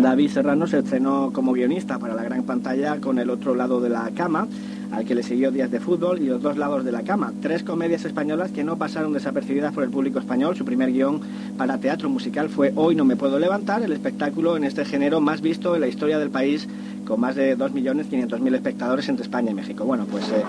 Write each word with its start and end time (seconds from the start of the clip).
David 0.00 0.30
Serrano 0.30 0.66
se 0.66 0.78
estrenó 0.78 1.30
como 1.30 1.52
guionista 1.52 1.98
para 1.98 2.14
la 2.14 2.22
gran 2.22 2.44
pantalla 2.44 2.98
con 3.00 3.18
El 3.18 3.28
otro 3.28 3.54
lado 3.54 3.82
de 3.82 3.90
la 3.90 4.10
cama, 4.14 4.48
al 4.92 5.04
que 5.04 5.14
le 5.14 5.22
siguió 5.22 5.50
Días 5.50 5.70
de 5.70 5.78
Fútbol 5.78 6.22
y 6.22 6.26
Los 6.26 6.40
dos 6.40 6.56
lados 6.56 6.84
de 6.84 6.92
la 6.92 7.02
cama, 7.02 7.34
tres 7.42 7.62
comedias 7.62 8.06
españolas 8.06 8.50
que 8.50 8.64
no 8.64 8.78
pasaron 8.78 9.12
desapercibidas 9.12 9.74
por 9.74 9.84
el 9.84 9.90
público 9.90 10.18
español. 10.18 10.56
Su 10.56 10.64
primer 10.64 10.90
guion 10.90 11.20
para 11.58 11.78
teatro 11.78 12.08
musical 12.08 12.48
fue 12.48 12.72
Hoy 12.76 12.94
no 12.94 13.04
me 13.04 13.16
puedo 13.16 13.38
levantar, 13.38 13.82
el 13.82 13.92
espectáculo 13.92 14.56
en 14.56 14.64
este 14.64 14.86
género 14.86 15.20
más 15.20 15.42
visto 15.42 15.74
en 15.74 15.82
la 15.82 15.88
historia 15.88 16.18
del 16.18 16.30
país 16.30 16.66
con 17.06 17.20
más 17.20 17.34
de 17.36 17.58
2.500.000 17.58 18.54
espectadores 18.54 19.08
entre 19.08 19.24
España 19.24 19.50
y 19.50 19.54
México. 19.54 19.84
Bueno, 19.84 20.06
pues 20.10 20.24
eh, 20.30 20.42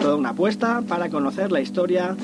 toda 0.00 0.14
una 0.14 0.28
apuesta 0.30 0.82
para 0.86 1.08
conocer 1.08 1.50
la 1.50 1.60
historia, 1.60 2.14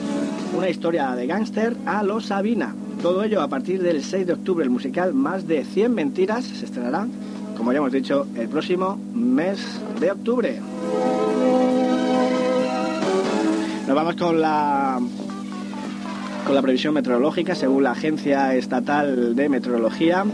una 0.57 0.69
historia 0.69 1.11
de 1.17 1.27
gángster 1.27 1.77
a 1.87 2.05
los 2.05 2.27
Sabina. 2.27 2.75
Todo 3.03 3.23
ello 3.23 3.41
a 3.43 3.49
partir 3.49 3.81
del 3.81 4.03
6 4.03 4.27
de 4.27 4.33
octubre, 4.33 4.65
el 4.65 4.71
musical 4.71 5.15
Más 5.15 5.47
de 5.47 5.65
100 5.65 5.95
Mentiras 5.95 6.45
se 6.45 6.65
estrenará, 6.65 7.07
como 7.57 7.73
ya 7.73 7.79
hemos 7.79 7.93
dicho, 7.93 8.27
el 8.35 8.49
próximo 8.49 8.99
mes 9.15 9.81
de 10.01 10.11
octubre. 10.11 10.61
Nos 13.87 13.95
vamos 13.95 14.17
con 14.17 14.41
la 14.41 14.99
con 16.45 16.55
la 16.55 16.63
previsión 16.63 16.95
meteorológica 16.95 17.55
según 17.55 17.85
la 17.85 17.93
Agencia 17.93 18.55
Estatal 18.55 19.37
de 19.37 19.49
Meteorología. 19.49 20.25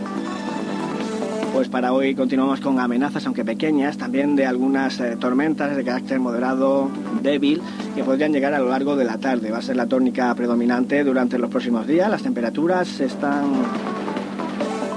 Pues 1.55 1.69
para 1.69 1.93
hoy 1.93 2.17
continuamos 2.17 2.61
con 2.61 2.81
amenazas, 2.81 3.25
aunque 3.27 3.45
pequeñas, 3.45 3.97
también 3.97 4.35
de 4.35 4.45
algunas 4.45 4.99
eh, 4.99 5.17
tormentas 5.17 5.77
de 5.77 5.85
carácter 5.85 6.19
moderado, 6.19 6.91
débil, 7.23 7.63
que 7.95 8.03
podrían 8.03 8.33
llegar 8.33 8.55
a 8.55 8.59
lo 8.59 8.69
largo 8.69 8.97
de 8.97 9.05
la 9.05 9.19
tarde. 9.19 9.53
Va 9.53 9.59
a 9.59 9.63
ser 9.63 9.77
la 9.77 9.87
tónica 9.87 10.35
predominante 10.35 11.05
durante 11.05 11.39
los 11.39 11.49
próximos 11.49 11.87
días. 11.87 12.11
Las 12.11 12.25
temperaturas 12.25 12.99
están 12.99 13.53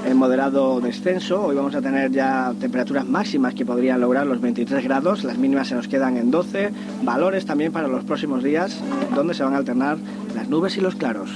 en 0.04 0.16
moderado 0.16 0.80
descenso. 0.80 1.44
Hoy 1.44 1.54
vamos 1.54 1.76
a 1.76 1.80
tener 1.80 2.10
ya 2.10 2.52
temperaturas 2.60 3.06
máximas 3.06 3.54
que 3.54 3.64
podrían 3.64 4.00
lograr 4.00 4.26
los 4.26 4.40
23 4.40 4.82
grados. 4.82 5.22
Las 5.22 5.38
mínimas 5.38 5.68
se 5.68 5.76
nos 5.76 5.86
quedan 5.86 6.16
en 6.16 6.32
12. 6.32 6.72
Valores 7.04 7.46
también 7.46 7.70
para 7.70 7.86
los 7.86 8.02
próximos 8.02 8.42
días, 8.42 8.80
donde 9.14 9.34
se 9.34 9.44
van 9.44 9.54
a 9.54 9.58
alternar 9.58 9.96
las 10.34 10.48
nubes 10.48 10.76
y 10.76 10.80
los 10.80 10.96
claros. 10.96 11.30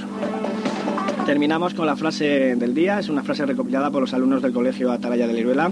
Terminamos 1.25 1.73
con 1.73 1.85
la 1.85 1.95
frase 1.95 2.55
del 2.57 2.73
día, 2.73 2.99
es 2.99 3.07
una 3.07 3.23
frase 3.23 3.45
recopilada 3.45 3.89
por 3.89 4.01
los 4.01 4.13
alumnos 4.13 4.41
del 4.41 4.51
Colegio 4.51 4.91
Atalaya 4.91 5.25
de 5.25 5.33
Liruela 5.33 5.71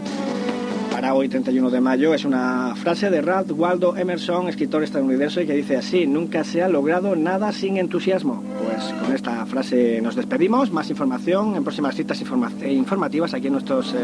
para 0.90 1.14
hoy 1.14 1.28
31 1.28 1.70
de 1.70 1.82
mayo. 1.82 2.14
Es 2.14 2.24
una 2.24 2.74
frase 2.76 3.10
de 3.10 3.22
Ralph 3.22 3.52
Waldo 3.52 3.98
Emerson, 3.98 4.48
escritor 4.48 4.82
estadounidense, 4.82 5.46
que 5.46 5.54
dice 5.54 5.76
así, 5.76 6.08
nunca 6.08 6.46
se 6.46 6.64
ha 6.64 6.70
logrado 6.70 7.18
nada 7.18 7.52
sin 7.52 7.78
entusiasmo. 7.78 8.42
Pues 8.64 8.94
con 9.02 9.14
esta 9.14 9.46
frase 9.46 10.00
nos 10.02 10.16
despedimos, 10.16 10.72
más 10.72 10.90
información 10.90 11.56
en 11.58 11.64
próximas 11.64 11.96
citas 11.96 12.22
informativas 12.22 13.34
aquí 13.34 13.48
en 13.48 13.54
nuestros 13.54 13.94
eh, 13.94 13.98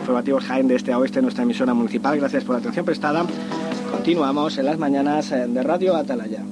informativos 0.00 0.44
Jaén 0.44 0.68
de 0.68 0.76
este 0.76 0.92
a 0.92 0.98
oeste, 0.98 1.20
nuestra 1.20 1.42
emisora 1.42 1.74
municipal. 1.74 2.16
Gracias 2.16 2.44
por 2.44 2.54
la 2.54 2.60
atención 2.60 2.84
prestada. 2.84 3.24
Continuamos 3.90 4.56
en 4.56 4.66
las 4.66 4.78
mañanas 4.78 5.32
eh, 5.32 5.46
de 5.48 5.62
Radio 5.64 5.96
Atalaya. 5.96 6.44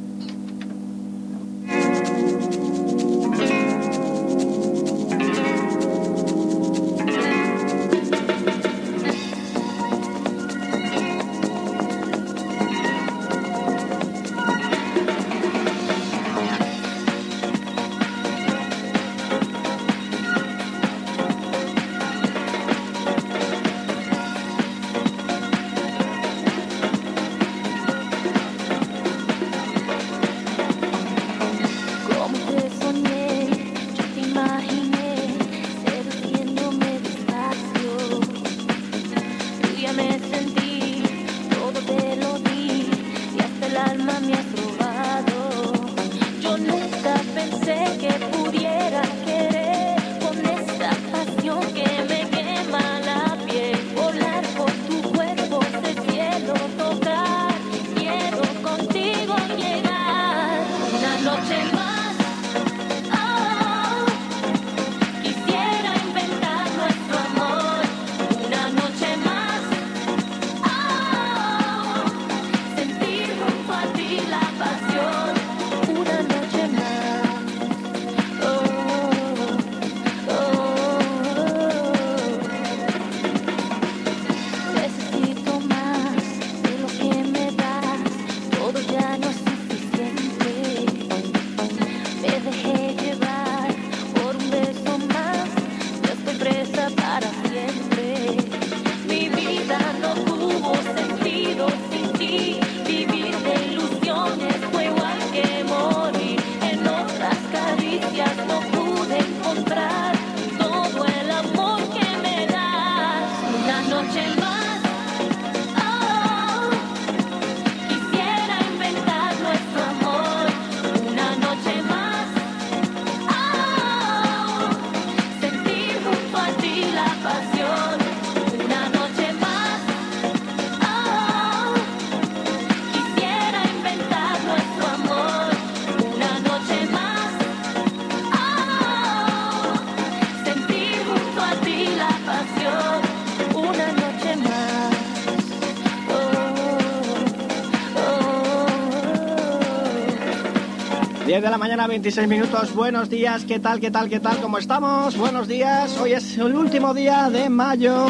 La 151.51 151.59
mañana, 151.59 151.89
26 151.89 152.29
minutos. 152.29 152.73
Buenos 152.75 153.11
días, 153.11 153.45
¿qué 153.45 153.59
tal, 153.59 153.81
qué 153.81 153.91
tal, 153.91 154.09
qué 154.09 154.21
tal? 154.21 154.39
¿Cómo 154.39 154.59
estamos? 154.59 155.17
Buenos 155.17 155.49
días. 155.49 155.99
Hoy 155.99 156.13
es 156.13 156.39
el 156.39 156.55
último 156.55 156.95
día 156.95 157.29
de 157.29 157.49
mayo. 157.49 158.07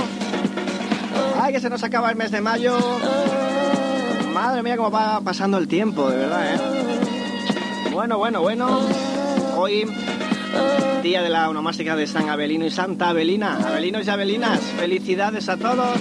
Ay, 1.40 1.54
que 1.54 1.60
se 1.60 1.70
nos 1.70 1.82
acaba 1.82 2.10
el 2.10 2.16
mes 2.16 2.30
de 2.30 2.42
mayo. 2.42 2.78
Madre 4.34 4.62
mía, 4.62 4.76
cómo 4.76 4.90
va 4.90 5.22
pasando 5.22 5.56
el 5.56 5.68
tiempo, 5.68 6.10
de 6.10 6.18
verdad, 6.18 6.54
¿eh? 6.54 6.58
Bueno, 7.90 8.18
bueno, 8.18 8.42
bueno. 8.42 8.80
Hoy 9.56 9.86
Día 11.02 11.22
de 11.22 11.30
la 11.30 11.48
onomástica 11.48 11.96
de 11.96 12.06
San 12.06 12.28
Abelino 12.28 12.66
y 12.66 12.70
Santa 12.70 13.08
Abelina. 13.08 13.56
Abelinos 13.66 14.06
y 14.06 14.10
Abelinas, 14.10 14.60
felicidades 14.60 15.48
a 15.48 15.56
todos. 15.56 15.98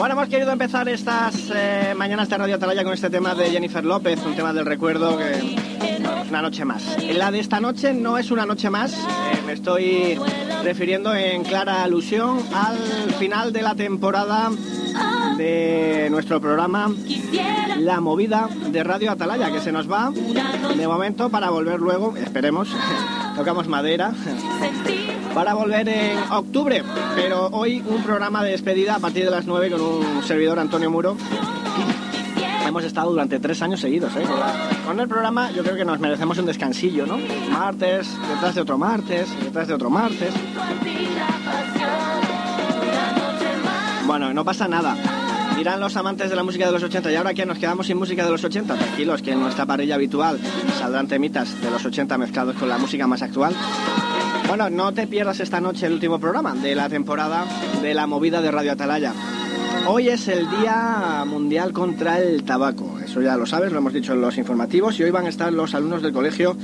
Bueno, 0.00 0.14
hemos 0.14 0.30
querido 0.30 0.50
empezar 0.50 0.88
estas 0.88 1.52
eh, 1.54 1.92
mañanas 1.94 2.30
de 2.30 2.38
Radio 2.38 2.54
Atalaya 2.54 2.84
con 2.84 2.94
este 2.94 3.10
tema 3.10 3.34
de 3.34 3.50
Jennifer 3.50 3.84
López, 3.84 4.18
un 4.24 4.34
tema 4.34 4.50
del 4.50 4.64
recuerdo 4.64 5.18
que 5.18 5.56
una 6.30 6.40
noche 6.40 6.64
más. 6.64 6.96
La 7.02 7.30
de 7.30 7.38
esta 7.38 7.60
noche 7.60 7.92
no 7.92 8.16
es 8.16 8.30
una 8.30 8.46
noche 8.46 8.70
más, 8.70 8.94
eh, 8.94 9.42
me 9.44 9.52
estoy 9.52 10.18
refiriendo 10.64 11.14
en 11.14 11.44
clara 11.44 11.84
alusión 11.84 12.38
al 12.54 12.78
final 13.18 13.52
de 13.52 13.60
la 13.60 13.74
temporada 13.74 14.50
de 15.36 16.08
nuestro 16.10 16.40
programa 16.40 16.90
La 17.76 18.00
Movida 18.00 18.48
de 18.70 18.82
Radio 18.82 19.10
Atalaya, 19.10 19.52
que 19.52 19.60
se 19.60 19.70
nos 19.70 19.90
va 19.92 20.10
de 20.10 20.88
momento 20.88 21.28
para 21.28 21.50
volver 21.50 21.78
luego, 21.78 22.16
esperemos, 22.16 22.74
tocamos 23.36 23.68
madera, 23.68 24.14
para 25.34 25.54
volver 25.54 25.88
en 25.88 26.18
octubre. 26.30 26.82
Pero 27.14 27.48
hoy 27.48 27.82
un 27.86 28.02
programa 28.02 28.42
de 28.42 28.52
despedida 28.52 28.96
a 28.96 28.98
partir 28.98 29.24
de 29.24 29.30
las 29.30 29.46
9 29.46 29.70
con 29.70 29.80
un 29.80 30.22
servidor 30.22 30.58
Antonio 30.58 30.90
Muro. 30.90 31.16
Hemos 32.66 32.84
estado 32.84 33.10
durante 33.10 33.40
tres 33.40 33.60
años 33.62 33.80
seguidos, 33.80 34.14
¿eh? 34.16 34.22
Con 34.86 35.00
el 35.00 35.08
programa 35.08 35.50
yo 35.50 35.62
creo 35.62 35.74
que 35.76 35.84
nos 35.84 35.98
merecemos 35.98 36.38
un 36.38 36.46
descansillo, 36.46 37.04
¿no? 37.06 37.18
Martes, 37.50 38.08
detrás 38.32 38.54
de 38.54 38.60
otro 38.60 38.78
martes, 38.78 39.28
detrás 39.42 39.66
de 39.66 39.74
otro 39.74 39.90
martes. 39.90 40.32
Bueno, 44.06 44.32
no 44.32 44.44
pasa 44.44 44.68
nada. 44.68 44.96
Dirán 45.56 45.80
los 45.80 45.96
amantes 45.96 46.30
de 46.30 46.36
la 46.36 46.42
música 46.42 46.66
de 46.66 46.72
los 46.72 46.82
80, 46.82 47.12
y 47.12 47.16
ahora 47.16 47.34
que 47.34 47.44
nos 47.44 47.58
quedamos 47.58 47.86
sin 47.86 47.98
música 47.98 48.24
de 48.24 48.30
los 48.30 48.42
80, 48.42 48.74
tranquilos, 48.74 49.20
que 49.20 49.32
en 49.32 49.40
nuestra 49.40 49.66
parrilla 49.66 49.96
habitual 49.96 50.38
saldrán 50.78 51.06
temitas 51.06 51.60
de 51.60 51.70
los 51.70 51.84
80 51.84 52.16
mezclados 52.18 52.56
con 52.56 52.68
la 52.68 52.78
música 52.78 53.06
más 53.06 53.20
actual. 53.20 53.54
Bueno, 54.48 54.68
no 54.70 54.92
te 54.92 55.06
pierdas 55.06 55.40
esta 55.40 55.60
noche 55.60 55.86
el 55.86 55.92
último 55.94 56.18
programa 56.18 56.54
de 56.54 56.74
la 56.74 56.88
temporada 56.88 57.46
de 57.80 57.94
la 57.94 58.06
movida 58.06 58.42
de 58.42 58.50
Radio 58.50 58.72
Atalaya. 58.72 59.12
Hoy 59.86 60.08
es 60.08 60.28
el 60.28 60.48
Día 60.50 61.24
Mundial 61.26 61.72
contra 61.72 62.18
el 62.18 62.42
Tabaco, 62.44 62.98
eso 63.02 63.22
ya 63.22 63.36
lo 63.36 63.46
sabes, 63.46 63.72
lo 63.72 63.78
hemos 63.78 63.92
dicho 63.92 64.12
en 64.12 64.20
los 64.20 64.36
informativos, 64.38 64.98
y 64.98 65.04
hoy 65.04 65.10
van 65.10 65.26
a 65.26 65.28
estar 65.28 65.52
los 65.52 65.74
alumnos 65.74 66.02
del 66.02 66.12
colegio 66.12 66.56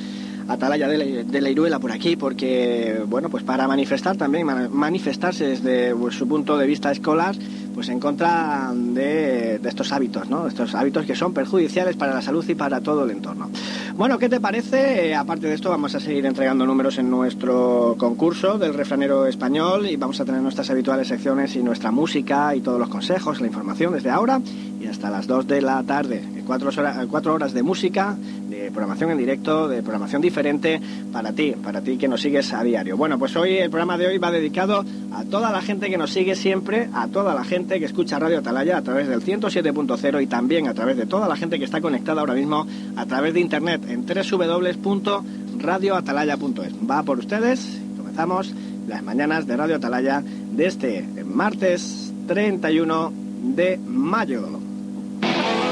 Atalaya 0.48 0.86
de 0.88 1.40
la 1.40 1.50
Iruela 1.50 1.78
por 1.80 1.90
aquí, 1.90 2.16
porque, 2.16 3.02
bueno, 3.06 3.28
pues 3.28 3.42
para 3.42 3.66
manifestar 3.66 4.16
también, 4.16 4.46
manifestarse 4.70 5.46
desde 5.46 5.92
su 6.12 6.28
punto 6.28 6.56
de 6.56 6.66
vista 6.66 6.92
escolar, 6.92 7.34
pues 7.74 7.88
en 7.88 7.98
contra 7.98 8.72
de, 8.74 9.60
estos 9.64 9.92
hábitos, 9.92 10.30
¿no? 10.30 10.46
Estos 10.46 10.74
hábitos 10.74 11.04
que 11.04 11.16
son 11.16 11.34
perjudiciales 11.34 11.96
para 11.96 12.14
la 12.14 12.22
salud 12.22 12.44
y 12.48 12.54
para 12.54 12.80
todo 12.80 13.04
el 13.04 13.10
entorno. 13.10 13.50
Bueno, 13.96 14.18
¿qué 14.18 14.28
te 14.28 14.40
parece? 14.40 15.08
Eh, 15.08 15.14
aparte 15.14 15.46
de 15.46 15.54
esto, 15.54 15.70
vamos 15.70 15.94
a 15.94 16.00
seguir 16.00 16.26
entregando 16.26 16.66
números 16.66 16.98
en 16.98 17.08
nuestro 17.08 17.96
concurso 17.96 18.58
del 18.58 18.74
refranero 18.74 19.26
español 19.26 19.86
y 19.86 19.96
vamos 19.96 20.20
a 20.20 20.26
tener 20.26 20.42
nuestras 20.42 20.68
habituales 20.68 21.08
secciones 21.08 21.56
y 21.56 21.62
nuestra 21.62 21.90
música 21.90 22.54
y 22.54 22.60
todos 22.60 22.78
los 22.78 22.90
consejos, 22.90 23.40
la 23.40 23.46
información 23.46 23.94
desde 23.94 24.10
ahora 24.10 24.42
hasta 24.86 25.10
las 25.10 25.26
2 25.26 25.46
de 25.46 25.62
la 25.62 25.82
tarde. 25.82 26.22
Cuatro 26.46 26.68
horas, 26.68 27.06
cuatro 27.10 27.34
horas 27.34 27.52
de 27.52 27.62
música, 27.62 28.16
de 28.48 28.70
programación 28.70 29.10
en 29.10 29.18
directo, 29.18 29.68
de 29.68 29.82
programación 29.82 30.22
diferente 30.22 30.80
para 31.12 31.32
ti, 31.32 31.54
para 31.62 31.80
ti 31.80 31.96
que 31.96 32.08
nos 32.08 32.20
sigues 32.20 32.52
a 32.52 32.62
diario. 32.62 32.96
Bueno, 32.96 33.18
pues 33.18 33.34
hoy 33.36 33.56
el 33.56 33.70
programa 33.70 33.98
de 33.98 34.06
hoy 34.06 34.18
va 34.18 34.30
dedicado 34.30 34.84
a 35.12 35.24
toda 35.24 35.50
la 35.50 35.62
gente 35.62 35.90
que 35.90 35.98
nos 35.98 36.12
sigue 36.12 36.36
siempre, 36.36 36.88
a 36.94 37.08
toda 37.08 37.34
la 37.34 37.44
gente 37.44 37.78
que 37.78 37.86
escucha 37.86 38.18
Radio 38.18 38.38
Atalaya 38.38 38.76
a 38.76 38.82
través 38.82 39.08
del 39.08 39.22
107.0 39.22 40.22
y 40.22 40.26
también 40.26 40.68
a 40.68 40.74
través 40.74 40.96
de 40.96 41.06
toda 41.06 41.28
la 41.28 41.36
gente 41.36 41.58
que 41.58 41.64
está 41.64 41.80
conectada 41.80 42.20
ahora 42.20 42.34
mismo 42.34 42.66
a 42.96 43.06
través 43.06 43.34
de 43.34 43.40
internet 43.40 43.82
en 43.88 44.06
www.radioatalaya.es. 44.06 46.72
Va 46.88 47.02
por 47.02 47.18
ustedes, 47.18 47.80
comenzamos 47.96 48.54
las 48.86 49.02
mañanas 49.02 49.46
de 49.46 49.56
Radio 49.56 49.76
Atalaya 49.76 50.22
de 50.22 50.66
este 50.66 51.02
martes 51.24 52.12
31 52.26 53.12
de 53.54 53.78
mayo. 53.78 54.65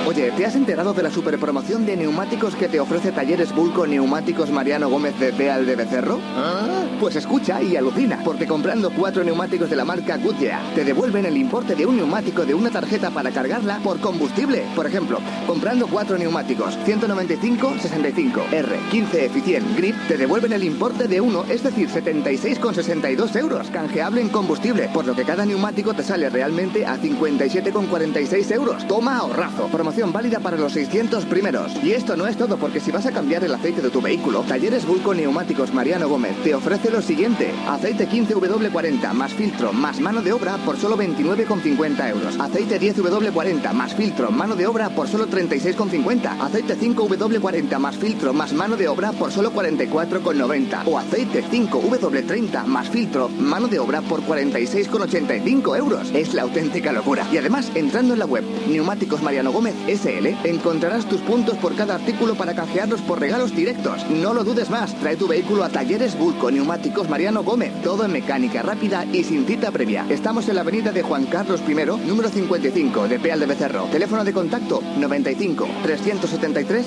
Oye, 0.07 0.31
¿te 0.33 0.45
has 0.45 0.55
enterado 0.55 0.93
de 0.93 1.03
la 1.03 1.11
super 1.11 1.39
promoción 1.39 1.87
de 1.87 1.97
neumáticos 1.97 2.55
que 2.57 2.69
te 2.69 2.79
ofrece 2.79 3.11
Talleres 3.11 3.55
Bulco 3.55 3.87
Neumáticos 3.87 4.51
Mariano 4.51 4.91
Gómez 4.91 5.19
de 5.19 5.33
Peal 5.33 5.65
de 5.65 5.77
Becerro? 5.77 6.21
¿Ah? 6.37 6.85
Pues 7.01 7.17
escucha 7.17 7.63
y 7.63 7.75
alucina, 7.75 8.21
porque 8.23 8.47
comprando 8.47 8.91
cuatro 8.91 9.25
neumáticos 9.25 9.71
de 9.71 9.77
la 9.77 9.87
marca 9.87 10.19
Goodyear, 10.19 10.61
te 10.75 10.85
devuelven 10.85 11.25
el 11.25 11.39
importe 11.39 11.75
de 11.75 11.87
un 11.87 11.97
neumático 11.97 12.45
de 12.45 12.53
una 12.53 12.69
tarjeta 12.71 13.11
para 13.13 13.31
cargarla 13.31 13.79
por 13.79 13.99
combustible. 13.99 14.67
Por 14.77 14.87
ejemplo, 14.87 15.21
comprando 15.47 15.87
cuatro 15.87 16.19
neumáticos 16.19 16.79
195-65 16.87 18.53
R 18.53 18.79
15 18.91 19.25
Eficient 19.25 19.75
Grip, 19.75 19.97
te 20.07 20.19
devuelven 20.19 20.53
el 20.53 20.65
importe 20.65 21.09
de 21.09 21.23
uno, 21.23 21.45
es 21.49 21.63
decir, 21.63 21.89
76,62 21.89 23.37
euros, 23.37 23.71
canjeable 23.71 24.21
en 24.21 24.29
combustible, 24.29 24.91
por 24.93 25.07
lo 25.07 25.15
que 25.15 25.25
cada 25.25 25.47
neumático 25.47 25.95
te 25.95 26.03
sale 26.03 26.29
realmente 26.29 26.85
a 26.85 26.99
57,46 26.99 28.53
euros. 28.53 28.87
Toma 28.87 29.17
ahorrazo. 29.17 29.69
Promoción 29.69 29.94
válida 30.03 30.41
para 30.41 30.57
los 30.57 30.73
600 30.73 31.25
primeros. 31.27 31.73
Y 31.83 31.93
esto 31.93 32.17
no 32.17 32.27
es 32.27 32.37
todo, 32.37 32.57
porque 32.57 32.81
si 32.81 32.91
vas 32.91 33.07
a 33.07 33.13
cambiar 33.13 33.45
el 33.45 33.55
aceite 33.55 33.81
de 33.81 33.91
tu 33.91 34.01
vehículo, 34.01 34.41
Talleres 34.43 34.87
Bulco 34.87 35.15
Neumáticos 35.15 35.73
Mariano 35.73 36.09
Gómez 36.09 36.37
te 36.43 36.55
ofrece 36.55 36.91
lo 36.91 37.01
siguiente. 37.01 37.53
Aceite 37.67 38.09
15W40 38.09 39.13
más 39.13 39.33
filtro 39.33 39.73
más 39.73 40.01
mano 40.01 40.21
de 40.21 40.33
obra 40.33 40.57
por 40.59 40.77
solo 40.77 40.97
29,50 40.97 42.11
euros. 42.11 42.39
Aceite 42.41 42.81
10W40 42.81 43.73
más 43.73 43.95
filtro, 43.95 44.31
mano 44.31 44.57
de 44.57 44.67
obra 44.67 44.91
por 44.91 45.09
solo 45.09 45.27
36,50. 45.29 46.41
Aceite 46.41 46.77
5W40 46.77 47.79
más 47.79 47.97
filtro 47.97 48.33
más 48.33 48.53
mano 48.53 48.77
de 48.77 48.89
obra 48.89 49.13
por 49.13 49.31
solo 49.31 49.53
44,90. 49.53 50.83
O 50.87 50.99
aceite 50.99 51.45
5W30 51.45 52.65
más 52.65 52.89
filtro, 52.91 53.29
mano 53.29 53.69
de 53.69 53.79
obra 53.79 54.03
por 54.03 54.23
46,85 54.23 55.79
euros. 55.79 56.11
Es 56.13 56.35
la 56.35 56.43
auténtica 56.43 56.93
locura. 56.93 57.27
Y 57.33 57.39
además, 57.39 57.71
entrando 57.75 58.15
en 58.15 58.19
la 58.19 58.27
web 58.27 58.45
Neumáticos 58.69 59.23
Mariano 59.23 59.53
Gómez 59.53 59.75
SL 59.87 60.29
encontrarás 60.45 61.07
tus 61.07 61.21
puntos 61.21 61.57
por 61.59 61.75
cada 61.77 61.95
artículo 61.95 62.35
para 62.35 62.55
canjearlos 62.55 63.01
por 63.03 63.21
regalos 63.21 63.55
directos. 63.55 64.09
No 64.11 64.35
lo 64.35 64.45
dudes 64.45 64.71
más, 64.71 64.95
trae 65.01 65.17
tu 65.17 65.29
vehículo 65.29 65.65
a 65.65 65.69
Talleres 65.69 66.19
Bulco 66.19 66.51
Neumáticos 66.51 67.09
Mariano 67.09 67.43
Gómez. 67.43 67.73
Todo 67.83 68.05
en 68.05 68.13
mecánica 68.13 68.63
rápida 68.63 69.05
y 69.13 69.25
sin 69.25 69.47
cita 69.47 69.71
previa. 69.71 70.07
Estamos 70.09 70.49
en 70.49 70.57
la 70.57 70.63
avenida 70.63 70.93
de 70.93 71.03
Juan 71.03 71.27
Carlos 71.27 71.61
I, 71.67 71.75
número 72.07 72.29
55, 72.29 73.09
de 73.09 73.19
Peal 73.19 73.41
de 73.41 73.47
Becerro. 73.47 73.85
Teléfono 73.85 74.25
de 74.25 74.33
contacto 74.33 74.83
95 74.99 75.67
373 75.83 76.87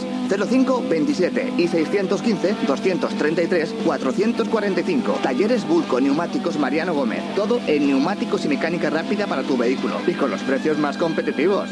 05 0.50 0.84
27 0.90 1.54
y 1.58 1.68
615 1.68 2.56
233 2.68 3.76
445. 3.86 5.20
Talleres 5.22 5.68
Bulco 5.68 6.00
Neumáticos 6.02 6.58
Mariano 6.58 6.94
Gómez. 6.94 7.22
Todo 7.36 7.60
en 7.68 7.88
neumáticos 7.88 8.46
y 8.46 8.48
mecánica 8.48 8.90
rápida 8.90 9.28
para 9.28 9.44
tu 9.44 9.58
vehículo 9.58 9.96
y 10.08 10.14
con 10.14 10.32
los 10.32 10.42
precios 10.42 10.78
más 10.78 10.98
competitivos. 10.98 11.70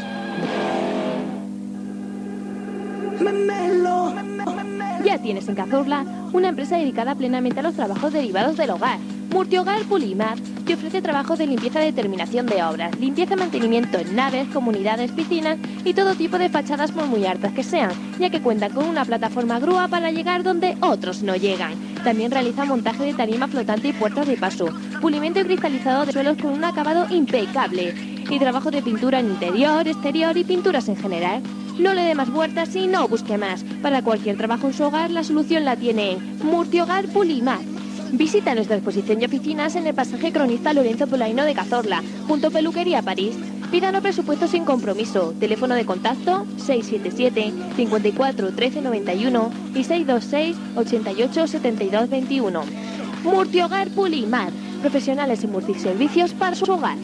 Ya 5.04 5.18
tienes 5.18 5.48
en 5.48 5.54
Cazorla 5.54 6.04
una 6.32 6.48
empresa 6.48 6.76
dedicada 6.76 7.14
plenamente 7.14 7.60
a 7.60 7.62
los 7.62 7.74
trabajos 7.74 8.12
derivados 8.12 8.56
del 8.56 8.70
hogar. 8.70 8.98
Murtiogar 9.30 9.82
Pulimar 9.82 10.36
te 10.66 10.74
ofrece 10.74 11.00
trabajos 11.00 11.38
de 11.38 11.46
limpieza 11.46 11.82
y 11.82 11.86
determinación 11.86 12.46
de 12.46 12.62
obras, 12.62 12.98
limpieza 12.98 13.34
y 13.34 13.36
mantenimiento 13.36 13.98
en 13.98 14.16
naves, 14.16 14.48
comunidades, 14.48 15.12
piscinas 15.12 15.58
y 15.84 15.94
todo 15.94 16.14
tipo 16.14 16.38
de 16.38 16.48
fachadas 16.48 16.90
por 16.90 17.06
muy 17.06 17.24
altas 17.24 17.52
que 17.52 17.62
sean, 17.62 17.92
ya 18.18 18.30
que 18.30 18.40
cuentan 18.40 18.72
con 18.72 18.86
una 18.86 19.04
plataforma 19.04 19.60
grúa 19.60 19.88
para 19.88 20.10
llegar 20.10 20.42
donde 20.42 20.76
otros 20.80 21.22
no 21.22 21.36
llegan. 21.36 21.74
También 22.02 22.30
realiza 22.30 22.64
montaje 22.64 23.04
de 23.04 23.14
tarima 23.14 23.46
flotante 23.48 23.88
y 23.88 23.92
puertas 23.92 24.26
de 24.26 24.36
paso, 24.36 24.68
pulimento 25.00 25.40
y 25.40 25.44
cristalizado 25.44 26.04
de 26.04 26.12
suelos 26.12 26.36
con 26.40 26.52
un 26.52 26.64
acabado 26.64 27.06
impecable 27.14 27.94
y 28.28 28.38
trabajo 28.38 28.70
de 28.70 28.82
pintura 28.82 29.20
en 29.20 29.26
interior, 29.26 29.86
exterior 29.86 30.36
y 30.36 30.44
pinturas 30.44 30.88
en 30.88 30.96
general. 30.96 31.42
No 31.78 31.92
le 31.92 32.02
dé 32.02 32.14
más 32.14 32.30
vueltas 32.30 32.74
y 32.74 32.86
no 32.86 33.06
busque 33.06 33.36
más. 33.36 33.62
Para 33.82 34.02
cualquier 34.02 34.38
trabajo 34.38 34.66
en 34.66 34.72
su 34.72 34.84
hogar, 34.84 35.10
la 35.10 35.22
solución 35.22 35.64
la 35.64 35.76
tiene 35.76 36.12
en 36.12 36.38
Murtiogar 36.46 37.06
Pulimar. 37.08 37.60
Visita 38.12 38.54
nuestra 38.54 38.76
exposición 38.76 39.20
y 39.20 39.26
oficinas 39.26 39.76
en 39.76 39.86
el 39.86 39.94
pasaje 39.94 40.32
cronista 40.32 40.72
Lorenzo 40.72 41.06
Polaino 41.06 41.44
de 41.44 41.54
Cazorla, 41.54 42.02
junto 42.26 42.46
a 42.46 42.50
Peluquería 42.50 43.02
París. 43.02 43.36
Pídanos 43.70 44.00
presupuesto 44.00 44.46
sin 44.48 44.64
compromiso. 44.64 45.34
Teléfono 45.38 45.74
de 45.74 45.84
contacto 45.84 46.46
677 46.56 47.52
54 47.76 48.52
13 48.52 48.80
91 48.80 49.50
y 49.74 49.84
626 49.84 50.56
88 50.76 51.46
72 51.46 52.08
21. 52.08 52.62
Murtiogar 53.22 53.88
Pulimar. 53.90 54.50
Profesionales 54.80 55.44
en 55.44 55.52
multiservicios 55.52 56.32
para 56.32 56.56
su 56.56 56.64
hogar. 56.72 56.96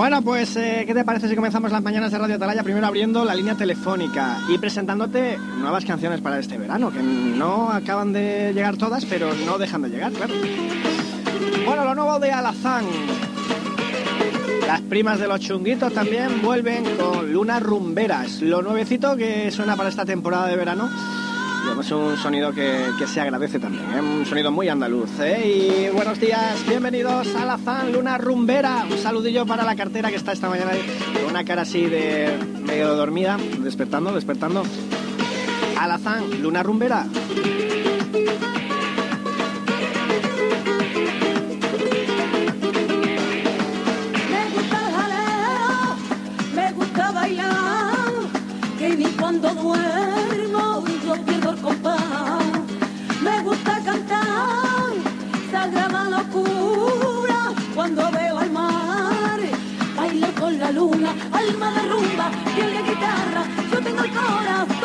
Bueno, 0.00 0.22
pues, 0.22 0.56
eh, 0.56 0.84
¿qué 0.86 0.94
te 0.94 1.04
parece 1.04 1.28
si 1.28 1.36
comenzamos 1.36 1.70
las 1.70 1.82
mañanas 1.82 2.10
de 2.10 2.16
Radio 2.16 2.36
Atalaya? 2.36 2.62
Primero 2.62 2.86
abriendo 2.86 3.22
la 3.22 3.34
línea 3.34 3.54
telefónica 3.54 4.38
y 4.48 4.56
presentándote 4.56 5.36
nuevas 5.58 5.84
canciones 5.84 6.22
para 6.22 6.38
este 6.38 6.56
verano, 6.56 6.90
que 6.90 7.02
no 7.02 7.70
acaban 7.70 8.10
de 8.12 8.52
llegar 8.54 8.78
todas, 8.78 9.04
pero 9.04 9.34
no 9.44 9.58
dejan 9.58 9.82
de 9.82 9.90
llegar, 9.90 10.10
claro. 10.12 10.32
Bueno, 11.66 11.84
lo 11.84 11.94
nuevo 11.94 12.18
de 12.18 12.32
Alazán. 12.32 12.86
Las 14.66 14.80
primas 14.80 15.18
de 15.18 15.28
los 15.28 15.40
chunguitos 15.40 15.92
también 15.92 16.40
vuelven 16.40 16.84
con 16.96 17.32
lunas 17.32 17.62
rumberas. 17.62 18.40
Lo 18.40 18.62
nuevecito 18.62 19.16
que 19.16 19.50
suena 19.50 19.76
para 19.76 19.90
esta 19.90 20.06
temporada 20.06 20.46
de 20.46 20.56
verano. 20.56 20.88
Es 21.80 21.90
un 21.92 22.16
sonido 22.16 22.52
que, 22.52 22.90
se 23.06 23.20
agradece 23.20 23.58
también, 23.58 23.84
¿eh? 23.92 24.00
un 24.00 24.26
sonido 24.26 24.50
muy 24.50 24.68
andaluz. 24.68 25.18
¿eh? 25.20 25.88
Y 25.88 25.94
buenos 25.94 26.20
días, 26.20 26.62
bienvenidos 26.68 27.34
a 27.34 27.44
la 27.46 27.56
fan 27.56 27.92
Luna 27.92 28.18
Rumbera. 28.18 28.84
Un 28.90 28.98
saludillo 28.98 29.46
para 29.46 29.64
la 29.64 29.74
cartera 29.74 30.10
que 30.10 30.16
está 30.16 30.32
esta 30.32 30.48
mañana 30.48 30.72
con 31.14 31.30
una 31.30 31.44
cara 31.44 31.62
así 31.62 31.86
de 31.86 32.36
medio 32.66 32.94
dormida, 32.94 33.38
despertando, 33.60 34.12
despertando. 34.12 34.62
Alazán, 35.78 36.42
Luna 36.42 36.62
Rumbera. 36.62 37.06
cuando 49.18 49.54
duermo 49.54 50.19
alma 61.50 61.70
de 61.72 61.88
rumba, 61.88 62.30
piel 62.54 62.72
de 62.72 62.82
guitarra. 62.82 63.42
Yo 63.72 63.82
tengo 63.82 64.02
el 64.02 64.10
corazón, 64.10 64.79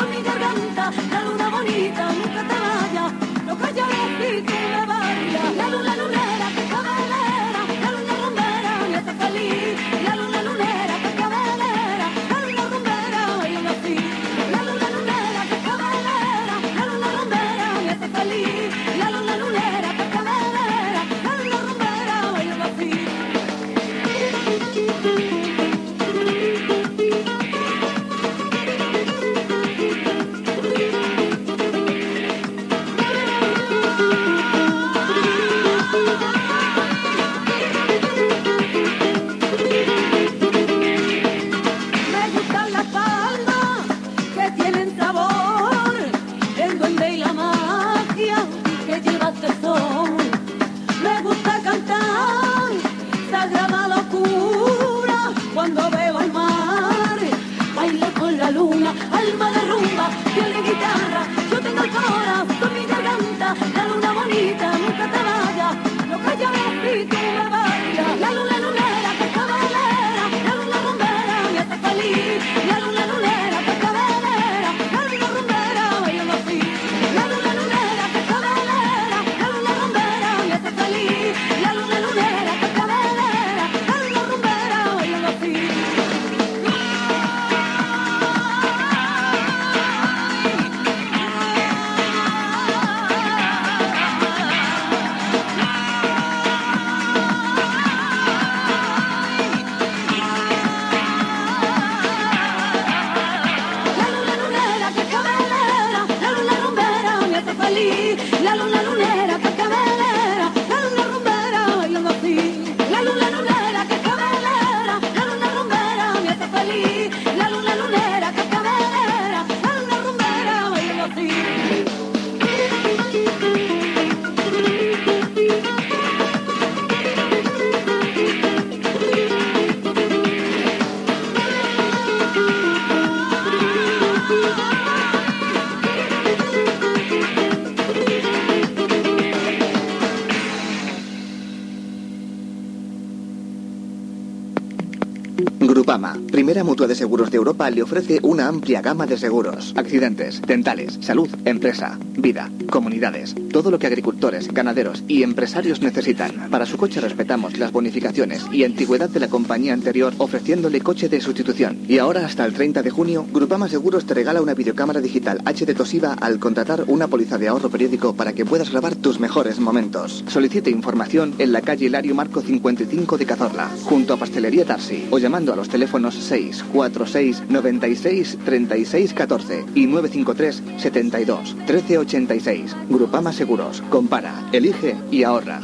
mutua 146.64 146.86
de 146.86 146.94
seguros 146.94 147.30
de 147.30 147.36
Europa 147.36 147.70
le 147.70 147.82
ofrece 147.82 148.18
una 148.22 148.48
amplia 148.48 148.82
gama 148.82 149.06
de 149.06 149.16
seguros. 149.16 149.72
Accidentes, 149.76 150.42
dentales, 150.42 150.98
salud, 151.00 151.28
empresa, 151.44 151.98
vida, 152.16 152.50
comunidades. 152.66 153.34
Todo 153.52 153.70
lo 153.70 153.78
que 153.78 153.86
agricultores, 153.86 154.52
ganaderos 154.52 155.04
y 155.08 155.22
empresarios 155.22 155.80
necesitan. 155.80 156.50
Para 156.50 156.66
su 156.66 156.76
coche 156.76 157.00
respetamos 157.00 157.58
las 157.58 157.72
bonificaciones 157.72 158.44
y 158.52 158.64
antigüedad 158.64 159.08
de 159.08 159.20
la 159.20 159.28
compañía 159.28 159.72
anterior 159.72 160.12
ofreciéndole 160.18 160.80
coche 160.80 161.08
de 161.08 161.20
sustitución. 161.20 161.78
Y 161.88 161.98
ahora 161.98 162.26
hasta 162.26 162.44
el 162.44 162.52
30 162.52 162.82
de 162.82 162.90
junio, 162.90 163.26
Grupama 163.32 163.68
Seguros 163.68 164.06
te 164.06 164.14
regala 164.14 164.42
una 164.42 164.54
videocámara 164.54 165.00
digital 165.00 165.40
HD 165.44 165.74
Toshiba 165.74 166.14
al 166.14 166.38
contratar 166.38 166.84
una 166.86 167.08
póliza 167.08 167.38
de 167.38 167.48
ahorro 167.48 167.70
periódico 167.70 168.14
para 168.14 168.32
que 168.32 168.44
puedas 168.44 168.70
grabar 168.70 168.96
tus 168.96 169.20
mejores 169.20 169.58
momentos. 169.60 170.24
Solicite 170.28 170.70
información 170.70 171.34
en 171.38 171.52
la 171.52 171.60
calle 171.60 171.86
Hilario 171.86 172.14
Marco 172.14 172.40
55 172.40 173.18
de 173.18 173.26
Cazorla, 173.26 173.70
junto 173.84 174.14
a 174.14 174.16
Pastelería 174.16 174.64
Tarsi, 174.64 175.06
o 175.10 175.18
llamando 175.18 175.52
a 175.52 175.56
los 175.56 175.68
teléfonos 175.68 176.14
646 176.14 177.44
96 177.48 178.38
36 178.44 179.14
14 179.14 179.64
y 179.74 179.86
953 179.86 180.62
72 180.78 181.56
13 181.66 181.98
86. 181.98 182.55
Grupama 182.88 183.32
Seguros. 183.32 183.82
Compara, 183.90 184.34
elige 184.52 184.96
y 185.10 185.22
ahorra. 185.24 185.60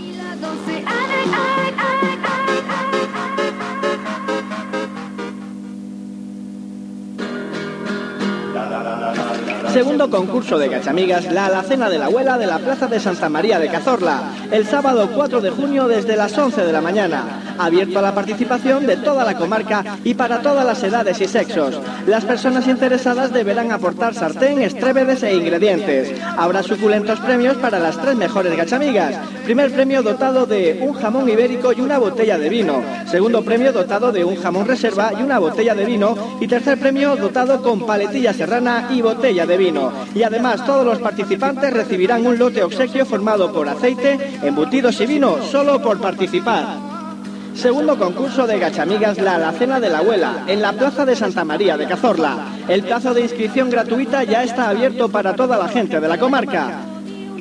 Segundo 9.72 10.10
concurso 10.10 10.58
de 10.58 10.68
Cachamigas, 10.68 11.32
la 11.32 11.46
alacena 11.46 11.88
de 11.88 11.98
la 11.98 12.06
abuela 12.06 12.36
de 12.36 12.46
la 12.46 12.58
Plaza 12.58 12.88
de 12.88 13.00
Santa 13.00 13.30
María 13.30 13.58
de 13.58 13.68
Cazorla, 13.68 14.20
el 14.50 14.66
sábado 14.66 15.08
4 15.14 15.40
de 15.40 15.48
junio 15.48 15.88
desde 15.88 16.14
las 16.14 16.36
11 16.36 16.66
de 16.66 16.72
la 16.72 16.82
mañana. 16.82 17.41
Abierto 17.58 17.98
a 17.98 18.02
la 18.02 18.14
participación 18.14 18.86
de 18.86 18.96
toda 18.96 19.24
la 19.24 19.36
comarca 19.36 19.98
y 20.04 20.14
para 20.14 20.42
todas 20.42 20.64
las 20.64 20.82
edades 20.82 21.20
y 21.20 21.28
sexos. 21.28 21.80
Las 22.06 22.24
personas 22.24 22.66
interesadas 22.66 23.32
deberán 23.32 23.72
aportar 23.72 24.14
sartén, 24.14 24.60
estrébedes 24.62 25.22
e 25.22 25.34
ingredientes. 25.34 26.12
Habrá 26.36 26.62
suculentos 26.62 27.20
premios 27.20 27.56
para 27.56 27.78
las 27.78 28.00
tres 28.00 28.16
mejores 28.16 28.56
gachamigas. 28.56 29.14
Primer 29.44 29.72
premio 29.72 30.02
dotado 30.02 30.46
de 30.46 30.80
un 30.82 30.94
jamón 30.94 31.28
ibérico 31.28 31.72
y 31.72 31.80
una 31.80 31.98
botella 31.98 32.38
de 32.38 32.48
vino. 32.48 32.82
Segundo 33.06 33.42
premio 33.42 33.72
dotado 33.72 34.12
de 34.12 34.24
un 34.24 34.36
jamón 34.36 34.66
reserva 34.66 35.12
y 35.18 35.22
una 35.22 35.38
botella 35.38 35.74
de 35.74 35.84
vino. 35.84 36.16
Y 36.40 36.48
tercer 36.48 36.78
premio 36.78 37.16
dotado 37.16 37.62
con 37.62 37.86
paletilla 37.86 38.32
serrana 38.32 38.88
y 38.90 39.02
botella 39.02 39.46
de 39.46 39.56
vino. 39.56 39.92
Y 40.14 40.22
además 40.22 40.64
todos 40.64 40.84
los 40.84 40.98
participantes 40.98 41.72
recibirán 41.72 42.26
un 42.26 42.38
lote 42.38 42.62
obsequio 42.62 43.06
formado 43.06 43.52
por 43.52 43.68
aceite, 43.68 44.18
embutidos 44.42 45.00
y 45.00 45.06
vino, 45.06 45.36
solo 45.50 45.80
por 45.80 46.00
participar. 46.00 46.91
Segundo 47.54 47.98
concurso 47.98 48.46
de 48.46 48.58
Gachamigas 48.58 49.18
La 49.18 49.36
Alacena 49.36 49.78
de 49.78 49.88
la 49.88 49.98
Abuela, 49.98 50.44
en 50.46 50.62
la 50.62 50.72
Plaza 50.72 51.04
de 51.04 51.14
Santa 51.14 51.44
María 51.44 51.76
de 51.76 51.86
Cazorla. 51.86 52.36
El 52.68 52.82
plazo 52.82 53.14
de 53.14 53.22
inscripción 53.22 53.70
gratuita 53.70 54.24
ya 54.24 54.42
está 54.42 54.68
abierto 54.68 55.08
para 55.08 55.34
toda 55.34 55.56
la 55.58 55.68
gente 55.68 56.00
de 56.00 56.08
la 56.08 56.18
comarca. 56.18 56.91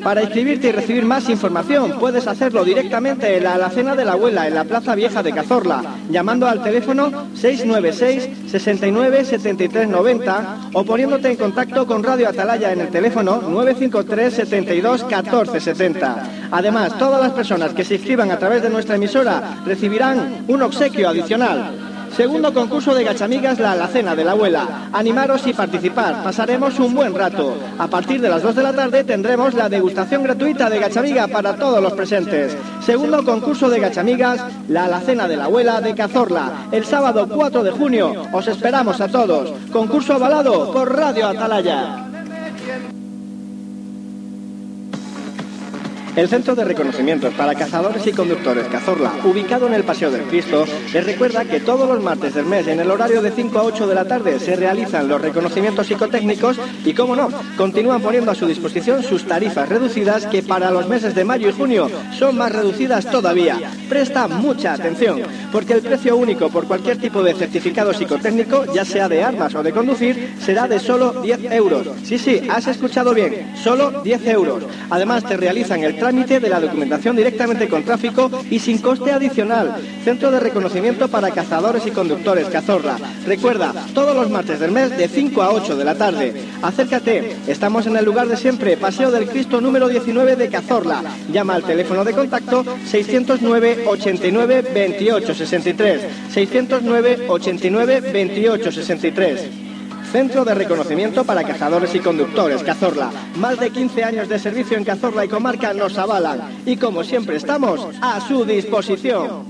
Para 0.03 0.24
inscribirte 0.24 0.70
y 0.70 0.72
recibir 0.72 1.05
más 1.05 1.29
información 1.29 2.00
puedes 2.00 2.25
hacerlo 2.25 2.63
directamente 2.63 3.38
en 3.38 3.43
la 3.43 3.53
alacena 3.53 3.96
de 3.96 4.03
la 4.03 4.13
abuela 4.13 4.48
en 4.48 4.55
la 4.55 4.63
Plaza 4.63 4.96
Vieja 4.96 5.22
de 5.22 5.31
Cazorla, 5.31 5.84
llamando 6.10 6.48
al 6.48 6.63
teléfono 6.63 7.27
696 7.36 8.50
69 8.50 9.25
73 9.25 9.88
90 9.88 10.70
o 10.74 10.84
poniéndote 10.84 11.29
en 11.29 11.38
contacto 11.38 11.86
con 11.86 12.03
Radio 12.03 12.29
Atalaya 12.29 12.72
en 12.72 12.81
el 12.81 12.89
teléfono 12.89 13.41
953 13.41 14.34
72 14.34 15.03
14 15.03 15.60
70. 15.60 16.29
Además, 16.51 16.98
todas 16.98 17.22
las 17.22 17.31
personas 17.31 17.74
que 17.74 17.84
se 17.84 17.96
inscriban 17.96 18.31
a 18.31 18.39
través 18.39 18.63
de 18.63 18.70
nuestra 18.70 18.96
emisora 18.96 19.62
recibirán 19.65 20.46
un 20.48 20.62
obsequio 20.63 21.10
adicional. 21.10 21.90
Segundo 22.15 22.53
concurso 22.53 22.94
de 22.94 23.06
Gachamigas, 23.06 23.58
la 23.60 23.72
alacena 23.72 24.15
de 24.15 24.25
la 24.25 24.32
abuela. 24.32 24.89
Animaros 24.91 25.48
y 25.48 25.53
participar, 25.53 26.24
pasaremos 26.24 26.77
un 26.80 26.94
buen 26.94 27.15
rato. 27.15 27.56
A 27.80 27.88
partir 27.88 28.20
de 28.20 28.30
las 28.30 28.44
2 28.44 28.56
de 28.56 28.63
la 28.63 28.74
tarde 28.74 29.03
tendremos 29.03 29.53
la 29.53 29.70
degustación 29.70 30.24
gratuita 30.24 30.70
de 30.70 30.80
Gachamiga 30.80 31.27
para 31.27 31.56
todos 31.56 31.82
los 31.82 31.94
presentes. 31.94 32.56
Segundo 32.86 33.24
concurso 33.24 33.70
de 33.70 33.80
Gachamigas, 33.80 34.44
la 34.68 34.86
alacena 34.86 35.27
de 35.27 35.38
la 35.38 35.46
abuela 35.46 35.80
de 35.80 35.96
Cazorla. 35.96 36.68
El 36.72 36.86
sábado 36.86 37.27
4 37.30 37.63
de 37.63 37.72
junio, 37.72 38.27
os 38.34 38.48
esperamos 38.48 39.00
a 39.00 39.08
todos. 39.08 39.53
Concurso 39.72 40.13
avalado 40.13 40.72
por 40.74 40.94
Radio 40.96 41.27
Atalaya. 41.27 42.08
El 46.13 46.27
Centro 46.27 46.56
de 46.56 46.65
Reconocimientos 46.65 47.34
para 47.36 47.56
Cazadores 47.56 48.06
y 48.06 48.12
Conductores 48.12 48.68
Cazorla, 48.68 49.13
ubicado 49.24 49.68
en 49.68 49.74
el 49.74 49.86
Paseo 49.86 50.12
del 50.12 50.24
Cristo, 50.24 50.65
les 50.94 51.06
recuerda 51.06 51.46
que 51.46 51.62
todos 51.62 51.88
los 51.88 52.03
martes 52.03 52.34
del 52.34 52.46
mes, 52.46 52.68
en 52.68 52.82
el 52.82 52.91
horario 52.91 53.22
de 53.22 53.32
5 53.32 53.58
a 53.58 53.63
8 53.63 53.88
de 53.88 53.96
la 53.96 54.03
tarde, 54.03 54.38
se 54.38 54.58
realizan 54.58 55.08
los 55.08 55.22
reconocimientos 55.22 55.88
psicotécnicos 55.88 56.60
y, 56.84 56.94
como 56.94 57.15
no, 57.15 57.30
continúan 57.56 58.01
poniendo 58.01 58.30
a 58.30 58.36
su 58.36 58.46
disposición 58.46 59.03
sus 59.03 59.24
tarifas 59.24 59.70
reducidas 59.70 60.25
que 60.25 60.44
para 60.44 60.70
los 60.70 60.86
meses 60.89 61.15
de 61.15 61.24
mayo 61.24 61.48
y 61.48 61.53
junio 61.53 61.89
son 62.12 62.38
más 62.38 62.51
reducidas 62.51 63.10
todavía. 63.10 63.72
Presta 63.88 64.27
mucha 64.27 64.74
atención, 64.74 65.22
porque 65.50 65.74
el 65.74 65.82
precio 65.82 66.18
único 66.18 66.50
por 66.50 66.65
cualquier 66.65 66.98
tipo 66.98 67.24
de 67.24 67.36
certificado 67.36 67.94
psicotécnico, 67.94 68.65
ya 68.74 68.84
sea 68.84 69.08
de 69.08 69.24
armas 69.24 69.56
o 69.56 69.63
de 69.63 69.72
conducir, 69.72 70.34
será 70.44 70.68
de 70.68 70.80
solo 70.80 71.22
10 71.22 71.51
euros. 71.53 71.88
Sí, 72.03 72.18
sí, 72.18 72.41
has 72.50 72.68
escuchado 72.68 73.13
bien, 73.13 73.53
solo 73.63 74.01
10 74.03 74.27
euros. 74.27 74.63
Además, 74.89 75.24
te 75.24 75.38
realizan 75.38 75.84
el 75.86 76.00
trámite 76.01 76.39
de 76.39 76.50
la 76.50 76.60
documentación 76.60 77.15
directamente 77.15 77.70
con 77.70 77.84
tráfico 77.84 78.31
y 78.50 78.58
sin 78.58 78.79
coste 78.79 79.12
adicional. 79.12 79.75
Centro 80.03 80.31
de 80.31 80.39
reconocimiento 80.39 81.08
para 81.10 81.29
cazadores 81.29 81.86
y 81.86 81.91
conductores, 81.91 82.48
Cazorla. 82.48 82.98
Recuerda, 83.27 83.72
todos 83.93 84.15
los 84.15 84.27
martes 84.31 84.60
del 84.60 84.72
mes 84.72 84.98
de 84.98 85.08
5 85.08 85.43
a 85.43 85.51
8 85.51 85.75
de 85.75 85.86
la 85.86 85.93
tarde. 85.93 86.34
Acércate, 86.63 87.38
estamos 87.46 87.86
en 87.86 87.98
el 87.98 88.03
lugar 88.03 88.27
de 88.27 88.36
siempre, 88.36 88.77
Paseo 88.77 89.12
del 89.12 89.27
Cristo 89.27 89.62
número 89.62 89.89
19 89.89 90.36
de 90.38 90.50
Cazorla. 90.50 91.03
Llama 91.31 91.53
al 91.53 91.63
teléfono 91.63 92.03
de 92.03 92.13
contacto 92.13 92.65
609 92.88 93.84
89 93.86 94.72
28 94.74 95.36
63. 95.36 96.01
609 96.34 97.25
89 97.29 98.01
28 98.12 98.72
63. 98.72 99.71
Centro 100.12 100.44
de 100.44 100.53
Reconocimiento 100.53 101.24
para 101.24 101.41
Cazadores 101.41 101.96
y 101.96 102.00
Conductores, 102.01 102.62
Cazorla. 102.63 103.12
Más 103.38 103.58
de 103.58 103.70
15 103.70 104.03
años 104.03 104.27
de 104.27 104.39
servicio 104.39 104.77
en 104.77 104.84
Cazorla 104.84 105.24
y 105.24 105.30
comarca 105.30 105.74
nos 105.74 105.98
avalan. 105.98 106.41
Y 106.65 106.75
como 106.75 107.06
siempre 107.06 107.38
estamos 107.38 107.88
a 108.01 108.20
su 108.20 108.44
disposición. 108.44 109.46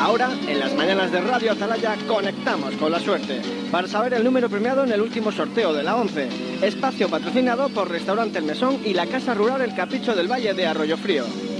Ahora, 0.00 0.30
en 0.48 0.58
las 0.58 0.74
mañanas 0.74 1.12
de 1.12 1.20
Radio 1.20 1.52
Atalaya, 1.52 1.96
conectamos 2.08 2.74
con 2.74 2.90
la 2.90 2.98
suerte 2.98 3.40
para 3.70 3.86
saber 3.86 4.14
el 4.14 4.24
número 4.24 4.50
premiado 4.50 4.82
en 4.82 4.90
el 4.90 5.00
último 5.00 5.30
sorteo 5.30 5.72
de 5.72 5.84
la 5.84 5.94
11. 5.94 6.28
Espacio 6.62 7.08
patrocinado 7.08 7.68
por 7.68 7.88
Restaurante 7.88 8.38
El 8.38 8.44
Mesón 8.44 8.80
y 8.84 8.92
la 8.92 9.06
Casa 9.06 9.34
Rural 9.34 9.62
El 9.62 9.74
Capricho 9.76 10.16
del 10.16 10.30
Valle 10.30 10.52
de 10.52 10.66
Arroyo 10.66 10.96
Frío. 10.96 11.51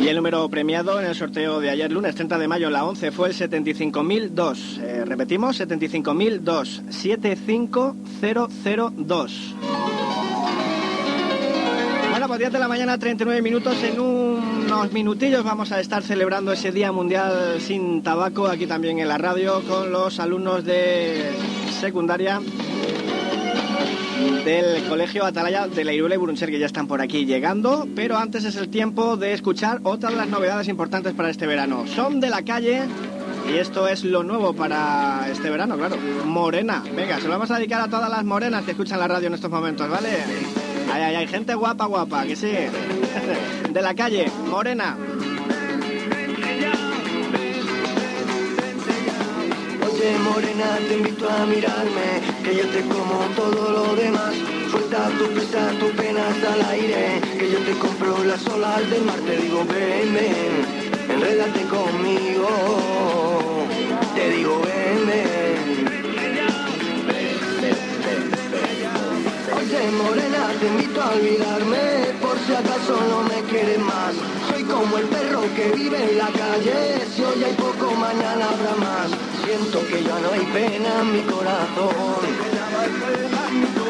Y 0.00 0.08
el 0.08 0.16
número 0.16 0.48
premiado 0.48 0.98
en 1.00 1.06
el 1.06 1.14
sorteo 1.14 1.60
de 1.60 1.70
ayer 1.70 1.92
lunes 1.92 2.14
30 2.14 2.36
de 2.38 2.48
mayo, 2.48 2.68
la 2.68 2.84
11, 2.84 3.10
fue 3.12 3.28
el 3.28 3.34
75.002. 3.34 4.80
Eh, 4.80 5.04
repetimos, 5.04 5.60
75.002. 5.60 6.90
75002. 6.90 9.54
Bueno, 12.10 12.28
pues 12.28 12.38
10 12.38 12.52
de 12.52 12.58
la 12.58 12.68
mañana, 12.68 12.98
39 12.98 13.40
minutos. 13.42 13.76
En 13.82 14.00
unos 14.00 14.92
minutillos 14.92 15.44
vamos 15.44 15.72
a 15.72 15.80
estar 15.80 16.02
celebrando 16.02 16.52
ese 16.52 16.72
Día 16.72 16.92
Mundial 16.92 17.60
sin 17.60 18.02
Tabaco 18.02 18.46
aquí 18.46 18.66
también 18.66 18.98
en 18.98 19.08
la 19.08 19.18
radio 19.18 19.62
con 19.62 19.92
los 19.92 20.18
alumnos 20.20 20.64
de 20.64 21.30
secundaria 21.80 22.40
del 24.44 24.84
Colegio 24.84 25.24
Atalaya 25.24 25.66
de 25.66 25.84
la 25.84 25.92
Irula 25.92 26.14
y 26.14 26.18
Buruncher 26.18 26.50
que 26.50 26.58
ya 26.58 26.66
están 26.66 26.86
por 26.86 27.00
aquí 27.00 27.24
llegando, 27.24 27.86
pero 27.94 28.16
antes 28.16 28.44
es 28.44 28.56
el 28.56 28.68
tiempo 28.68 29.16
de 29.16 29.32
escuchar 29.32 29.80
otras 29.82 30.12
de 30.12 30.18
las 30.18 30.28
novedades 30.28 30.68
importantes 30.68 31.14
para 31.14 31.30
este 31.30 31.46
verano. 31.46 31.86
Son 31.86 32.20
de 32.20 32.30
la 32.30 32.42
calle 32.42 32.82
y 33.52 33.56
esto 33.56 33.88
es 33.88 34.04
lo 34.04 34.22
nuevo 34.22 34.52
para 34.54 35.28
este 35.30 35.50
verano, 35.50 35.76
claro. 35.76 35.96
Morena. 36.24 36.82
Venga, 36.94 37.18
se 37.18 37.24
lo 37.24 37.30
vamos 37.30 37.50
a 37.50 37.56
dedicar 37.56 37.80
a 37.80 37.88
todas 37.88 38.08
las 38.08 38.24
morenas 38.24 38.64
que 38.64 38.72
escuchan 38.72 38.98
la 38.98 39.08
radio 39.08 39.28
en 39.28 39.34
estos 39.34 39.50
momentos, 39.50 39.88
¿vale? 39.88 40.08
Ay, 40.92 41.26
gente 41.26 41.54
guapa, 41.54 41.86
guapa, 41.86 42.24
que 42.24 42.36
sí. 42.36 42.52
De 43.72 43.82
la 43.82 43.94
calle, 43.94 44.30
Morena. 44.48 44.96
Morena, 50.12 50.78
te 50.86 50.98
invito 50.98 51.28
a 51.30 51.46
mirarme, 51.46 52.20
que 52.44 52.54
yo 52.56 52.68
te 52.68 52.82
como 52.82 53.24
todo 53.34 53.70
lo 53.70 53.94
demás. 53.96 54.34
Suelta 54.70 55.08
tu 55.18 55.26
prisa, 55.32 55.70
tus 55.80 55.92
penas 55.92 56.36
al 56.52 56.62
aire, 56.72 57.20
que 57.38 57.50
yo 57.50 57.58
te 57.60 57.72
compro 57.78 58.22
las 58.24 58.46
olas 58.48 58.90
del 58.90 59.02
mar. 59.04 59.18
Te 59.20 59.36
digo, 59.38 59.64
ven, 59.64 60.12
ven, 60.12 60.84
conmigo. 61.70 62.48
Te 64.14 64.30
digo, 64.30 64.60
ven, 64.60 65.06
ven. 65.06 65.84
Oye 69.56 69.90
morena, 70.02 70.42
te 70.60 70.66
invito 70.66 71.02
a 71.02 71.10
olvidarme, 71.12 72.12
por 72.20 72.38
si 72.46 72.52
acaso 72.52 72.94
no 73.08 73.22
me 73.22 73.40
quieres 73.48 73.78
más. 73.78 74.14
Soy 74.50 74.64
como 74.64 74.98
el 74.98 75.06
perro 75.06 75.42
que 75.56 75.72
vive 75.74 76.10
en 76.10 76.18
la 76.18 76.28
calle, 76.28 77.06
si 77.14 77.22
hoy 77.22 77.42
hay 77.42 77.54
poco, 77.54 77.94
mañana 77.94 78.50
habrá 78.50 78.74
más. 78.76 79.23
Siento 79.44 79.86
que 79.86 80.02
ya 80.02 80.18
no 80.20 80.30
hay 80.32 80.46
pena 80.52 81.00
en 81.02 81.12
mi 81.12 81.20
corazón. 81.22 82.22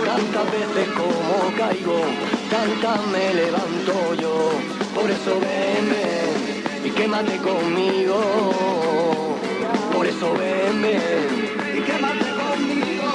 Tantas 0.04 0.52
veces 0.52 0.88
como 0.96 1.56
caigo, 1.56 2.00
tantas 2.50 3.06
me 3.06 3.34
levanto 3.34 4.14
yo. 4.20 4.50
Por 4.94 5.10
eso 5.10 5.38
ven, 5.40 5.90
ven 5.90 6.84
y 6.84 6.90
quémate 6.90 7.36
conmigo. 7.38 8.20
Por 9.94 10.06
eso 10.06 10.32
ven, 10.34 10.82
ven 10.82 11.78
y 11.78 11.80
quémate 11.82 12.30
conmigo. 12.42 13.10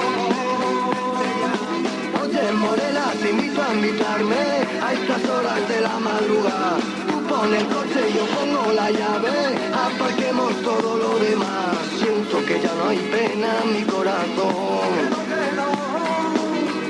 Oye, 2.22 2.52
Morena, 2.52 3.12
te 3.20 3.30
invito 3.30 3.62
a 3.62 3.74
invitarme 3.74 4.42
a 4.82 4.92
estas 4.94 5.24
horas 5.28 5.68
de 5.68 5.80
la 5.82 5.98
madrugada. 5.98 6.76
Tú 7.06 7.22
pones 7.28 7.60
el 7.60 7.68
coche 7.68 8.12
yo 8.14 8.24
pongo 8.34 8.72
la 8.72 8.90
llave, 8.90 9.30
aparquemos 9.74 10.62
todo 10.62 10.96
lo 10.96 11.18
demás. 11.18 11.79
Siento 12.10 12.44
que 12.44 12.60
ya 12.60 12.74
no 12.74 12.88
hay 12.88 12.98
pena 12.98 13.48
en 13.62 13.72
mi 13.72 13.82
corazón. 13.84 14.90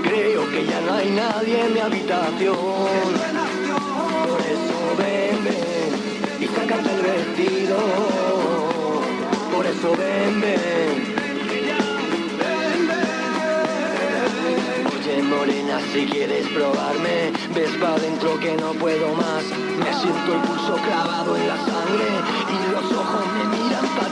Creo 0.02 0.50
que 0.50 0.64
ya 0.64 0.80
no 0.80 0.94
hay 0.94 1.10
nadie 1.10 1.60
en 1.66 1.74
mi 1.74 1.78
habitación. 1.78 2.56
Por 4.26 4.40
eso 4.40 4.78
ven, 4.96 5.44
ven 5.44 6.40
y 6.40 6.46
sácate 6.46 6.90
el 6.94 7.02
vestido. 7.02 7.76
Por 9.54 9.66
eso 9.66 9.94
ven, 9.98 10.40
ven. 10.40 11.10
Morena, 15.28 15.78
si 15.92 16.06
quieres 16.06 16.48
probarme, 16.48 17.30
ves 17.54 17.70
pa' 17.78 17.98
dentro 17.98 18.40
que 18.40 18.56
no 18.56 18.72
puedo 18.72 19.14
más. 19.14 19.44
Me 19.44 19.92
siento 20.00 20.34
el 20.34 20.40
pulso 20.40 20.74
clavado 20.76 21.36
en 21.36 21.46
la 21.46 21.56
sangre 21.56 22.08
y 22.48 22.72
los 22.72 22.84
ojos 22.90 23.26
me 23.34 23.44
miran 23.56 23.86
para. 23.96 24.09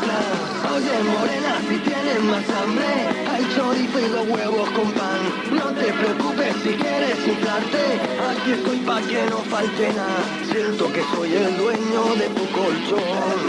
Oye 0.74 0.96
morena, 1.12 1.60
si 1.68 1.76
tienes 1.78 2.20
más 2.24 2.44
hambre, 2.60 2.86
hay 3.30 3.44
chorizo 3.54 3.98
y 4.00 4.08
dos 4.08 4.28
huevos 4.28 4.70
con 4.70 4.92
pan. 4.92 5.20
No 5.50 5.66
te 5.74 5.92
preocupes 5.92 6.54
si 6.62 6.70
quieres 6.74 7.18
inflarte, 7.26 7.82
aquí 8.30 8.52
estoy 8.52 8.78
pa' 8.78 9.00
que 9.02 9.22
no 9.30 9.38
falte 9.50 9.92
nada. 9.92 10.22
Siento 10.50 10.92
que 10.92 11.02
soy 11.14 11.34
el 11.34 11.56
dueño 11.56 12.02
de 12.20 12.28
tu 12.36 12.44
colchón. 12.56 13.40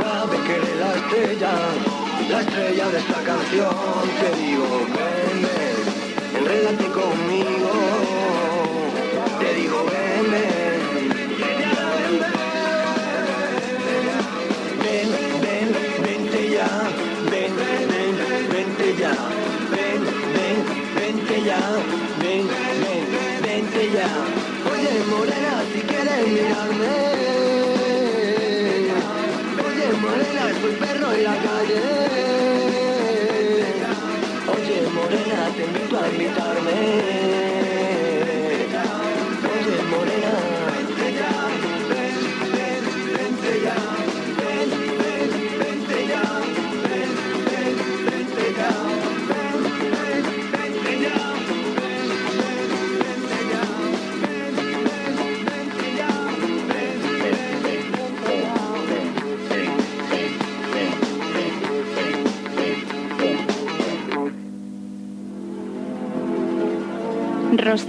Sabes 0.00 0.40
que 0.46 0.54
eres 0.54 0.76
la 0.78 0.94
estrella, 0.94 1.52
la 2.30 2.40
estrella 2.40 2.88
de 2.90 2.98
esta 2.98 3.20
canción. 3.30 3.74
Te 4.20 4.28
digo, 4.42 4.66
ven, 4.96 5.42
ven, 5.42 6.38
enrédate 6.38 6.86
conmigo. 7.00 8.03
Morena, 25.06 25.62
si 25.72 25.80
quieres 25.80 26.26
mirarme. 26.28 26.86
Oye, 29.66 29.92
morena, 30.00 30.44
soy 30.60 30.72
perro 30.74 31.12
en 31.12 31.24
la 31.24 31.36
calle. 31.36 31.80
Oye, 34.54 34.88
morena, 34.92 35.50
te 35.56 35.64
invito 35.64 35.98
a 35.98 36.08
invitarme. 36.08 37.23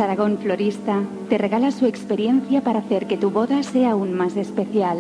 Aragón 0.06 0.38
Florista 0.38 1.02
te 1.30 1.40
regala 1.40 1.72
su 1.72 1.88
experiencia 1.88 2.62
para 2.62 2.78
hacer 2.78 3.08
que 3.08 3.18
tu 3.18 3.32
boda 3.32 3.64
sea 3.64 3.92
aún 3.92 4.14
más 4.14 4.38
especial. 4.38 5.00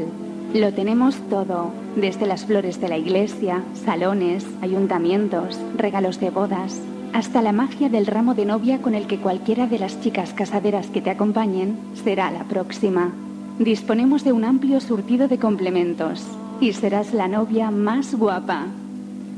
Lo 0.55 0.73
tenemos 0.73 1.15
todo, 1.29 1.69
desde 1.95 2.25
las 2.25 2.45
flores 2.45 2.81
de 2.81 2.89
la 2.89 2.97
iglesia, 2.97 3.61
salones, 3.85 4.47
ayuntamientos, 4.63 5.59
regalos 5.77 6.19
de 6.19 6.31
bodas, 6.31 6.81
hasta 7.13 7.43
la 7.43 7.51
magia 7.51 7.87
del 7.87 8.07
ramo 8.07 8.33
de 8.33 8.45
novia 8.45 8.81
con 8.81 8.95
el 8.95 9.05
que 9.05 9.19
cualquiera 9.19 9.67
de 9.67 9.77
las 9.77 10.01
chicas 10.01 10.33
casaderas 10.33 10.87
que 10.87 11.01
te 11.01 11.11
acompañen 11.11 11.77
será 12.03 12.31
la 12.31 12.43
próxima. 12.45 13.13
Disponemos 13.59 14.23
de 14.23 14.31
un 14.31 14.43
amplio 14.43 14.81
surtido 14.81 15.27
de 15.27 15.37
complementos 15.37 16.25
y 16.59 16.73
serás 16.73 17.13
la 17.13 17.27
novia 17.27 17.69
más 17.69 18.15
guapa. 18.15 18.65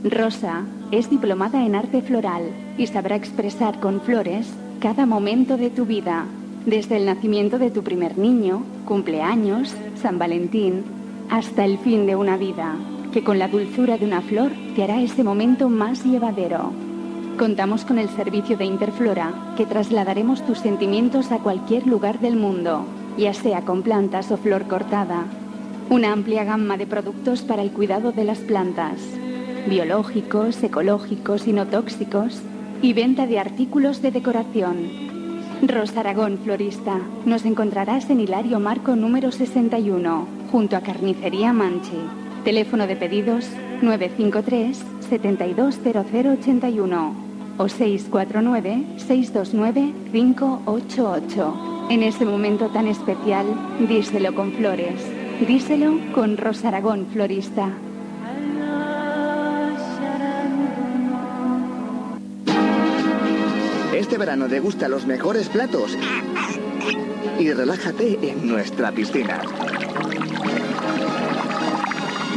Rosa 0.06 0.64
es 0.92 1.10
diplomada 1.10 1.66
en 1.66 1.76
arte 1.76 2.02
floral 2.02 2.44
y 2.78 2.88
sabrá 2.88 3.18
expresar 3.18 3.82
con 3.82 4.00
flores 4.00 4.48
cada 4.80 5.08
momento 5.08 5.58
de 5.58 5.70
tu 5.70 5.86
vida, 5.86 6.26
desde 6.66 6.98
el 6.98 7.06
nacimiento 7.06 7.58
de 7.58 7.72
tu 7.72 7.84
primer 7.84 8.18
niño, 8.18 8.64
cumpleaños, 8.86 9.74
San 10.00 10.20
Valentín, 10.20 10.84
hasta 11.30 11.66
el 11.66 11.80
fin 11.80 12.06
de 12.06 12.16
una 12.16 12.38
vida, 12.38 12.76
que 13.12 13.24
con 13.24 13.40
la 13.40 13.48
dulzura 13.48 13.98
de 13.98 14.06
una 14.06 14.22
flor 14.22 14.52
te 14.76 14.84
hará 14.84 15.02
ese 15.02 15.24
momento 15.24 15.70
más 15.70 16.06
llevadero. 16.06 16.72
Contamos 17.40 17.86
con 17.86 17.98
el 17.98 18.10
servicio 18.10 18.58
de 18.58 18.66
Interflora, 18.66 19.54
que 19.58 19.66
trasladaremos 19.66 20.46
tus 20.46 20.60
sentimientos 20.60 21.32
a 21.32 21.40
cualquier 21.40 21.88
lugar 21.88 22.20
del 22.20 22.36
mundo, 22.36 22.86
ya 23.18 23.34
sea 23.34 23.62
con 23.62 23.82
plantas 23.82 24.32
o 24.32 24.38
flor 24.38 24.68
cortada. 24.68 25.26
Una 25.90 26.12
amplia 26.12 26.44
gama 26.44 26.78
de 26.78 26.86
productos 26.86 27.42
para 27.42 27.64
el 27.64 27.72
cuidado 27.72 28.12
de 28.12 28.26
las 28.26 28.40
plantas, 28.40 29.00
biológicos, 29.68 30.62
ecológicos 30.64 31.48
y 31.48 31.54
no 31.54 31.66
tóxicos, 31.68 32.42
y 32.82 32.94
venta 32.94 33.28
de 33.28 33.40
artículos 33.40 34.02
de 34.02 34.12
decoración. 34.12 35.08
Rosa 35.62 36.00
Aragón 36.02 36.40
Florista. 36.44 37.00
Nos 37.26 37.46
encontrarás 37.46 38.10
en 38.10 38.20
Hilario 38.20 38.60
Marco 38.60 38.96
número 38.96 39.32
61, 39.32 40.28
junto 40.52 40.76
a 40.78 40.82
Carnicería 40.82 41.54
Manche. 41.54 41.98
Teléfono 42.44 42.86
de 42.86 42.96
pedidos 42.96 43.50
953 43.82 44.84
720081 45.10 47.16
o 47.58 47.68
649 47.68 48.84
629 48.98 49.94
588. 50.12 51.88
En 51.90 52.04
este 52.04 52.26
momento 52.26 52.70
tan 52.70 52.86
especial, 52.88 53.48
díselo 53.88 54.36
con 54.36 54.52
flores. 54.52 55.02
Díselo 55.48 56.00
con 56.14 56.38
Rosa 56.38 56.68
Aragón 56.68 57.08
Florista. 57.12 57.72
Este 64.08 64.18
verano 64.18 64.48
degusta 64.48 64.88
los 64.88 65.06
mejores 65.06 65.50
platos 65.50 65.92
y 67.38 67.52
relájate 67.52 68.18
en 68.22 68.48
nuestra 68.48 68.94
piscina. 68.94 69.42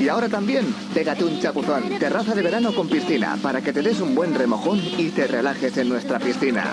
Y 0.00 0.08
ahora 0.08 0.28
también, 0.28 0.74
pégate 0.94 1.24
un 1.24 1.40
chapuzón. 1.40 1.98
Terraza 1.98 2.34
de 2.34 2.42
verano 2.42 2.72
con 2.72 2.88
piscina 2.88 3.36
para 3.42 3.60
que 3.60 3.72
te 3.72 3.82
des 3.82 4.00
un 4.00 4.14
buen 4.14 4.34
remojón 4.34 4.80
y 4.96 5.10
te 5.10 5.26
relajes 5.26 5.76
en 5.76 5.88
nuestra 5.88 6.18
piscina. 6.18 6.64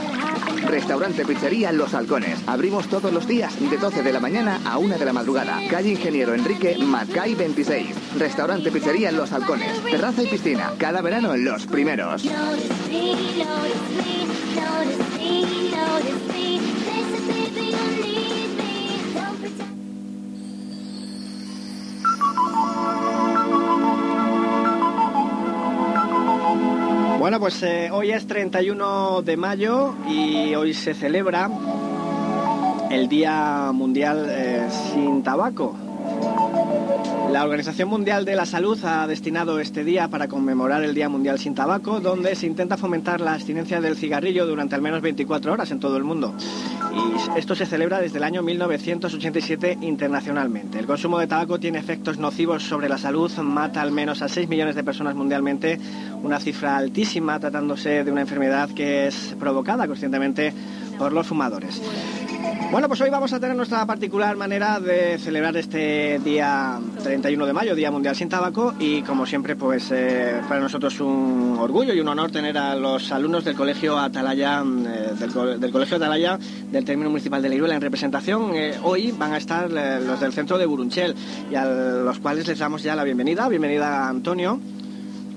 Restaurante 0.67 1.25
Pizzería 1.25 1.71
Los 1.71 1.93
Halcones. 1.93 2.39
Abrimos 2.47 2.87
todos 2.87 3.11
los 3.11 3.27
días 3.27 3.53
de 3.59 3.77
12 3.77 4.03
de 4.03 4.13
la 4.13 4.19
mañana 4.19 4.59
a 4.65 4.77
1 4.77 4.97
de 4.97 5.05
la 5.05 5.13
madrugada. 5.13 5.59
Calle 5.69 5.91
Ingeniero 5.91 6.33
Enrique 6.33 6.77
Macay 6.77 7.35
26. 7.35 7.87
Restaurante 8.17 8.71
Pizzería 8.71 9.11
Los 9.11 9.31
Halcones. 9.31 9.83
Terraza 9.83 10.23
y 10.23 10.27
piscina. 10.27 10.73
Cada 10.77 11.01
verano 11.01 11.35
los 11.35 11.65
primeros. 11.65 12.23
Bueno, 27.25 27.39
pues 27.39 27.63
eh, 27.63 27.89
hoy 27.91 28.11
es 28.11 28.27
31 28.27 29.23
de 29.23 29.35
mayo 29.35 29.95
y 30.07 30.53
hoy 30.53 30.75
se 30.75 30.93
celebra 30.93 31.49
el 32.91 33.09
Día 33.09 33.71
Mundial 33.73 34.27
eh, 34.29 34.67
sin 34.93 35.23
Tabaco. 35.23 35.75
La 37.31 37.43
Organización 37.43 37.89
Mundial 37.89 38.23
de 38.23 38.35
la 38.35 38.45
Salud 38.45 38.79
ha 38.85 39.07
destinado 39.07 39.59
este 39.59 39.83
día 39.83 40.07
para 40.07 40.27
conmemorar 40.27 40.83
el 40.83 40.93
Día 40.93 41.09
Mundial 41.09 41.37
sin 41.37 41.53
Tabaco, 41.53 41.99
donde 41.99 42.35
se 42.35 42.47
intenta 42.47 42.77
fomentar 42.77 43.19
la 43.19 43.33
abstinencia 43.33 43.81
del 43.81 43.97
cigarrillo 43.97 44.45
durante 44.45 44.75
al 44.75 44.81
menos 44.81 45.01
24 45.01 45.51
horas 45.51 45.69
en 45.71 45.79
todo 45.79 45.97
el 45.97 46.03
mundo. 46.03 46.33
Y 46.93 47.37
esto 47.37 47.55
se 47.55 47.65
celebra 47.65 47.99
desde 47.99 48.19
el 48.19 48.23
año 48.23 48.41
1987 48.41 49.79
internacionalmente. 49.81 50.79
El 50.79 50.85
consumo 50.85 51.19
de 51.19 51.27
tabaco 51.27 51.59
tiene 51.59 51.79
efectos 51.79 52.17
nocivos 52.17 52.63
sobre 52.63 52.87
la 52.87 52.97
salud, 52.97 53.31
mata 53.39 53.81
al 53.81 53.91
menos 53.91 54.21
a 54.21 54.29
6 54.29 54.47
millones 54.47 54.75
de 54.75 54.83
personas 54.83 55.15
mundialmente, 55.15 55.77
una 56.23 56.39
cifra 56.39 56.77
altísima 56.77 57.39
tratándose 57.39 58.03
de 58.03 58.11
una 58.11 58.21
enfermedad 58.21 58.69
que 58.69 59.07
es 59.07 59.35
provocada 59.39 59.87
conscientemente 59.87 60.53
por 60.97 61.11
los 61.11 61.27
fumadores. 61.27 61.81
Bueno, 62.71 62.89
pues 62.89 62.99
hoy 62.99 63.09
vamos 63.09 63.31
a 63.31 63.39
tener 63.39 63.55
nuestra 63.55 63.85
particular 63.85 64.35
manera 64.35 64.79
de 64.81 65.17
celebrar 65.17 65.55
este 65.55 66.19
día 66.19 66.77
31 67.03 67.45
de 67.45 67.53
mayo, 67.53 67.73
Día 67.73 67.89
Mundial 67.89 68.15
sin 68.17 68.27
Tabaco, 68.27 68.73
y 68.79 69.01
como 69.03 69.25
siempre, 69.25 69.55
pues 69.55 69.91
eh, 69.91 70.41
para 70.49 70.59
nosotros 70.59 70.99
un 70.99 71.55
orgullo 71.57 71.93
y 71.93 72.01
un 72.01 72.07
honor 72.09 72.31
tener 72.31 72.57
a 72.57 72.75
los 72.75 73.11
alumnos 73.13 73.45
del 73.45 73.55
Colegio 73.55 73.97
Atalaya, 73.97 74.61
eh, 74.61 75.13
del, 75.17 75.31
co- 75.31 75.45
del 75.57 75.71
Colegio 75.71 75.95
Atalaya 75.97 76.37
del 76.69 76.83
Término 76.83 77.09
Municipal 77.09 77.41
de 77.41 77.47
Leiruela 77.49 77.75
en 77.75 77.81
representación. 77.81 78.51
Eh, 78.55 78.73
hoy 78.83 79.13
van 79.17 79.31
a 79.33 79.37
estar 79.37 79.69
eh, 79.71 80.01
los 80.05 80.19
del 80.19 80.33
centro 80.33 80.57
de 80.57 80.65
Burunchel 80.65 81.15
y 81.49 81.55
a 81.55 81.63
los 81.65 82.19
cuales 82.19 82.45
les 82.47 82.59
damos 82.59 82.83
ya 82.83 82.93
la 82.95 83.05
bienvenida. 83.05 83.47
Bienvenida 83.47 84.05
a 84.05 84.09
Antonio, 84.09 84.59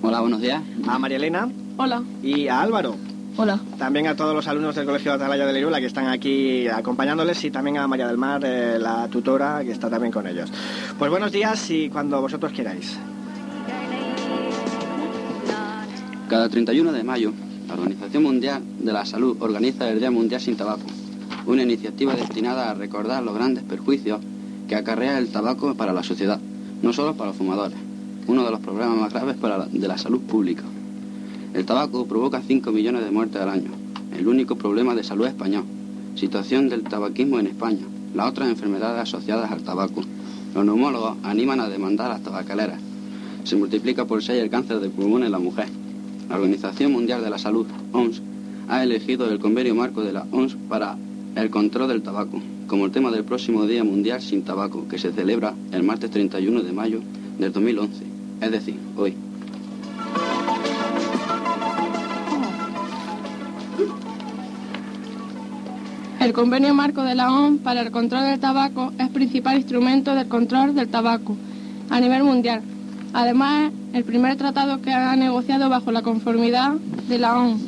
Hola, 0.02 0.20
buenos 0.20 0.40
días. 0.40 0.60
a 0.88 0.98
María 0.98 1.18
Elena 1.18 1.48
Hola. 1.76 2.02
y 2.22 2.48
a 2.48 2.60
Álvaro. 2.62 2.96
Hola. 3.40 3.60
También 3.78 4.08
a 4.08 4.16
todos 4.16 4.34
los 4.34 4.48
alumnos 4.48 4.74
del 4.74 4.84
Colegio 4.84 5.12
Atalaya 5.12 5.46
de 5.46 5.52
Leiruela 5.52 5.78
que 5.78 5.86
están 5.86 6.08
aquí 6.08 6.66
acompañándoles 6.66 7.42
y 7.44 7.52
también 7.52 7.78
a 7.78 7.86
María 7.86 8.08
del 8.08 8.18
Mar, 8.18 8.42
eh, 8.44 8.78
la 8.80 9.06
tutora, 9.08 9.62
que 9.62 9.70
está 9.70 9.88
también 9.88 10.12
con 10.12 10.26
ellos. 10.26 10.50
Pues 10.98 11.08
buenos 11.08 11.30
días 11.30 11.70
y 11.70 11.88
cuando 11.88 12.20
vosotros 12.20 12.52
queráis. 12.52 12.98
Cada 16.28 16.48
31 16.48 16.92
de 16.92 17.04
mayo, 17.04 17.32
la 17.68 17.74
Organización 17.74 18.24
Mundial 18.24 18.60
de 18.80 18.92
la 18.92 19.06
Salud 19.06 19.36
organiza 19.40 19.88
el 19.88 20.00
Día 20.00 20.10
Mundial 20.10 20.40
sin 20.40 20.56
Tabaco, 20.56 20.82
una 21.46 21.62
iniciativa 21.62 22.14
destinada 22.14 22.70
a 22.70 22.74
recordar 22.74 23.22
los 23.22 23.34
grandes 23.36 23.62
perjuicios 23.62 24.20
que 24.68 24.74
acarrea 24.74 25.16
el 25.18 25.28
tabaco 25.28 25.74
para 25.74 25.92
la 25.92 26.02
sociedad, 26.02 26.40
no 26.82 26.92
solo 26.92 27.14
para 27.14 27.28
los 27.28 27.36
fumadores, 27.36 27.78
uno 28.26 28.44
de 28.44 28.50
los 28.50 28.60
problemas 28.60 28.96
más 28.98 29.12
graves 29.12 29.36
para 29.36 29.58
la- 29.58 29.66
de 29.66 29.88
la 29.88 29.96
salud 29.96 30.20
pública. 30.22 30.64
El 31.54 31.64
tabaco 31.64 32.06
provoca 32.06 32.42
5 32.46 32.70
millones 32.72 33.04
de 33.04 33.10
muertes 33.10 33.40
al 33.40 33.48
año, 33.48 33.70
el 34.16 34.28
único 34.28 34.56
problema 34.56 34.94
de 34.94 35.04
salud 35.04 35.26
español, 35.26 35.64
situación 36.14 36.68
del 36.68 36.84
tabaquismo 36.84 37.38
en 37.38 37.46
España, 37.46 37.86
las 38.14 38.28
otras 38.28 38.48
enfermedades 38.48 39.02
asociadas 39.02 39.50
al 39.50 39.62
tabaco. 39.62 40.02
Los 40.54 40.64
neumólogos 40.64 41.16
animan 41.22 41.60
a 41.60 41.68
demandar 41.68 42.10
a 42.10 42.14
las 42.14 42.22
tabacaleras. 42.22 42.80
Se 43.44 43.56
multiplica 43.56 44.04
por 44.04 44.22
6 44.22 44.42
el 44.42 44.50
cáncer 44.50 44.80
de 44.80 44.90
pulmón 44.90 45.24
en 45.24 45.32
la 45.32 45.38
mujer. 45.38 45.68
La 46.28 46.36
Organización 46.36 46.92
Mundial 46.92 47.22
de 47.22 47.30
la 47.30 47.38
Salud, 47.38 47.66
OMS, 47.92 48.22
ha 48.68 48.82
elegido 48.82 49.30
el 49.30 49.38
convenio 49.38 49.74
marco 49.74 50.02
de 50.02 50.12
la 50.12 50.26
OMS 50.30 50.56
para 50.68 50.96
el 51.36 51.50
control 51.50 51.88
del 51.88 52.02
tabaco 52.02 52.40
como 52.68 52.84
el 52.84 52.92
tema 52.92 53.10
del 53.10 53.24
próximo 53.24 53.66
Día 53.66 53.82
Mundial 53.82 54.20
sin 54.20 54.44
Tabaco, 54.44 54.86
que 54.86 54.98
se 54.98 55.10
celebra 55.10 55.54
el 55.72 55.82
martes 55.82 56.10
31 56.10 56.62
de 56.62 56.72
mayo 56.72 57.00
del 57.38 57.50
2011, 57.50 58.04
es 58.42 58.50
decir, 58.52 58.76
hoy. 58.96 59.27
El 66.20 66.32
convenio 66.32 66.74
marco 66.74 67.04
de 67.04 67.14
la 67.14 67.32
OMS 67.32 67.60
para 67.60 67.80
el 67.80 67.92
control 67.92 68.24
del 68.24 68.40
tabaco 68.40 68.92
es 68.98 69.08
principal 69.10 69.56
instrumento 69.56 70.16
del 70.16 70.26
control 70.26 70.74
del 70.74 70.88
tabaco 70.88 71.36
a 71.90 72.00
nivel 72.00 72.24
mundial. 72.24 72.60
Además, 73.12 73.70
el 73.92 74.02
primer 74.02 74.34
tratado 74.34 74.82
que 74.82 74.92
ha 74.92 75.14
negociado 75.14 75.68
bajo 75.68 75.92
la 75.92 76.02
conformidad 76.02 76.72
de 77.08 77.18
la 77.18 77.38
OMS 77.38 77.60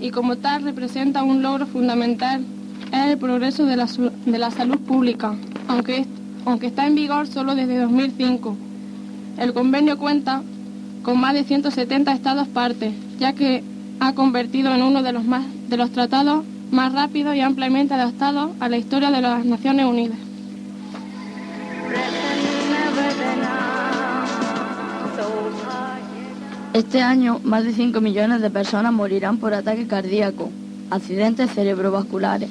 y 0.00 0.10
como 0.10 0.36
tal 0.36 0.64
representa 0.64 1.22
un 1.22 1.40
logro 1.40 1.66
fundamental 1.66 2.44
es 2.92 3.10
el 3.12 3.16
progreso 3.16 3.64
de 3.64 3.76
la, 3.76 3.86
de 3.86 4.38
la 4.38 4.50
salud 4.50 4.78
pública, 4.78 5.36
aunque, 5.68 6.04
aunque 6.46 6.66
está 6.66 6.84
en 6.84 6.96
vigor 6.96 7.28
solo 7.28 7.54
desde 7.54 7.78
2005. 7.78 8.56
El 9.38 9.52
convenio 9.52 9.98
cuenta 9.98 10.42
con 11.04 11.20
más 11.20 11.32
de 11.32 11.44
170 11.44 12.12
estados 12.12 12.48
partes, 12.48 12.92
ya 13.20 13.34
que 13.34 13.62
ha 14.00 14.14
convertido 14.14 14.74
en 14.74 14.82
uno 14.82 15.04
de 15.04 15.12
los, 15.12 15.24
más, 15.24 15.44
de 15.68 15.76
los 15.76 15.90
tratados 15.90 16.44
más 16.70 16.92
rápidos 16.92 17.34
y 17.34 17.40
ampliamente 17.40 17.94
adaptados 17.94 18.50
a 18.60 18.68
la 18.68 18.76
historia 18.76 19.10
de 19.10 19.22
las 19.22 19.44
Naciones 19.44 19.86
Unidas. 19.86 20.18
Este 26.74 27.02
año, 27.02 27.40
más 27.42 27.64
de 27.64 27.72
5 27.72 28.00
millones 28.00 28.40
de 28.40 28.50
personas 28.50 28.92
morirán 28.92 29.38
por 29.38 29.52
ataque 29.52 29.86
cardíaco, 29.86 30.50
accidentes 30.90 31.50
cerebrovasculares, 31.50 32.50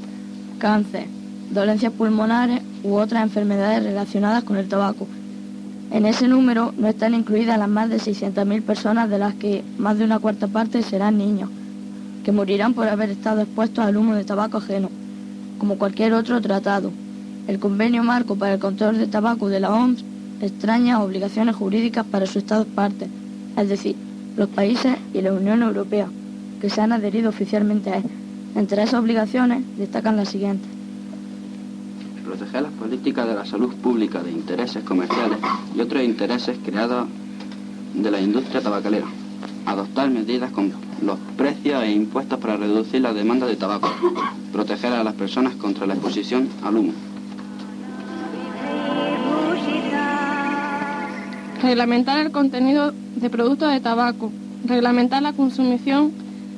cáncer, 0.60 1.06
dolencias 1.52 1.94
pulmonares 1.94 2.62
u 2.84 2.96
otras 2.96 3.24
enfermedades 3.24 3.84
relacionadas 3.84 4.44
con 4.44 4.58
el 4.58 4.68
tabaco. 4.68 5.08
En 5.92 6.06
ese 6.06 6.28
número 6.28 6.74
no 6.78 6.88
están 6.88 7.14
incluidas 7.14 7.58
las 7.58 7.70
más 7.70 7.90
de 7.90 7.98
600.000 7.98 8.62
personas 8.64 9.10
de 9.10 9.20
las 9.20 9.34
que 9.36 9.64
más 9.78 9.98
de 9.98 10.04
una 10.04 10.20
cuarta 10.20 10.48
parte 10.48 10.82
serán 10.82 11.18
niños, 11.18 11.50
que 12.28 12.34
morirán 12.34 12.74
por 12.74 12.90
haber 12.90 13.10
estado 13.10 13.40
expuestos 13.40 13.86
al 13.86 13.96
humo 13.96 14.14
de 14.14 14.26
tabaco 14.26 14.58
ajeno, 14.58 14.90
como 15.58 15.78
cualquier 15.78 16.12
otro 16.12 16.42
tratado. 16.42 16.92
El 17.48 17.58
convenio 17.58 18.04
marco 18.04 18.36
para 18.36 18.56
el 18.56 18.60
control 18.60 18.98
del 18.98 19.10
tabaco 19.10 19.48
de 19.48 19.62
la 19.62 19.74
OMS 19.74 20.04
extraña 20.42 21.02
obligaciones 21.02 21.56
jurídicas 21.56 22.06
para 22.06 22.26
sus 22.26 22.44
estados 22.44 22.68
partes, 22.68 23.08
es 23.56 23.70
decir, 23.70 23.96
los 24.36 24.50
países 24.50 24.98
y 25.14 25.22
la 25.22 25.32
Unión 25.32 25.64
Europea, 25.64 26.10
que 26.60 26.70
se 26.70 26.82
han 26.82 26.92
adherido 26.92 27.30
oficialmente 27.30 27.92
a 27.92 27.98
él. 28.00 28.04
Entre 28.58 28.84
esas 28.84 29.00
obligaciones 29.00 29.64
destacan 29.78 30.18
las 30.18 30.28
siguientes. 30.28 30.70
proteger 32.26 32.62
las 32.62 32.74
políticas 32.74 33.26
de 33.26 33.36
la 33.36 33.46
salud 33.46 33.74
pública 33.76 34.22
de 34.22 34.34
intereses 34.34 34.84
comerciales 34.84 35.38
y 35.74 35.80
otros 35.80 36.04
intereses 36.04 36.58
creados 36.66 37.08
de 37.94 38.12
la 38.12 38.20
industria 38.20 38.60
tabacalera, 38.60 39.08
adoptar 39.68 40.10
medidas 40.10 40.52
con 40.52 40.72
los 41.02 41.20
precios 41.36 41.84
e 41.84 41.92
impuestos 41.92 42.40
para 42.40 42.56
reducir 42.56 43.02
la 43.02 43.14
demanda 43.14 43.46
de 43.46 43.58
tabaco, 43.58 43.94
proteger 44.54 44.94
a 44.94 45.04
las 45.04 45.14
personas 45.14 45.56
contra 45.56 45.86
la 45.86 45.94
exposición 45.94 46.48
al 46.64 46.78
humo. 46.78 46.94
Reglamentar 51.62 52.20
el 52.20 52.32
contenido 52.32 52.94
de 53.16 53.30
productos 53.30 53.72
de 53.72 53.82
tabaco. 53.82 54.32
Reglamentar 54.66 55.22
la 55.22 55.34
consumición 55.34 56.12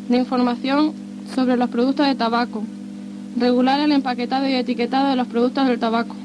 de 0.08 0.18
información 0.18 0.94
sobre 1.34 1.58
los 1.58 1.70
productos 1.70 2.06
de 2.06 2.16
tabaco. 2.16 2.64
Regular 3.38 3.80
el 3.80 3.92
empaquetado 3.92 4.48
y 4.48 4.54
etiquetado 4.54 5.10
de 5.10 5.16
los 5.16 5.28
productos 5.28 5.68
del 5.68 5.80
tabaco. 5.80 6.16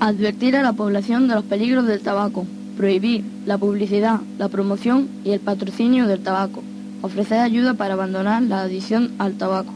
Advertir 0.00 0.56
a 0.56 0.62
la 0.62 0.72
población 0.72 1.28
de 1.28 1.34
los 1.36 1.44
peligros 1.44 1.86
del 1.86 2.00
tabaco. 2.00 2.44
Prohibir 2.76 3.24
la 3.46 3.58
publicidad, 3.58 4.20
la 4.38 4.48
promoción 4.48 5.08
y 5.24 5.30
el 5.30 5.40
patrocinio 5.40 6.06
del 6.06 6.22
tabaco. 6.22 6.62
Ofrecer 7.02 7.40
ayuda 7.40 7.74
para 7.74 7.94
abandonar 7.94 8.42
la 8.42 8.62
adicción 8.62 9.12
al 9.18 9.34
tabaco. 9.34 9.72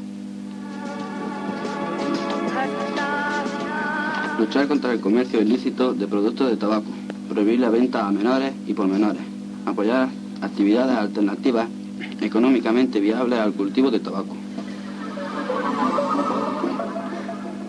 Luchar 4.38 4.68
contra 4.68 4.92
el 4.92 5.00
comercio 5.00 5.40
ilícito 5.40 5.92
de 5.92 6.06
productos 6.06 6.48
de 6.48 6.56
tabaco. 6.56 6.90
Prohibir 7.28 7.61
la 7.61 7.70
venta 7.70 8.06
a 8.06 8.12
menores 8.12 8.52
y 8.66 8.74
por 8.74 8.87
menores. 8.87 9.22
Apoyar 9.66 10.09
actividades 10.40 10.96
alternativas 10.96 11.68
económicamente 12.20 13.00
viables 13.00 13.38
al 13.38 13.52
cultivo 13.52 13.90
de 13.90 14.00
tabaco. 14.00 14.37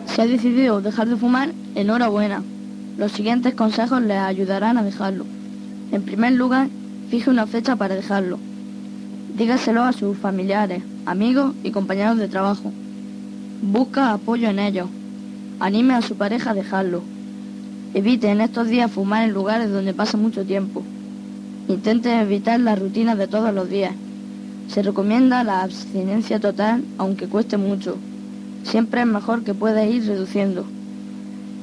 Si 0.07 0.21
ha 0.21 0.25
decidido 0.25 0.81
dejar 0.81 1.07
de 1.07 1.15
fumar, 1.15 1.51
enhorabuena. 1.75 2.41
Los 2.97 3.11
siguientes 3.11 3.53
consejos 3.53 4.01
les 4.01 4.17
ayudarán 4.17 4.79
a 4.79 4.83
dejarlo. 4.83 5.23
En 5.91 6.01
primer 6.01 6.33
lugar, 6.33 6.67
fije 7.11 7.29
una 7.29 7.45
fecha 7.45 7.75
para 7.75 7.93
dejarlo. 7.93 8.39
Dígaselo 9.37 9.83
a 9.83 9.93
sus 9.93 10.17
familiares, 10.17 10.81
amigos 11.05 11.53
y 11.63 11.69
compañeros 11.69 12.17
de 12.17 12.27
trabajo. 12.27 12.71
Busca 13.61 14.13
apoyo 14.13 14.49
en 14.49 14.57
ellos. 14.57 14.87
Anime 15.59 15.93
a 15.93 16.01
su 16.01 16.15
pareja 16.15 16.51
a 16.51 16.53
dejarlo. 16.55 17.03
Evite 17.93 18.29
en 18.31 18.41
estos 18.41 18.67
días 18.67 18.91
fumar 18.91 19.25
en 19.25 19.33
lugares 19.33 19.71
donde 19.71 19.93
pasa 19.93 20.17
mucho 20.17 20.43
tiempo. 20.43 20.81
Intente 21.67 22.19
evitar 22.19 22.59
la 22.59 22.75
rutina 22.75 23.15
de 23.15 23.27
todos 23.27 23.53
los 23.53 23.69
días. 23.69 23.93
Se 24.69 24.81
recomienda 24.81 25.43
la 25.43 25.61
abstinencia 25.61 26.39
total, 26.39 26.83
aunque 26.97 27.27
cueste 27.27 27.57
mucho. 27.57 27.95
Siempre 28.63 29.01
es 29.01 29.07
mejor 29.07 29.43
que 29.43 29.53
pueda 29.53 29.85
ir 29.85 30.07
reduciendo. 30.07 30.65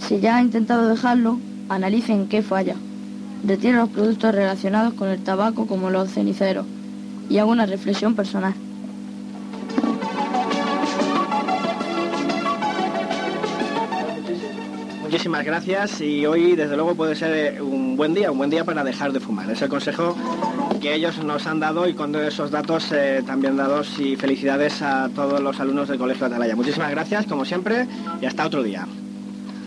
Si 0.00 0.20
ya 0.20 0.37
ha 0.37 0.42
intentado 0.42 0.88
dejarlo, 0.88 1.38
analice 1.68 2.12
en 2.12 2.28
qué 2.28 2.42
falla. 2.42 2.76
Retire 3.46 3.74
los 3.74 3.88
productos 3.88 4.35
relacionados 4.35 4.94
con 4.94 5.09
el 5.09 5.22
tabaco 5.22 5.66
como 5.66 5.90
los 5.90 6.11
ceniceros 6.11 6.66
y 7.28 7.38
haga 7.38 7.50
una 7.50 7.66
reflexión 7.66 8.14
personal. 8.14 8.54
Muchísimas 15.02 15.44
gracias 15.44 16.00
y 16.00 16.26
hoy 16.26 16.57
desde 16.57 16.74
luego 16.74 16.96
puede 16.96 17.14
ser 17.14 17.62
un 17.62 17.96
buen 17.96 18.14
día, 18.14 18.33
un 18.33 18.38
buen 18.38 18.50
día 18.50 18.64
para 18.64 18.83
dejar 18.83 19.12
de 19.12 19.20
fumar. 19.20 19.48
Es 19.48 19.62
el 19.62 19.68
consejo 19.68 20.16
que 20.80 20.92
ellos 20.92 21.22
nos 21.22 21.46
han 21.46 21.61
dado 21.61 21.88
y 21.88 21.94
con 21.94 22.14
esos 22.16 22.50
datos 22.50 22.90
eh, 22.90 23.22
también 23.24 23.57
dados 23.57 23.96
y 24.00 24.16
felicidades 24.16 24.83
a 24.83 25.09
todos 25.14 25.40
los 25.40 25.61
alumnos 25.61 25.88
del 25.88 25.98
Colegio 25.98 26.26
Atalaya. 26.26 26.57
Muchísimas 26.57 26.90
gracias 26.90 27.26
como 27.26 27.44
siempre 27.44 27.87
y 28.20 28.26
hasta 28.26 28.44
otro 28.44 28.64
día. 28.64 28.88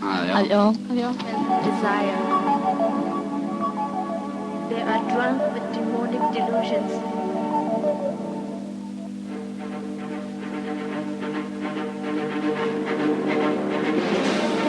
Adiós. 0.00 0.76
Adiós. 0.90 1.16
desire. 1.64 2.16
They 4.68 4.82
are 4.82 5.02
drunk 5.12 5.38
with 5.54 5.66
demonic 5.72 6.22
delusions. 6.32 6.92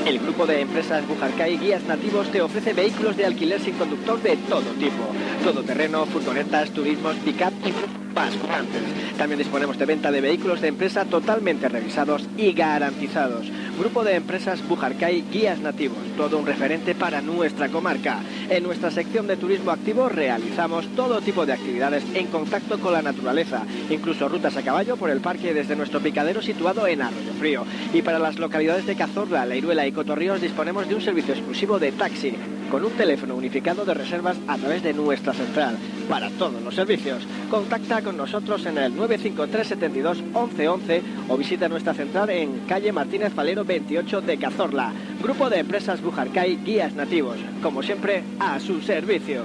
El 0.06 0.20
grupo 0.20 0.48
de 0.48 0.62
empresas 0.62 1.08
Bujarcay 1.08 1.58
Guías 1.58 1.84
Nativos 1.84 2.32
te 2.32 2.42
ofrece 2.42 2.74
vehículos 2.74 3.15
de 3.15 3.26
alquiler 3.26 3.62
sin 3.62 3.76
conductor 3.76 4.22
de 4.22 4.38
todo 4.38 4.72
tipo. 4.80 5.04
Todoterreno, 5.44 6.06
furgonetas, 6.08 6.72
turismos, 6.72 7.15
pick-up 7.18 7.54
y 7.63 8.09
grandes. 8.13 8.82
También 9.17 9.39
disponemos 9.39 9.78
de 9.78 9.86
venta 9.86 10.12
de 10.12 10.22
vehículos 10.22 10.62
de 10.62 10.67
empresa 10.67 11.06
totalmente 11.06 11.69
revisados 11.69 12.28
y 12.38 12.54
garantizados. 12.54 13.48
Grupo 13.78 14.04
de 14.04 14.15
empresas 14.15 14.67
Bujarcay 14.67 15.24
Guías 15.32 15.60
Nativos, 15.60 15.98
todo 16.17 16.38
un 16.38 16.45
referente 16.45 16.95
para 16.95 17.22
nuestra 17.22 17.69
comarca. 17.69 18.19
En 18.50 18.63
nuestra 18.63 18.91
sección 18.91 19.28
de 19.28 19.38
turismo 19.38 19.72
activo 19.72 20.10
realizamos 20.10 20.88
todo 20.95 21.22
tipo 21.22 21.45
de 21.45 21.54
actividades 21.54 22.04
en 22.13 22.28
contacto 22.28 22.80
con 22.80 22.93
la 22.93 23.02
naturaleza, 23.02 23.63
incluso 23.89 24.28
rutas 24.28 24.58
a 24.58 24.63
caballo 24.63 24.98
por 24.98 25.10
el 25.10 25.22
parque 25.22 25.54
desde 25.54 25.76
nuestro 25.76 26.02
picadero 26.02 26.41
situado 26.41 26.88
en 26.88 27.02
Arroyo 27.02 27.34
Frío. 27.39 27.63
Y 27.93 28.02
para 28.02 28.19
las 28.19 28.38
localidades 28.38 28.86
de 28.86 28.95
Cazorla, 28.95 29.45
La 29.45 29.56
Iruela 29.56 29.88
y 29.88 29.91
Cotorríos 29.91 30.41
disponemos 30.41 30.88
de 30.88 30.95
un 30.95 31.02
servicio 31.02 31.34
exclusivo 31.34 31.80
de 31.80 31.91
taxi, 31.93 32.34
con 32.69 32.84
un 32.84 32.91
teléfono 32.91 33.36
unificado 33.36 33.86
de 33.86 33.93
reservas 33.93 34.38
a 34.48 34.58
través 34.58 34.84
de 34.84 34.93
nuestra 34.93 35.34
central. 35.34 35.78
Para 36.10 36.32
todos 36.32 36.60
los 36.63 36.74
servicios, 36.74 37.24
contacta 37.52 38.02
con 38.02 38.17
nosotros 38.17 38.65
en 38.65 38.80
el 38.80 38.95
953 38.95 39.67
72 39.67 40.17
1111 40.24 41.04
o 41.30 41.38
visita 41.38 41.69
nuestra 41.69 41.93
central 41.93 42.32
en 42.32 42.62
calle 42.67 42.91
Martínez 42.91 43.36
Valero 43.36 43.63
28 43.63 44.22
de 44.22 44.38
Cazorla. 44.39 44.91
Grupo 45.22 45.52
de 45.52 45.60
empresas 45.60 46.02
Bujarcay 46.02 46.63
Guías 46.65 46.95
Nativos, 46.95 47.38
como 47.62 47.84
siempre, 47.84 48.24
a 48.39 48.60
su 48.60 48.82
servicio. 48.82 49.43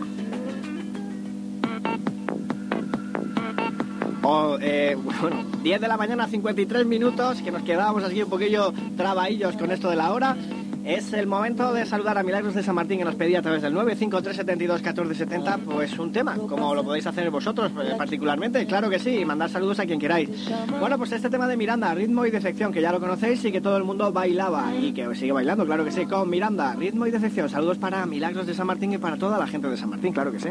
Oh, 4.23 4.57
eh, 4.59 4.97
bueno, 5.21 5.43
10 5.61 5.81
de 5.81 5.87
la 5.87 5.97
mañana, 5.97 6.27
53 6.27 6.85
minutos, 6.85 7.41
que 7.41 7.51
nos 7.51 7.63
quedábamos 7.63 8.03
así 8.03 8.23
un 8.23 8.29
poquillo 8.29 8.73
trabadillos 8.95 9.55
con 9.57 9.71
esto 9.71 9.89
de 9.89 9.97
la 9.97 10.13
hora. 10.13 10.37
Es 10.85 11.13
el 11.13 11.27
momento 11.27 11.73
de 11.73 11.85
saludar 11.85 12.17
a 12.17 12.23
Milagros 12.23 12.55
de 12.55 12.61
San 12.61 12.75
Martín 12.75 12.97
que 12.97 13.05
nos 13.05 13.15
pedía 13.15 13.39
a 13.39 13.41
través 13.41 13.61
del 13.61 13.73
953721470 13.73 15.59
pues 15.59 15.97
un 15.97 16.11
tema, 16.11 16.35
como 16.35 16.75
lo 16.75 16.83
podéis 16.83 17.07
hacer 17.07 17.29
vosotros 17.29 17.71
eh, 17.81 17.93
particularmente, 17.97 18.65
claro 18.65 18.89
que 18.89 18.99
sí, 18.99 19.11
y 19.11 19.23
mandar 19.23 19.49
saludos 19.49 19.79
a 19.79 19.85
quien 19.85 19.97
queráis. 19.97 20.29
Bueno, 20.81 20.97
pues 20.97 21.13
este 21.13 21.29
tema 21.29 21.47
de 21.47 21.55
Miranda, 21.55 21.93
ritmo 21.93 22.25
y 22.25 22.31
defección, 22.31 22.73
que 22.73 22.81
ya 22.81 22.91
lo 22.91 22.99
conocéis 22.99 23.45
y 23.45 23.51
que 23.53 23.61
todo 23.61 23.77
el 23.77 23.85
mundo 23.85 24.11
bailaba 24.11 24.75
y 24.75 24.91
que 24.91 25.15
sigue 25.15 25.31
bailando, 25.31 25.65
claro 25.65 25.85
que 25.85 25.91
sí, 25.91 26.05
con 26.05 26.29
Miranda, 26.29 26.73
ritmo 26.73 27.07
y 27.07 27.11
defección. 27.11 27.47
Saludos 27.47 27.77
para 27.77 28.05
Milagros 28.05 28.45
de 28.45 28.53
San 28.53 28.67
Martín 28.67 28.91
y 28.91 28.97
para 28.97 29.15
toda 29.15 29.37
la 29.37 29.47
gente 29.47 29.69
de 29.69 29.77
San 29.77 29.89
Martín, 29.89 30.11
claro 30.11 30.33
que 30.33 30.41
sí. 30.41 30.49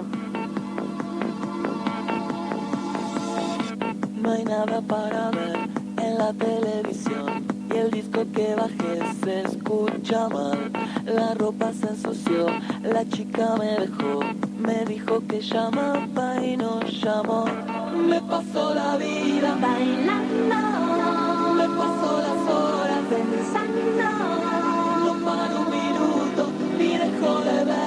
No 4.23 4.31
hay 4.31 4.45
nada 4.45 4.81
para 4.83 5.31
ver 5.33 5.69
en 6.01 6.17
la 6.17 6.33
televisión 6.33 7.45
y 7.69 7.77
el 7.77 7.91
disco 7.91 8.25
que 8.33 8.55
bajé 8.55 9.01
se 9.25 9.41
escucha 9.41 10.29
mal. 10.29 10.71
La 11.05 11.35
ropa 11.35 11.73
se 11.73 11.89
ensució, 11.89 12.47
la 12.85 13.05
chica 13.09 13.57
me 13.59 13.81
dejó, 13.81 14.21
me 14.61 14.85
dijo 14.85 15.27
que 15.27 15.41
llamaba 15.41 16.41
y 16.41 16.57
no 16.57 16.81
llamó. 16.83 17.47
Me 17.97 18.21
pasó 18.21 18.73
la 18.73 18.97
vida 18.97 19.57
bailando, 19.61 20.55
me 21.55 21.67
pasó 21.77 22.23
las 22.23 22.55
horas 22.55 23.01
pensando. 23.11 23.83
No 25.05 25.25
para 25.25 25.59
un 25.59 25.69
minuto 25.69 26.49
ni 26.79 26.97
dejo 26.97 27.41
de 27.41 27.65
verte 27.65 27.82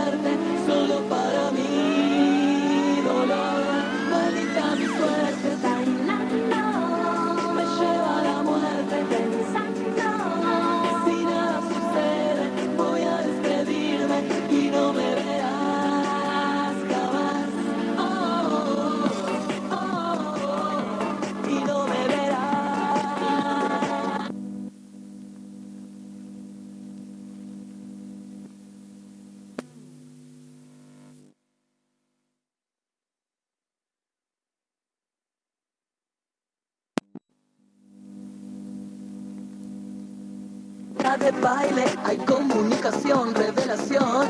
de 41.25 41.31
baile 41.41 41.85
hay 42.03 42.17
comunicación, 42.17 43.33
revelación 43.33 44.27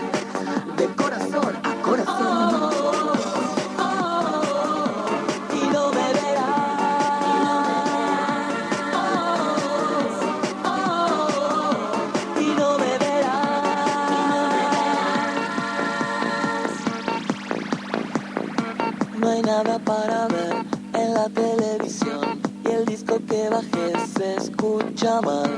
de 0.78 0.86
corazón 0.96 1.54
a 1.64 1.82
corazón. 1.82 2.72
Y 5.52 5.68
no 5.74 5.92
me 5.92 6.14
verás. 6.14 6.56
Y 12.40 12.48
no 12.60 12.78
me 12.78 12.98
verás. 13.04 13.66
No 19.20 19.30
hay 19.30 19.42
nada 19.42 19.80
para 19.80 20.28
ver 20.28 20.56
en 20.94 21.14
la 21.14 21.28
televisión 21.28 22.40
y 22.64 22.72
el 22.72 22.86
disco 22.86 23.20
que 23.28 23.50
bajé 23.50 23.94
se 24.16 24.36
escucha 24.36 25.20
mal. 25.20 25.55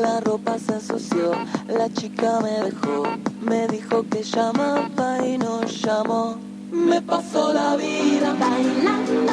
La 0.00 0.18
ropa 0.20 0.58
se 0.58 0.72
ensució, 0.72 1.32
la 1.68 1.86
chica 1.92 2.40
me 2.40 2.70
dejó, 2.70 3.02
me 3.42 3.68
dijo 3.68 4.02
que 4.08 4.22
llamaba 4.22 5.26
y 5.26 5.36
no 5.36 5.62
llamó. 5.64 6.38
Me 6.72 7.02
pasó 7.02 7.52
la 7.52 7.76
vida 7.76 8.34
bailando, 8.40 9.32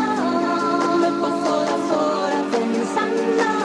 me 0.99 1.09
pasó 1.21 1.63
las 1.63 1.91
horas 1.97 2.43
pensando. 2.51 3.56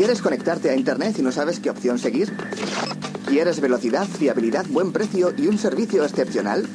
¿Quieres 0.00 0.22
conectarte 0.22 0.70
a 0.70 0.74
Internet 0.74 1.16
y 1.18 1.22
no 1.22 1.30
sabes 1.30 1.60
qué 1.60 1.68
opción 1.68 1.98
seguir? 1.98 2.32
¿Quieres 3.26 3.60
velocidad, 3.60 4.06
fiabilidad, 4.06 4.64
buen 4.70 4.92
precio 4.92 5.34
y 5.36 5.46
un 5.46 5.58
servicio 5.58 6.06
excepcional? 6.06 6.66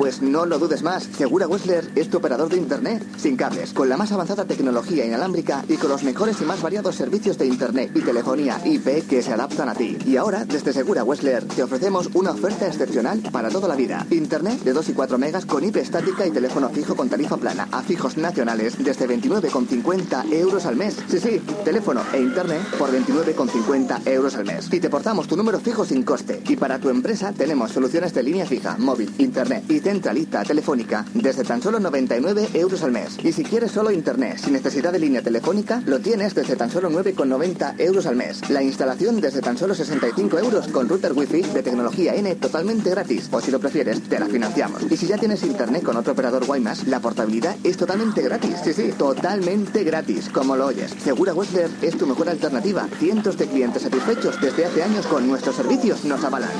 Pues 0.00 0.22
no 0.22 0.46
lo 0.46 0.58
dudes 0.58 0.82
más. 0.82 1.02
Segura 1.04 1.46
Wessler 1.46 1.90
es 1.94 2.08
tu 2.08 2.16
operador 2.16 2.48
de 2.48 2.56
Internet, 2.56 3.04
sin 3.18 3.36
cables, 3.36 3.74
con 3.74 3.86
la 3.86 3.98
más 3.98 4.10
avanzada 4.10 4.46
tecnología 4.46 5.04
inalámbrica 5.04 5.62
y 5.68 5.76
con 5.76 5.90
los 5.90 6.04
mejores 6.04 6.40
y 6.40 6.46
más 6.46 6.62
variados 6.62 6.96
servicios 6.96 7.36
de 7.36 7.44
Internet 7.44 7.90
y 7.94 8.00
telefonía 8.00 8.62
IP 8.64 9.06
que 9.06 9.20
se 9.20 9.34
adaptan 9.34 9.68
a 9.68 9.74
ti. 9.74 9.98
Y 10.06 10.16
ahora, 10.16 10.46
desde 10.46 10.72
Segura 10.72 11.04
Wessler, 11.04 11.44
te 11.44 11.62
ofrecemos 11.62 12.08
una 12.14 12.30
oferta 12.30 12.66
excepcional 12.66 13.20
para 13.30 13.50
toda 13.50 13.68
la 13.68 13.76
vida. 13.76 14.06
Internet 14.10 14.62
de 14.62 14.72
2 14.72 14.88
y 14.88 14.92
4 14.94 15.18
megas 15.18 15.44
con 15.44 15.64
IP 15.64 15.76
estática 15.76 16.26
y 16.26 16.30
teléfono 16.30 16.70
fijo 16.70 16.96
con 16.96 17.10
tarifa 17.10 17.36
plana 17.36 17.68
a 17.70 17.82
fijos 17.82 18.16
nacionales 18.16 18.82
desde 18.82 19.06
29,50 19.06 20.32
euros 20.32 20.64
al 20.64 20.76
mes. 20.76 20.96
Sí, 21.10 21.18
sí, 21.18 21.42
teléfono 21.62 22.00
e 22.14 22.22
Internet 22.22 22.62
por 22.78 22.90
29,50 22.90 24.06
euros 24.06 24.34
al 24.34 24.46
mes. 24.46 24.72
Y 24.72 24.80
te 24.80 24.88
portamos 24.88 25.28
tu 25.28 25.36
número 25.36 25.60
fijo 25.60 25.84
sin 25.84 26.04
coste. 26.04 26.42
Y 26.48 26.56
para 26.56 26.78
tu 26.78 26.88
empresa 26.88 27.34
tenemos 27.36 27.72
soluciones 27.72 28.14
de 28.14 28.22
línea 28.22 28.46
fija, 28.46 28.78
móvil, 28.78 29.12
Internet 29.18 29.64
y 29.68 29.89
centralita 29.90 30.44
telefónica 30.44 31.04
desde 31.14 31.42
tan 31.42 31.60
solo 31.60 31.80
99 31.80 32.50
euros 32.54 32.84
al 32.84 32.92
mes. 32.92 33.18
Y 33.24 33.32
si 33.32 33.42
quieres 33.42 33.72
solo 33.72 33.90
Internet 33.90 34.38
sin 34.38 34.52
necesidad 34.52 34.92
de 34.92 35.00
línea 35.00 35.20
telefónica, 35.20 35.82
lo 35.84 35.98
tienes 35.98 36.32
desde 36.32 36.54
tan 36.54 36.70
solo 36.70 36.88
9,90 36.90 37.74
euros 37.80 38.06
al 38.06 38.14
mes. 38.14 38.48
La 38.50 38.62
instalación 38.62 39.20
desde 39.20 39.40
tan 39.40 39.58
solo 39.58 39.74
65 39.74 40.38
euros 40.38 40.68
con 40.68 40.88
router 40.88 41.12
wifi 41.12 41.42
de 41.42 41.64
tecnología 41.64 42.14
N 42.14 42.36
totalmente 42.36 42.90
gratis. 42.90 43.28
O 43.32 43.40
si 43.40 43.50
lo 43.50 43.58
prefieres, 43.58 44.00
te 44.02 44.20
la 44.20 44.26
financiamos. 44.26 44.84
Y 44.88 44.96
si 44.96 45.08
ya 45.08 45.18
tienes 45.18 45.42
Internet 45.42 45.82
con 45.82 45.96
otro 45.96 46.12
operador 46.12 46.46
Guaymas, 46.46 46.86
la 46.86 47.00
portabilidad 47.00 47.56
es 47.64 47.76
totalmente 47.76 48.22
gratis. 48.22 48.58
Sí, 48.62 48.72
sí, 48.72 48.92
totalmente 48.96 49.82
gratis, 49.82 50.28
como 50.28 50.54
lo 50.54 50.66
oyes. 50.66 50.94
Segura 51.02 51.34
Westler 51.34 51.68
es 51.82 51.98
tu 51.98 52.06
mejor 52.06 52.28
alternativa. 52.28 52.86
Cientos 53.00 53.36
de 53.36 53.48
clientes 53.48 53.82
satisfechos 53.82 54.40
desde 54.40 54.66
hace 54.66 54.84
años 54.84 55.08
con 55.08 55.26
nuestros 55.26 55.56
servicios 55.56 56.04
nos 56.04 56.22
avalan. 56.22 56.50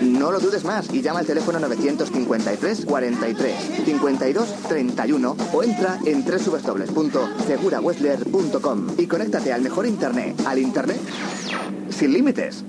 No 0.00 0.32
lo 0.32 0.40
dudes 0.40 0.64
más 0.64 0.88
y 0.90 1.02
llama 1.02 1.18
al 1.18 1.26
teléfono 1.26 1.58
953 1.58 2.67
43 2.76 3.54
52 3.84 4.48
31 4.68 5.36
o 5.52 5.62
entra 5.62 5.98
en 6.04 6.24
www.segurawestler.com 6.24 8.86
y 8.98 9.06
conéctate 9.06 9.52
al 9.52 9.62
mejor 9.62 9.86
internet, 9.86 10.34
al 10.46 10.58
internet 10.58 10.98
sin 11.90 12.12
límites. 12.12 12.64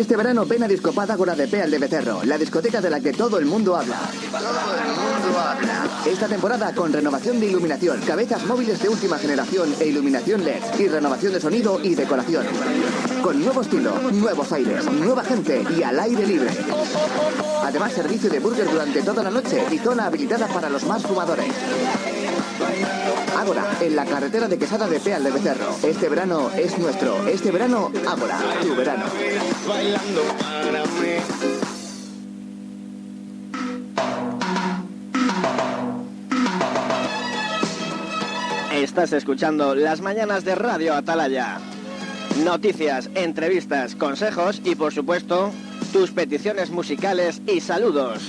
Este 0.00 0.16
verano 0.16 0.46
ven 0.46 0.62
a 0.62 0.66
Discopada 0.66 1.12
Ágora 1.12 1.34
de 1.34 1.46
Peal 1.46 1.70
de 1.70 1.76
Becerro, 1.76 2.24
la 2.24 2.38
discoteca 2.38 2.80
de 2.80 2.88
la 2.88 3.00
que 3.00 3.12
todo 3.12 3.38
el 3.38 3.44
mundo 3.44 3.76
habla. 3.76 3.98
Todo 4.30 4.74
el 4.74 4.88
mundo 4.96 5.38
habla. 5.38 5.86
Esta 6.06 6.26
temporada 6.26 6.74
con 6.74 6.90
renovación 6.90 7.38
de 7.38 7.48
iluminación, 7.48 8.00
cabezas 8.00 8.42
móviles 8.46 8.80
de 8.80 8.88
última 8.88 9.18
generación 9.18 9.74
e 9.78 9.88
iluminación 9.88 10.42
LED 10.42 10.62
y 10.78 10.88
renovación 10.88 11.34
de 11.34 11.40
sonido 11.42 11.78
y 11.84 11.94
decoración. 11.94 12.46
Con 13.22 13.44
nuevo 13.44 13.60
estilo, 13.60 13.92
nuevos 14.10 14.50
aires, 14.52 14.90
nueva 14.90 15.22
gente 15.22 15.62
y 15.76 15.82
al 15.82 16.00
aire 16.00 16.26
libre. 16.26 16.48
Además, 17.62 17.92
servicio 17.92 18.30
de 18.30 18.40
burger 18.40 18.70
durante 18.70 19.02
toda 19.02 19.22
la 19.22 19.30
noche 19.30 19.62
y 19.70 19.76
zona 19.76 20.06
habilitada 20.06 20.46
para 20.48 20.70
los 20.70 20.82
más 20.84 21.02
fumadores. 21.02 21.52
Ágora, 23.36 23.64
en 23.80 23.96
la 23.96 24.04
carretera 24.04 24.48
de 24.48 24.58
Quesada 24.58 24.86
de 24.86 25.00
Peal 25.00 25.24
de 25.24 25.30
Becerro. 25.30 25.74
Este 25.82 26.08
verano 26.08 26.50
es 26.56 26.78
nuestro. 26.78 27.26
Este 27.26 27.50
verano, 27.50 27.90
Ágora, 28.06 28.38
tu 28.62 28.74
verano. 28.74 29.04
bailando 29.66 30.22
para 30.38 30.84
mí. 30.84 31.60
Estás 38.72 39.12
escuchando 39.12 39.74
las 39.74 40.00
mañanas 40.00 40.44
de 40.44 40.54
Radio 40.54 40.94
Atalaya. 40.94 41.58
Noticias, 42.44 43.10
entrevistas, 43.14 43.94
consejos 43.94 44.62
y 44.64 44.74
por 44.74 44.92
supuesto 44.92 45.52
tus 45.92 46.12
peticiones 46.12 46.70
musicales 46.70 47.42
y 47.46 47.60
saludos. 47.60 48.22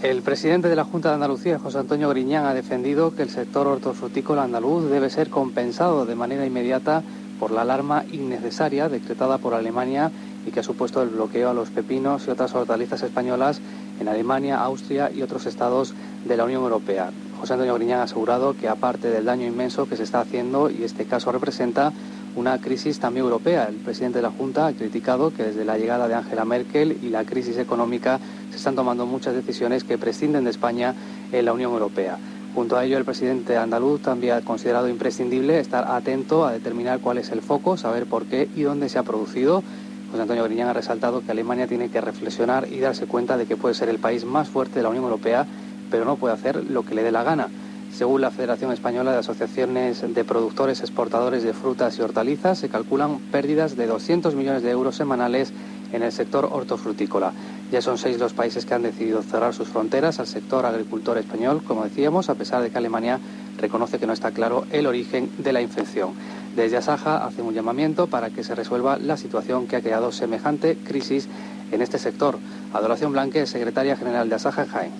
El 0.02 0.22
presidente 0.22 0.68
de 0.68 0.74
la 0.74 0.82
Junta 0.82 1.10
de 1.10 1.14
Andalucía, 1.14 1.60
José 1.60 1.78
Antonio 1.78 2.08
Griñán, 2.08 2.44
ha 2.46 2.54
defendido 2.54 3.14
que 3.14 3.22
el 3.22 3.30
sector 3.30 3.68
hortofrutícola 3.68 4.42
andaluz 4.42 4.90
debe 4.90 5.08
ser 5.10 5.30
compensado 5.30 6.06
de 6.06 6.16
manera 6.16 6.44
inmediata 6.44 7.04
por 7.38 7.52
la 7.52 7.62
alarma 7.62 8.04
innecesaria 8.10 8.88
decretada 8.88 9.38
por 9.38 9.54
Alemania 9.54 10.10
y 10.44 10.50
que 10.50 10.58
ha 10.58 10.64
supuesto 10.64 11.02
el 11.02 11.10
bloqueo 11.10 11.50
a 11.50 11.54
los 11.54 11.70
pepinos 11.70 12.26
y 12.26 12.32
otras 12.32 12.52
hortalizas 12.52 13.04
españolas 13.04 13.60
en 14.00 14.08
Alemania, 14.08 14.60
Austria 14.60 15.08
y 15.14 15.22
otros 15.22 15.46
estados 15.46 15.94
de 16.24 16.36
la 16.36 16.46
Unión 16.46 16.64
Europea. 16.64 17.12
José 17.38 17.52
Antonio 17.52 17.76
Griñán 17.76 18.00
ha 18.00 18.04
asegurado 18.04 18.56
que 18.56 18.68
aparte 18.68 19.08
del 19.08 19.24
daño 19.24 19.46
inmenso 19.46 19.88
que 19.88 19.96
se 19.96 20.02
está 20.02 20.20
haciendo 20.20 20.68
y 20.68 20.82
este 20.82 21.04
caso 21.04 21.30
representa 21.30 21.92
una 22.36 22.58
crisis 22.58 22.98
también 22.98 23.24
europea. 23.24 23.66
El 23.68 23.76
presidente 23.76 24.18
de 24.18 24.22
la 24.22 24.30
Junta 24.30 24.66
ha 24.66 24.72
criticado 24.72 25.32
que 25.32 25.44
desde 25.44 25.64
la 25.64 25.78
llegada 25.78 26.08
de 26.08 26.14
Angela 26.14 26.44
Merkel 26.44 26.98
y 27.02 27.10
la 27.10 27.24
crisis 27.24 27.58
económica 27.58 28.20
se 28.50 28.56
están 28.56 28.74
tomando 28.74 29.06
muchas 29.06 29.34
decisiones 29.34 29.84
que 29.84 29.98
prescinden 29.98 30.44
de 30.44 30.50
España 30.50 30.94
en 31.30 31.44
la 31.44 31.52
Unión 31.52 31.72
Europea. 31.72 32.18
Junto 32.54 32.76
a 32.76 32.84
ello, 32.84 32.98
el 32.98 33.04
presidente 33.04 33.56
andaluz 33.56 34.02
también 34.02 34.34
ha 34.34 34.42
considerado 34.42 34.88
imprescindible 34.88 35.58
estar 35.58 35.86
atento 35.88 36.44
a 36.44 36.52
determinar 36.52 37.00
cuál 37.00 37.18
es 37.18 37.32
el 37.32 37.40
foco, 37.40 37.76
saber 37.78 38.06
por 38.06 38.26
qué 38.26 38.48
y 38.54 38.62
dónde 38.62 38.90
se 38.90 38.98
ha 38.98 39.02
producido. 39.02 39.62
José 40.10 40.22
Antonio 40.22 40.44
Griñán 40.44 40.68
ha 40.68 40.74
resaltado 40.74 41.24
que 41.24 41.32
Alemania 41.32 41.66
tiene 41.66 41.88
que 41.88 42.02
reflexionar 42.02 42.68
y 42.70 42.80
darse 42.80 43.06
cuenta 43.06 43.38
de 43.38 43.46
que 43.46 43.56
puede 43.56 43.74
ser 43.74 43.88
el 43.88 43.98
país 43.98 44.26
más 44.26 44.50
fuerte 44.50 44.78
de 44.78 44.82
la 44.82 44.90
Unión 44.90 45.04
Europea, 45.04 45.46
pero 45.90 46.04
no 46.04 46.16
puede 46.16 46.34
hacer 46.34 46.62
lo 46.70 46.82
que 46.82 46.94
le 46.94 47.02
dé 47.02 47.10
la 47.10 47.22
gana. 47.22 47.48
Según 47.92 48.22
la 48.22 48.30
Federación 48.30 48.72
Española 48.72 49.12
de 49.12 49.18
Asociaciones 49.18 50.02
de 50.14 50.24
Productores 50.24 50.80
Exportadores 50.80 51.42
de 51.42 51.52
Frutas 51.52 51.98
y 51.98 52.02
Hortalizas, 52.02 52.58
se 52.58 52.70
calculan 52.70 53.18
pérdidas 53.30 53.76
de 53.76 53.86
200 53.86 54.34
millones 54.34 54.62
de 54.62 54.70
euros 54.70 54.96
semanales 54.96 55.52
en 55.92 56.02
el 56.02 56.10
sector 56.10 56.48
hortofrutícola. 56.50 57.32
Ya 57.70 57.82
son 57.82 57.98
seis 57.98 58.18
los 58.18 58.32
países 58.32 58.64
que 58.64 58.72
han 58.72 58.82
decidido 58.82 59.22
cerrar 59.22 59.52
sus 59.52 59.68
fronteras 59.68 60.20
al 60.20 60.26
sector 60.26 60.64
agricultor 60.64 61.18
español, 61.18 61.62
como 61.62 61.84
decíamos, 61.84 62.30
a 62.30 62.34
pesar 62.34 62.62
de 62.62 62.70
que 62.70 62.78
Alemania 62.78 63.20
reconoce 63.58 63.98
que 63.98 64.06
no 64.06 64.14
está 64.14 64.30
claro 64.30 64.64
el 64.72 64.86
origen 64.86 65.30
de 65.36 65.52
la 65.52 65.60
infección. 65.60 66.14
Desde 66.56 66.78
Asaja 66.78 67.26
hacen 67.26 67.44
un 67.44 67.52
llamamiento 67.52 68.06
para 68.06 68.30
que 68.30 68.42
se 68.42 68.54
resuelva 68.54 68.96
la 68.96 69.18
situación 69.18 69.66
que 69.66 69.76
ha 69.76 69.82
creado 69.82 70.12
semejante 70.12 70.78
crisis 70.82 71.28
en 71.70 71.82
este 71.82 71.98
sector. 71.98 72.38
Adoración 72.72 73.12
Blanque, 73.12 73.46
secretaria 73.46 73.96
general 73.96 74.30
de 74.30 74.36
Asaja 74.36 74.64
Jaén. 74.64 74.92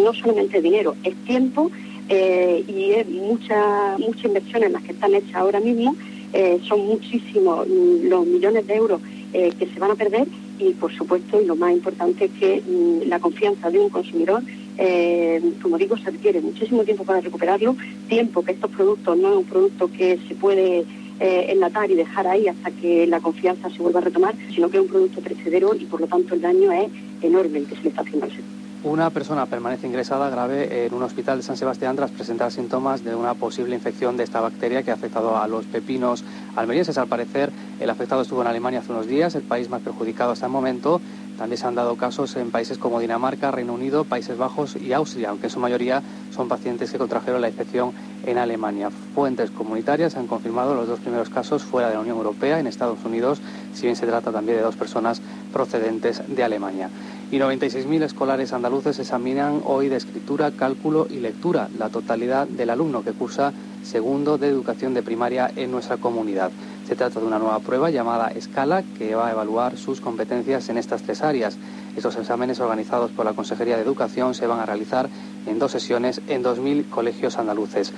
No 0.00 0.14
solamente 0.14 0.60
dinero, 0.60 0.94
es 1.02 1.16
tiempo 1.24 1.70
eh, 2.08 2.64
y 2.68 2.92
es 2.92 3.08
mucha, 3.08 3.96
mucha 3.98 4.26
inversión 4.28 4.62
en 4.62 4.72
las 4.72 4.82
que 4.82 4.92
están 4.92 5.14
hechas 5.14 5.34
ahora 5.34 5.60
mismo. 5.60 5.96
Eh, 6.32 6.60
son 6.66 6.86
muchísimos 6.86 7.66
mm, 7.66 8.08
los 8.08 8.26
millones 8.26 8.66
de 8.66 8.74
euros 8.74 9.00
eh, 9.32 9.52
que 9.58 9.66
se 9.66 9.78
van 9.78 9.92
a 9.92 9.94
perder 9.94 10.26
y, 10.58 10.70
por 10.72 10.92
supuesto, 10.92 11.40
y 11.40 11.46
lo 11.46 11.56
más 11.56 11.72
importante 11.72 12.26
es 12.26 12.30
que 12.32 12.62
mm, 12.66 13.08
la 13.08 13.18
confianza 13.18 13.70
de 13.70 13.78
un 13.78 13.88
consumidor, 13.88 14.42
como 15.62 15.78
digo, 15.78 15.96
se 15.96 16.10
requiere 16.10 16.40
muchísimo 16.42 16.84
tiempo 16.84 17.02
para 17.04 17.22
recuperarlo, 17.22 17.76
tiempo 18.08 18.44
que 18.44 18.52
estos 18.52 18.70
productos 18.70 19.16
no 19.16 19.30
es 19.30 19.36
un 19.38 19.44
producto 19.44 19.90
que 19.90 20.18
se 20.28 20.34
puede 20.34 20.84
enlatar 21.18 21.90
y 21.90 21.94
dejar 21.94 22.26
ahí 22.26 22.46
hasta 22.46 22.70
que 22.70 23.06
la 23.06 23.20
confianza 23.20 23.70
se 23.70 23.78
vuelva 23.78 24.00
a 24.00 24.04
retomar, 24.04 24.34
sino 24.54 24.68
que 24.68 24.76
es 24.76 24.82
un 24.82 24.88
producto 24.88 25.22
precedero 25.22 25.74
y, 25.74 25.86
por 25.86 26.02
lo 26.02 26.06
tanto, 26.06 26.34
el 26.34 26.42
daño 26.42 26.70
es 26.72 26.88
enorme 27.22 27.60
el 27.60 27.66
que 27.66 27.76
se 27.76 27.84
le 27.84 27.88
está 27.88 28.02
haciendo 28.02 28.26
al 28.26 28.32
sector. 28.32 28.55
Una 28.82 29.10
persona 29.10 29.46
permanece 29.46 29.86
ingresada 29.86 30.30
grave 30.30 30.86
en 30.86 30.94
un 30.94 31.02
hospital 31.02 31.38
de 31.38 31.42
San 31.42 31.56
Sebastián 31.56 31.96
tras 31.96 32.12
presentar 32.12 32.52
síntomas 32.52 33.02
de 33.02 33.16
una 33.16 33.34
posible 33.34 33.74
infección 33.74 34.16
de 34.16 34.22
esta 34.22 34.40
bacteria 34.40 34.82
que 34.82 34.92
ha 34.92 34.94
afectado 34.94 35.36
a 35.36 35.48
los 35.48 35.66
pepinos 35.66 36.24
almerienses. 36.54 36.96
Al 36.96 37.08
parecer, 37.08 37.52
el 37.80 37.90
afectado 37.90 38.22
estuvo 38.22 38.42
en 38.42 38.46
Alemania 38.46 38.80
hace 38.80 38.92
unos 38.92 39.08
días, 39.08 39.34
el 39.34 39.42
país 39.42 39.68
más 39.68 39.80
perjudicado 39.82 40.32
hasta 40.32 40.46
el 40.46 40.52
momento, 40.52 41.00
También 41.38 41.58
se 41.58 41.66
han 41.66 41.74
dado 41.74 41.96
casos 41.96 42.34
en 42.36 42.50
países 42.50 42.78
como 42.78 42.98
Dinamarca, 42.98 43.50
Reino 43.50 43.74
Unido, 43.74 44.04
Países 44.04 44.38
Bajos 44.38 44.76
y 44.76 44.92
Austria, 44.92 45.28
aunque 45.30 45.48
en 45.48 45.50
su 45.50 45.60
mayoría 45.60 46.02
son 46.30 46.48
pacientes 46.48 46.90
que 46.90 46.98
contrajeron 46.98 47.40
la 47.40 47.48
infección 47.48 47.92
en 48.24 48.38
Alemania. 48.38 48.90
Fuentes 48.90 49.50
comunitarias 49.50 50.16
han 50.16 50.26
confirmado 50.26 50.74
los 50.74 50.88
dos 50.88 51.00
primeros 51.00 51.28
casos 51.28 51.62
fuera 51.62 51.88
de 51.88 51.94
la 51.94 52.00
Unión 52.00 52.16
Europea, 52.16 52.58
en 52.58 52.66
Estados 52.66 53.04
Unidos, 53.04 53.42
si 53.72 53.86
bien 53.86 53.96
se 53.96 54.06
trata 54.06 54.32
también 54.32 54.58
de 54.58 54.64
dos 54.64 54.76
personas 54.76 55.20
procedentes 55.52 56.22
de 56.26 56.42
Alemania. 56.42 56.90
Y 57.30 57.38
96.000 57.38 58.02
escolares 58.02 58.52
andaluces 58.52 58.98
examinan 58.98 59.60
hoy 59.64 59.88
de 59.88 59.96
escritura, 59.96 60.52
cálculo 60.52 61.06
y 61.10 61.18
lectura, 61.18 61.68
la 61.76 61.90
totalidad 61.90 62.46
del 62.46 62.70
alumno 62.70 63.02
que 63.02 63.12
cursa 63.12 63.52
segundo 63.82 64.38
de 64.38 64.48
educación 64.48 64.94
de 64.94 65.02
primaria 65.02 65.50
en 65.54 65.70
nuestra 65.70 65.96
comunidad. 65.96 66.50
Se 66.86 66.94
trata 66.94 67.18
de 67.18 67.26
una 67.26 67.40
nueva 67.40 67.58
prueba 67.58 67.90
llamada 67.90 68.28
Escala 68.28 68.84
que 68.96 69.16
va 69.16 69.26
a 69.26 69.32
evaluar 69.32 69.76
sus 69.76 70.00
competencias 70.00 70.68
en 70.68 70.78
estas 70.78 71.02
tres 71.02 71.20
áreas. 71.20 71.58
Estos 71.96 72.14
exámenes 72.16 72.60
organizados 72.60 73.10
por 73.10 73.24
la 73.24 73.32
Consejería 73.32 73.74
de 73.74 73.82
Educación 73.82 74.34
se 74.34 74.46
van 74.46 74.60
a 74.60 74.66
realizar 74.66 75.08
en 75.46 75.58
dos 75.58 75.72
sesiones 75.72 76.20
en 76.28 76.44
2.000 76.44 76.88
colegios 76.88 77.38
andaluces. 77.38 77.92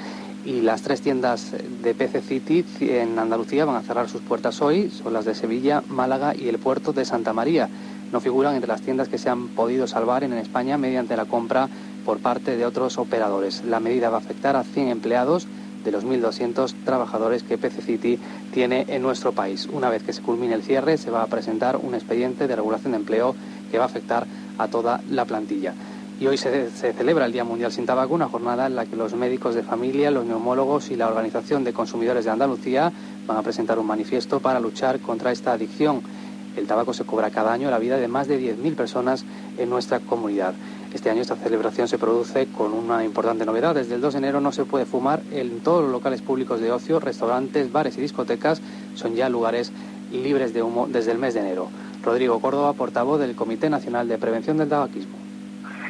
Y 0.47 0.63
las 0.63 0.81
tres 0.81 1.03
tiendas 1.03 1.53
de 1.83 1.95
PC 1.95 2.23
City 2.23 2.65
en 2.81 3.19
Andalucía 3.19 3.67
van 3.67 3.77
a 3.77 3.83
cerrar 3.83 4.09
sus 4.09 4.23
puertas 4.23 4.63
hoy, 4.63 4.89
son 4.89 5.13
las 5.13 5.27
de 5.27 5.35
Sevilla, 5.35 5.83
Málaga 5.91 6.35
y 6.35 6.49
el 6.49 6.59
puerto 6.59 6.95
de 6.95 7.05
Santa 7.05 7.35
María. 7.35 7.69
No 8.11 8.21
figuran 8.21 8.55
entre 8.55 8.69
las 8.69 8.81
tiendas 8.81 9.09
que 9.09 9.19
se 9.19 9.29
han 9.29 9.49
podido 9.49 9.87
salvar 9.87 10.25
en 10.25 10.33
España 10.33 10.79
mediante 10.79 11.15
la 11.15 11.27
compra 11.27 11.69
por 12.07 12.21
parte 12.21 12.57
de 12.57 12.65
otros 12.65 12.97
operadores. 12.97 13.65
La 13.67 13.81
medida 13.81 14.09
va 14.09 14.17
a 14.17 14.21
afectar 14.21 14.57
a 14.57 14.65
100 14.65 14.89
empleados 14.89 15.47
de 15.85 15.93
los 15.93 16.05
1.200 16.05 16.75
trabajadores 16.85 17.43
que 17.43 17.59
PC 17.59 17.83
City 17.83 18.19
tiene 18.53 18.85
en 18.89 19.03
nuestro 19.03 19.33
país. 19.33 19.69
Una 19.73 19.91
vez 19.91 20.03
que 20.03 20.13
se 20.13 20.23
culmine 20.23 20.55
el 20.55 20.63
cierre, 20.63 20.99
se 20.99 21.11
va 21.11 21.23
a 21.23 21.27
presentar 21.27 21.77
un 21.77 21.95
expediente 21.95 22.47
de 22.47 22.57
regulación 22.57 22.93
de 22.93 22.99
empleo 22.99 23.35
que 23.71 23.79
va 23.79 23.85
a 23.85 23.89
afectar 23.89 24.27
a 24.59 24.69
toda 24.69 25.01
la 25.11 25.25
plantilla. 25.25 25.75
Y 26.21 26.27
hoy 26.27 26.37
se, 26.37 26.69
celebra 26.71 27.27
el 27.27 27.33
Día 27.33 27.45
Mundial 27.45 27.71
sin 27.71 27.87
Tabaco, 27.87 28.13
una 28.13 28.29
jornada 28.29 28.67
en 28.67 28.75
la 28.75 28.87
que 28.87 28.97
los 28.97 29.15
médicos 29.15 29.55
de 29.55 29.63
familia, 29.63 30.11
los 30.11 30.27
neumólogos 30.27 30.91
y 30.91 30.97
la 30.97 31.07
Organización 31.07 31.63
de 31.63 31.73
Consumidores 31.73 32.25
de 32.25 32.33
Andalucía 32.33 32.93
van 33.25 33.37
a 33.37 33.43
presentar 33.43 33.79
un 33.79 33.87
manifiesto 33.87 34.41
para 34.41 34.59
luchar 34.59 34.99
contra 34.99 35.31
esta 35.31 35.53
adicción. 35.53 36.03
El 36.57 36.67
tabaco 36.67 36.93
se 36.93 37.05
cobra 37.05 37.31
cada 37.31 37.53
año 37.53 37.71
la 37.71 37.79
vida 37.79 37.99
de 37.99 38.09
más 38.09 38.27
de 38.27 38.41
10.000 38.41 38.75
personas 38.75 39.25
en 39.59 39.71
nuestra 39.71 40.01
comunidad. 40.01 40.55
Este 40.93 41.11
año 41.11 41.21
esta 41.21 41.37
celebración 41.37 41.87
se 41.87 41.99
produce 41.99 42.47
con 42.47 42.73
una 42.73 43.05
importante 43.05 43.45
novedad. 43.45 43.75
Desde 43.75 43.95
el 43.95 44.01
2 44.01 44.15
de 44.15 44.19
enero 44.19 44.41
no 44.41 44.53
se 44.53 44.65
puede 44.65 44.87
fumar 44.87 45.21
en 45.33 45.61
todos 45.61 45.83
los 45.83 45.93
locales 45.93 46.23
públicos 46.23 46.61
de 46.61 46.73
ocio, 46.73 46.99
restaurantes, 46.99 47.71
bares 47.71 47.99
y 47.99 48.01
discotecas. 48.01 48.63
Son 48.95 49.15
ya 49.15 49.29
lugares 49.29 49.71
libres 50.11 50.55
de 50.55 50.63
humo 50.63 50.89
desde 50.89 51.13
el 51.13 51.19
mes 51.19 51.35
de 51.35 51.41
enero. 51.41 51.69
Rodrigo 52.03 52.41
Córdoba, 52.41 52.73
portavoz 52.73 53.21
del 53.21 53.37
Comité 53.37 53.69
Nacional 53.69 54.09
de 54.09 54.17
Prevención 54.17 54.57
del 54.57 54.71
Tabaquismo. 54.71 55.19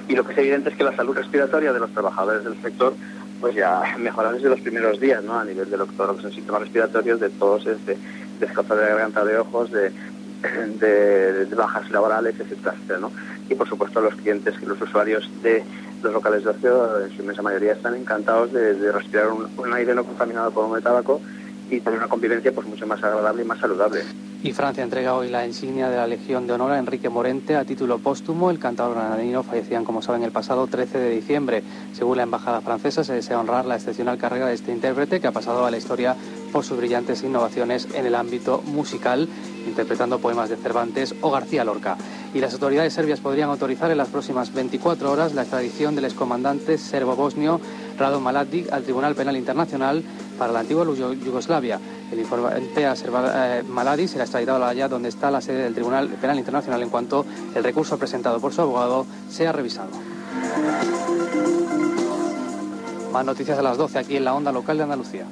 Y 0.09 0.17
lo 0.17 0.25
que 0.25 0.33
es 0.33 0.39
evidente 0.39 0.71
es 0.71 0.77
que 0.77 0.83
la 0.83 0.97
salud 0.97 1.15
respiratoria 1.15 1.73
de 1.73 1.79
los 1.79 1.91
trabajadores 1.91 2.43
del 2.43 2.61
sector 2.61 2.95
pues 3.41 3.55
ya 3.55 3.97
mejora 3.99 4.33
desde 4.33 4.49
los 4.49 4.61
primeros 4.61 4.99
días, 4.99 5.23
¿no? 5.23 5.39
A 5.39 5.45
nivel 5.45 5.71
de 5.71 5.77
lo 5.77 5.87
que 5.87 5.95
son 5.97 6.33
síntomas 6.33 6.63
respiratorios, 6.63 7.21
de 7.21 7.31
tos, 7.31 7.65
de 7.65 7.97
descanso 8.41 8.75
de 8.75 8.89
garganta, 8.89 9.25
de 9.25 9.39
ojos, 9.39 9.71
de, 9.71 9.93
de, 10.81 11.47
bajas 11.55 11.91
laborales, 11.91 12.35
etcétera, 12.39 12.99
¿no? 13.01 13.11
Y 13.49 13.55
por 13.55 13.69
supuesto 13.69 14.01
los 14.01 14.15
clientes, 14.15 14.61
los 14.63 14.81
usuarios 14.81 15.29
de 15.43 15.65
los 16.03 16.13
locales 16.13 16.45
de 16.45 16.51
ocio, 16.51 17.05
en 17.05 17.11
su 17.11 17.23
inmensa 17.23 17.43
mayoría 17.43 17.73
están 17.73 17.95
encantados 17.95 18.53
de, 18.53 18.93
respirar 18.93 19.31
un, 19.31 19.49
un, 19.57 19.73
aire 19.75 19.95
no 19.95 20.05
contaminado 20.05 20.51
por 20.51 20.65
humo 20.65 20.77
de 20.77 20.83
tabaco 20.83 21.21
y 21.71 21.81
tener 21.81 21.99
una 21.99 22.09
convivencia 22.09 22.53
pues 22.53 22.67
mucho 22.67 22.87
más 22.87 23.03
agradable 23.03 23.43
y 23.43 23.47
más 23.47 23.59
saludable. 23.59 24.03
Y 24.41 24.53
Francia 24.53 24.85
entrega 24.85 25.15
hoy 25.15 25.29
la 25.29 25.45
insignia 25.45 25.91
de 25.91 25.97
la 25.97 26.07
Legión 26.07 26.47
de 26.47 26.53
Honor 26.53 26.71
a 26.71 26.79
Enrique 26.79 27.09
Morente 27.09 27.57
a 27.57 27.65
título 27.65 27.99
póstumo. 27.99 28.53
El 28.53 28.61
cantador 28.61 28.95
granadino 28.95 29.43
fallecían, 29.43 29.85
como 29.85 30.01
saben, 30.01 30.23
el 30.23 30.31
pasado 30.31 30.69
13 30.69 30.97
de 30.97 31.11
diciembre. 31.11 31.65
Según 31.93 32.19
la 32.19 32.23
embajada 32.23 32.61
francesa, 32.61 33.03
se 33.03 33.15
desea 33.15 33.41
honrar 33.41 33.67
la 33.67 33.75
excepcional 33.75 34.17
carrera 34.17 34.47
de 34.47 34.55
este 34.55 34.71
intérprete 34.71 35.21
que 35.21 35.27
ha 35.27 35.33
pasado 35.33 35.67
a 35.67 35.73
la 35.73 35.77
historia 35.77 36.15
por 36.53 36.65
sus 36.65 36.79
brillantes 36.79 37.25
innovaciones 37.25 37.89
en 37.95 38.07
el 38.07 38.15
ámbito 38.15 38.63
musical, 38.67 39.29
interpretando 39.69 40.19
poemas 40.19 40.49
de 40.49 40.57
Cervantes 40.57 41.15
o 41.21 41.31
García 41.31 41.65
Lorca. 41.65 41.97
Y 42.35 42.41
las 42.41 42.53
autoridades 42.55 42.93
serbias 42.93 43.21
podrían 43.21 43.51
autorizar 43.51 43.91
en 43.91 43.99
las 43.99 44.09
próximas 44.09 44.53
24 44.53 45.11
horas 45.11 45.35
la 45.35 45.43
extradición 45.43 45.95
del 45.95 46.07
excomandante 46.07 46.79
serbo-bosnio 46.79 47.61
Rado 47.99 48.21
Mladic 48.21 48.73
al 48.73 48.83
Tribunal 48.83 49.15
Penal 49.15 49.37
Internacional 49.37 50.03
para 50.39 50.53
la 50.53 50.61
antigua 50.61 50.85
Yugoslavia. 50.85 51.81
El 52.13 52.21
informante 52.21 52.71
eh, 52.77 53.63
Mladic 53.69 54.09
será 54.09 54.25
extraditado 54.25 54.65
allá 54.65 54.89
donde 54.89 55.09
está 55.09 55.31
la 55.31 55.41
sede 55.41 55.65
del 55.65 55.75
Tribunal 55.75 56.09
Penal 56.09 56.39
Internacional 56.39 56.83
en 56.83 56.91
cuanto 56.91 57.25
el 57.55 57.65
recurso 57.65 57.99
presentado 57.99 58.41
por 58.41 58.53
su 58.53 58.63
abogado 58.63 59.07
sea 59.31 59.53
revisado. 59.53 59.91
Más 63.13 63.25
noticias 63.25 63.59
a 63.59 63.63
las 63.63 63.77
12 63.77 63.99
aquí 63.99 64.17
en 64.17 64.25
la 64.25 64.35
onda 64.35 64.53
local 64.53 64.77
de 64.77 64.83
Andalucía. 64.83 65.25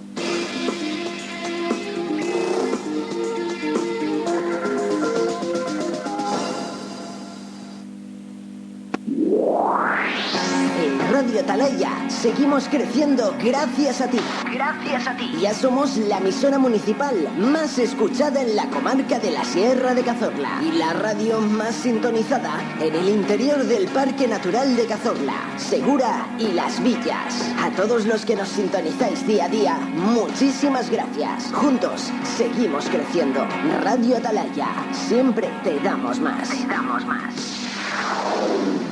Atalaya. 11.46 12.10
Seguimos 12.10 12.68
creciendo 12.68 13.32
gracias 13.38 14.00
a 14.00 14.08
ti. 14.08 14.18
Gracias 14.52 15.06
a 15.06 15.16
ti. 15.16 15.32
Ya 15.40 15.54
somos 15.54 15.96
la 15.96 16.18
emisora 16.18 16.58
municipal 16.58 17.14
más 17.38 17.78
escuchada 17.78 18.42
en 18.42 18.56
la 18.56 18.68
comarca 18.68 19.20
de 19.20 19.30
la 19.30 19.44
Sierra 19.44 19.94
de 19.94 20.02
Cazorla 20.02 20.60
y 20.60 20.72
la 20.72 20.92
radio 20.92 21.40
más 21.40 21.76
sintonizada 21.76 22.58
en 22.80 22.96
el 22.96 23.08
interior 23.08 23.62
del 23.62 23.86
Parque 23.86 24.26
Natural 24.26 24.74
de 24.74 24.86
Cazorla, 24.86 25.34
Segura 25.56 26.26
y 26.36 26.48
Las 26.48 26.82
Villas. 26.82 27.54
A 27.60 27.70
todos 27.70 28.06
los 28.06 28.24
que 28.24 28.34
nos 28.34 28.48
sintonizáis 28.48 29.24
día 29.24 29.44
a 29.44 29.48
día, 29.48 29.76
muchísimas 29.76 30.90
gracias. 30.90 31.52
Juntos 31.52 32.10
seguimos 32.36 32.88
creciendo. 32.88 33.46
Radio 33.84 34.16
Atalaya. 34.16 34.66
Siempre 34.92 35.48
te 35.62 35.78
damos 35.78 36.18
más. 36.18 36.48
Te 36.48 36.66
damos 36.66 37.06
más. 37.06 38.85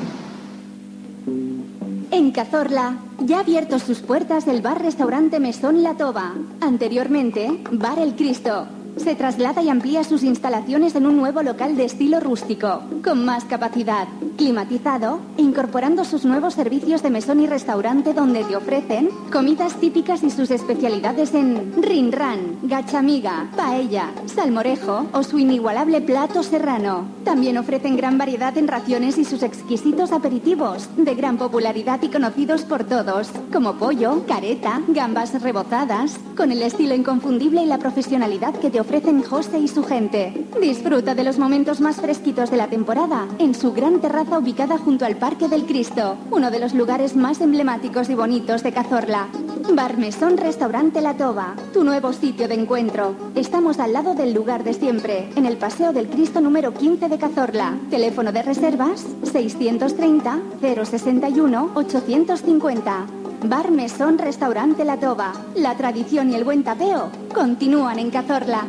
En 2.14 2.30
Cazorla, 2.30 2.96
ya 3.18 3.38
ha 3.38 3.40
abierto 3.40 3.80
sus 3.80 3.98
puertas 3.98 4.46
el 4.46 4.62
bar-restaurante 4.62 5.40
Mesón 5.40 5.82
La 5.82 5.96
Toba. 5.96 6.32
Anteriormente, 6.60 7.60
Bar 7.72 7.98
El 7.98 8.14
Cristo. 8.14 8.68
Se 8.96 9.16
traslada 9.16 9.60
y 9.62 9.68
amplía 9.68 10.04
sus 10.04 10.22
instalaciones 10.22 10.94
en 10.94 11.06
un 11.06 11.16
nuevo 11.16 11.42
local 11.42 11.76
de 11.76 11.84
estilo 11.84 12.20
rústico, 12.20 12.82
con 13.02 13.24
más 13.24 13.44
capacidad, 13.44 14.06
climatizado, 14.36 15.20
incorporando 15.36 16.04
sus 16.04 16.24
nuevos 16.24 16.54
servicios 16.54 17.02
de 17.02 17.10
mesón 17.10 17.40
y 17.40 17.46
restaurante 17.46 18.14
donde 18.14 18.44
te 18.44 18.56
ofrecen 18.56 19.10
comidas 19.32 19.74
típicas 19.74 20.22
y 20.22 20.30
sus 20.30 20.50
especialidades 20.50 21.34
en 21.34 21.82
rinran, 21.82 22.58
gachamiga, 22.62 23.50
paella, 23.56 24.12
salmorejo 24.26 25.06
o 25.12 25.22
su 25.22 25.38
inigualable 25.38 26.00
plato 26.00 26.42
serrano. 26.42 27.06
También 27.24 27.58
ofrecen 27.58 27.96
gran 27.96 28.16
variedad 28.16 28.56
en 28.56 28.68
raciones 28.68 29.18
y 29.18 29.24
sus 29.24 29.42
exquisitos 29.42 30.12
aperitivos, 30.12 30.88
de 30.96 31.14
gran 31.14 31.36
popularidad 31.36 32.00
y 32.02 32.08
conocidos 32.08 32.62
por 32.62 32.84
todos, 32.84 33.30
como 33.52 33.74
pollo, 33.74 34.24
careta, 34.26 34.80
gambas 34.88 35.40
rebozadas, 35.42 36.16
con 36.36 36.52
el 36.52 36.62
estilo 36.62 36.94
inconfundible 36.94 37.62
y 37.62 37.66
la 37.66 37.78
profesionalidad 37.78 38.54
que 38.54 38.70
te 38.70 38.80
ofrecen 38.84 39.22
José 39.22 39.58
y 39.58 39.68
su 39.68 39.82
gente. 39.82 40.46
Disfruta 40.60 41.14
de 41.14 41.24
los 41.24 41.38
momentos 41.38 41.80
más 41.80 41.96
fresquitos 41.96 42.50
de 42.50 42.58
la 42.58 42.68
temporada 42.68 43.26
en 43.38 43.54
su 43.54 43.72
gran 43.72 44.00
terraza 44.00 44.38
ubicada 44.38 44.76
junto 44.78 45.06
al 45.06 45.16
Parque 45.16 45.48
del 45.48 45.64
Cristo, 45.64 46.16
uno 46.30 46.50
de 46.50 46.60
los 46.60 46.74
lugares 46.74 47.16
más 47.16 47.40
emblemáticos 47.40 48.10
y 48.10 48.14
bonitos 48.14 48.62
de 48.62 48.72
Cazorla. 48.72 49.28
Bar 49.74 49.96
Mesón 49.96 50.36
Restaurante 50.36 51.00
La 51.00 51.16
Toba, 51.16 51.56
tu 51.72 51.82
nuevo 51.82 52.12
sitio 52.12 52.46
de 52.46 52.54
encuentro. 52.54 53.16
Estamos 53.34 53.78
al 53.78 53.94
lado 53.94 54.14
del 54.14 54.34
lugar 54.34 54.62
de 54.62 54.74
siempre, 54.74 55.30
en 55.34 55.46
el 55.46 55.56
Paseo 55.56 55.92
del 55.92 56.08
Cristo 56.08 56.40
número 56.42 56.74
15 56.74 57.08
de 57.08 57.18
Cazorla. 57.18 57.78
Teléfono 57.90 58.32
de 58.32 58.42
reservas 58.42 59.06
630 59.22 60.40
061 60.60 61.70
850. 61.74 63.23
Bar 63.48 63.70
Mesón 63.70 64.16
Restaurante 64.16 64.84
La 64.86 64.98
Toba. 64.98 65.32
La 65.54 65.76
tradición 65.76 66.30
y 66.30 66.34
el 66.34 66.44
buen 66.44 66.64
tapeo 66.64 67.10
continúan 67.34 67.98
en 67.98 68.10
Cazorla. 68.10 68.64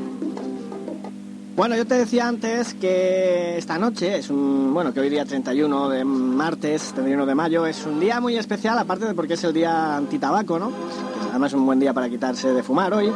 Bueno, 1.56 1.78
yo 1.78 1.88
te 1.88 1.96
decía 1.96 2.28
antes 2.28 2.74
que 2.74 3.58
esta 3.58 3.78
noche 3.78 4.18
es 4.18 4.30
un, 4.30 4.74
bueno, 4.74 4.94
que 4.94 5.00
hoy 5.00 5.10
día 5.10 5.24
31 5.24 5.88
de 5.88 6.04
martes, 6.04 6.92
31 6.94 7.26
de 7.26 7.36
mayo, 7.36 7.66
es 7.66 7.86
un 7.86 8.02
día 8.02 8.20
muy 8.20 8.36
especial, 8.36 8.78
aparte 8.78 9.06
de 9.06 9.14
porque 9.14 9.36
es 9.36 9.44
el 9.46 9.54
día 9.54 9.96
antitabaco, 9.96 10.60
¿no? 10.60 10.72
Además 11.30 11.54
es 11.54 11.58
un 11.58 11.66
buen 11.66 11.80
día 11.80 11.94
para 11.94 12.10
quitarse 12.10 12.54
de 12.54 12.62
fumar 12.62 12.94
hoy. 12.94 13.14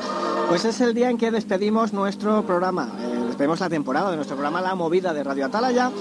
Pues 0.48 0.64
es 0.64 0.80
el 0.80 0.94
día 0.94 1.10
en 1.10 1.18
que 1.18 1.30
despedimos 1.30 1.92
nuestro 1.92 2.44
programa, 2.44 2.90
eh, 3.02 3.26
despedimos 3.28 3.60
la 3.60 3.70
temporada 3.70 4.12
de 4.12 4.16
nuestro 4.16 4.38
programa 4.38 4.62
La 4.62 4.76
Movida 4.76 5.14
de 5.14 5.26
Radio 5.26 5.48
Atalaya. 5.48 5.92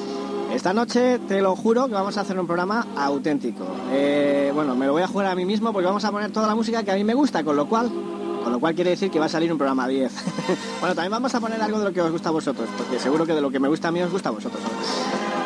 Esta 0.53 0.73
noche 0.73 1.19
te 1.29 1.43
lo 1.43 1.55
juro 1.55 1.87
que 1.89 1.93
vamos 1.93 2.17
a 2.17 2.23
hacer 2.23 2.39
un 2.41 2.47
programa 2.47 2.87
auténtico. 2.97 3.67
Eh, 3.93 4.51
bueno, 4.55 4.75
me 4.75 4.87
lo 4.87 4.93
voy 4.93 5.03
a 5.03 5.07
jugar 5.07 5.27
a 5.27 5.35
mí 5.35 5.45
mismo 5.45 5.73
porque 5.73 5.87
vamos 5.87 6.05
a 6.05 6.11
poner 6.11 6.33
toda 6.33 6.47
la 6.47 6.55
música 6.55 6.83
que 6.83 6.91
a 6.91 6.95
mí 6.95 7.05
me 7.05 7.15
gusta, 7.15 7.45
con 7.45 7.55
lo 7.55 7.69
cual 7.69 7.91
con 8.43 8.53
lo 8.53 8.61
cual 8.61 8.75
quiere 8.75 8.91
decir 8.91 9.11
que 9.11 9.19
va 9.19 9.27
a 9.27 9.29
salir 9.29 9.51
un 9.53 9.59
programa 9.59 9.87
10. 9.89 10.13
bueno, 10.81 10.95
también 10.95 11.11
vamos 11.11 11.35
a 11.35 11.41
poner 11.41 11.61
algo 11.61 11.79
de 11.79 11.85
lo 11.85 11.93
que 11.93 12.01
os 12.01 12.11
gusta 12.11 12.29
a 12.29 12.33
vosotros, 12.33 12.69
porque 12.77 12.99
seguro 12.99 13.27
que 13.27 13.35
de 13.35 13.41
lo 13.41 13.51
que 13.51 13.59
me 13.59 13.69
gusta 13.69 13.89
a 13.89 13.93
mí 13.93 14.01
os 14.01 14.11
gusta 14.11 14.29
a 14.29 14.33
vosotros. 14.33 14.63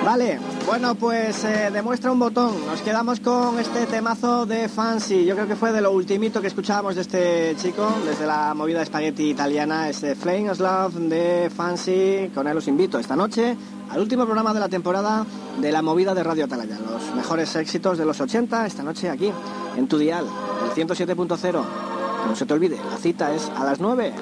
Vale, 0.05 0.40
bueno, 0.66 0.97
pues 0.97 1.45
eh, 1.45 1.70
demuestra 1.72 2.11
un 2.11 2.18
botón. 2.18 2.66
Nos 2.66 2.80
quedamos 2.82 3.20
con 3.20 3.61
este 3.61 3.86
temazo 3.86 4.47
de 4.47 4.68
Fancy. 4.68 5.24
Yo 5.24 5.36
creo 5.36 5.47
que 5.47 5.55
fue 5.55 5.70
de 5.70 5.80
lo 5.80 5.93
ultimito 5.93 6.40
que 6.40 6.49
escuchábamos 6.49 6.97
de 6.97 7.03
este 7.03 7.57
chico, 7.57 7.88
desde 8.05 8.26
la 8.26 8.53
movida 8.55 8.82
espagueti 8.82 9.30
italiana, 9.30 9.88
ese 9.88 10.16
Flame 10.16 10.51
of 10.51 10.59
Love 10.59 10.95
de 11.09 11.51
Fancy. 11.55 12.32
Con 12.34 12.49
él 12.49 12.57
os 12.57 12.66
invito 12.66 12.99
esta 12.99 13.14
noche 13.14 13.57
al 13.90 14.01
último 14.01 14.24
programa 14.24 14.53
de 14.53 14.59
la 14.59 14.68
temporada 14.68 15.24
de 15.61 15.70
la 15.70 15.82
movida 15.82 16.14
de 16.14 16.24
Radio 16.24 16.47
Atalaya. 16.47 16.78
Los 16.80 17.14
mejores 17.14 17.55
éxitos 17.55 17.97
de 17.97 18.05
los 18.05 18.20
80 18.20 18.66
esta 18.66 18.82
noche 18.82 19.09
aquí, 19.09 19.30
en 19.76 19.86
tu 19.86 19.99
dial, 19.99 20.26
el 20.64 20.88
107.0. 20.88 21.91
No 22.26 22.36
se 22.36 22.46
te 22.46 22.54
olvide, 22.54 22.76
la 22.90 22.96
cita 22.96 23.34
es 23.34 23.50
a 23.50 23.64
las 23.64 23.80
9. 23.80 24.12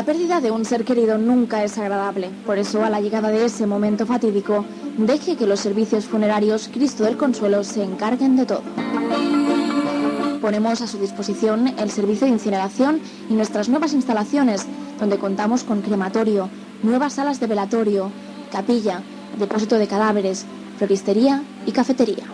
La 0.00 0.06
pérdida 0.06 0.40
de 0.40 0.50
un 0.50 0.64
ser 0.64 0.86
querido 0.86 1.18
nunca 1.18 1.62
es 1.62 1.76
agradable, 1.76 2.30
por 2.46 2.56
eso 2.56 2.82
a 2.82 2.88
la 2.88 3.02
llegada 3.02 3.28
de 3.28 3.44
ese 3.44 3.66
momento 3.66 4.06
fatídico, 4.06 4.64
deje 4.96 5.36
que 5.36 5.46
los 5.46 5.60
servicios 5.60 6.06
funerarios 6.06 6.70
Cristo 6.72 7.04
del 7.04 7.18
Consuelo 7.18 7.62
se 7.64 7.84
encarguen 7.84 8.34
de 8.34 8.46
todo. 8.46 8.62
Ponemos 10.40 10.80
a 10.80 10.86
su 10.86 10.96
disposición 10.96 11.74
el 11.78 11.90
servicio 11.90 12.26
de 12.26 12.32
incineración 12.32 12.98
y 13.28 13.34
nuestras 13.34 13.68
nuevas 13.68 13.92
instalaciones, 13.92 14.64
donde 14.98 15.18
contamos 15.18 15.64
con 15.64 15.82
crematorio, 15.82 16.48
nuevas 16.82 17.12
salas 17.12 17.38
de 17.38 17.48
velatorio, 17.48 18.10
capilla, 18.50 19.02
depósito 19.38 19.76
de 19.76 19.86
cadáveres, 19.86 20.46
floristería 20.78 21.42
y 21.66 21.72
cafetería. 21.72 22.24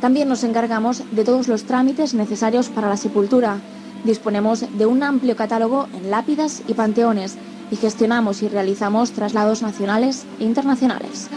También 0.00 0.30
nos 0.30 0.44
encargamos 0.44 1.02
de 1.10 1.24
todos 1.24 1.46
los 1.46 1.64
trámites 1.64 2.14
necesarios 2.14 2.70
para 2.70 2.88
la 2.88 2.96
sepultura. 2.96 3.58
Disponemos 4.04 4.64
de 4.76 4.86
un 4.86 5.02
amplio 5.02 5.36
catálogo 5.36 5.88
en 5.94 6.10
lápidas 6.10 6.62
y 6.66 6.74
panteones 6.74 7.36
y 7.70 7.76
gestionamos 7.76 8.42
y 8.42 8.48
realizamos 8.48 9.12
traslados 9.12 9.62
nacionales 9.62 10.24
e 10.40 10.44
internacionales. 10.44 11.28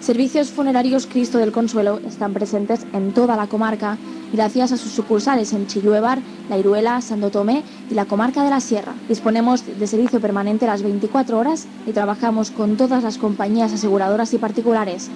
Servicios 0.00 0.50
funerarios 0.50 1.06
Cristo 1.06 1.38
del 1.38 1.52
Consuelo 1.52 2.00
están 2.06 2.32
presentes 2.32 2.86
en 2.92 3.12
toda 3.12 3.36
la 3.36 3.46
comarca 3.46 3.98
gracias 4.32 4.72
a 4.72 4.76
sus 4.76 4.92
sucursales 4.92 5.52
en 5.52 5.66
Chilluevar, 5.66 6.20
La 6.48 6.56
Iruela, 6.56 7.00
Santo 7.00 7.30
Tomé 7.30 7.62
y 7.90 7.94
la 7.94 8.04
comarca 8.04 8.42
de 8.42 8.50
la 8.50 8.60
Sierra. 8.60 8.94
Disponemos 9.08 9.64
de 9.66 9.86
servicio 9.86 10.20
permanente 10.20 10.66
las 10.66 10.82
24 10.82 11.38
horas 11.38 11.66
y 11.86 11.92
trabajamos 11.92 12.50
con 12.50 12.76
todas 12.76 13.02
las 13.02 13.18
compañías 13.18 13.72
aseguradoras 13.72 14.32
y 14.32 14.38
particulares. 14.38 15.10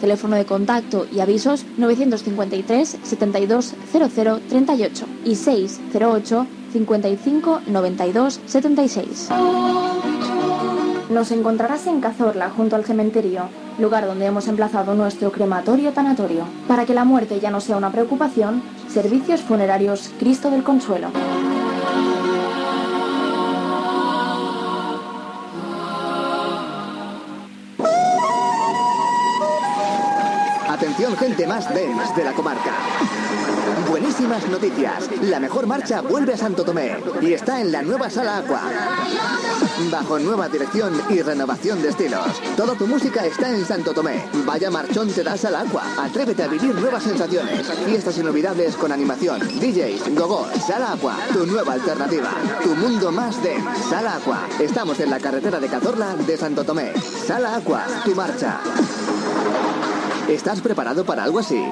Teléfono 0.00 0.36
de 0.36 0.44
contacto 0.44 1.06
y 1.12 1.20
avisos 1.20 1.64
953 1.76 2.98
72 3.02 3.74
00 3.92 4.40
38 4.48 5.06
y 5.24 5.34
608 5.34 6.46
55 6.72 7.60
92 7.66 8.40
76. 8.46 9.28
Nos 11.10 11.30
encontrarás 11.32 11.86
en 11.86 12.00
Cazorla, 12.00 12.50
junto 12.50 12.76
al 12.76 12.84
cementerio, 12.84 13.48
lugar 13.78 14.06
donde 14.06 14.26
hemos 14.26 14.46
emplazado 14.46 14.94
nuestro 14.94 15.32
crematorio 15.32 15.92
tanatorio. 15.92 16.44
Para 16.66 16.84
que 16.84 16.92
la 16.92 17.04
muerte 17.04 17.40
ya 17.40 17.50
no 17.50 17.60
sea 17.60 17.78
una 17.78 17.90
preocupación, 17.90 18.62
Servicios 18.88 19.40
Funerarios 19.40 20.10
Cristo 20.18 20.50
del 20.50 20.62
Consuelo. 20.62 21.08
Gente 31.18 31.46
más 31.46 31.72
dens 31.74 32.14
de 32.14 32.24
la 32.24 32.32
comarca. 32.32 32.72
Buenísimas 33.88 34.46
noticias. 34.48 35.08
La 35.22 35.40
mejor 35.40 35.66
marcha 35.66 36.00
vuelve 36.00 36.34
a 36.34 36.36
Santo 36.36 36.64
Tomé 36.64 36.96
y 37.20 37.32
está 37.32 37.60
en 37.60 37.72
la 37.72 37.82
nueva 37.82 38.08
sala 38.08 38.38
Aqua. 38.38 38.62
Bajo 39.90 40.18
nueva 40.18 40.48
dirección 40.48 41.00
y 41.08 41.22
renovación 41.22 41.82
de 41.82 41.88
estilos. 41.88 42.40
Toda 42.56 42.74
tu 42.74 42.86
música 42.86 43.24
está 43.26 43.50
en 43.50 43.64
Santo 43.64 43.92
Tomé. 43.92 44.24
Vaya 44.44 44.70
marchón 44.70 45.08
te 45.08 45.24
das 45.24 45.44
al 45.44 45.56
agua. 45.56 45.82
Atrévete 45.98 46.42
a 46.44 46.48
vivir 46.48 46.74
nuevas 46.74 47.02
sensaciones. 47.02 47.66
Fiestas 47.86 48.18
inolvidables 48.18 48.76
con 48.76 48.92
animación. 48.92 49.40
DJs, 49.40 50.14
gogo, 50.14 50.46
Sala 50.66 50.92
Aqua. 50.92 51.16
Tu 51.32 51.46
nueva 51.46 51.72
alternativa. 51.74 52.30
Tu 52.62 52.74
mundo 52.76 53.10
más 53.10 53.42
de 53.42 53.56
Sala 53.88 54.16
Aqua. 54.16 54.46
Estamos 54.60 55.00
en 55.00 55.10
la 55.10 55.18
carretera 55.18 55.58
de 55.58 55.68
Cazorla 55.68 56.14
de 56.14 56.36
Santo 56.36 56.64
Tomé. 56.64 56.92
Sala 57.26 57.56
Aqua. 57.56 57.84
Tu 58.04 58.14
marcha. 58.14 58.60
¿Estás 60.28 60.60
preparado 60.60 61.04
para 61.06 61.24
algo 61.24 61.38
así? 61.38 61.64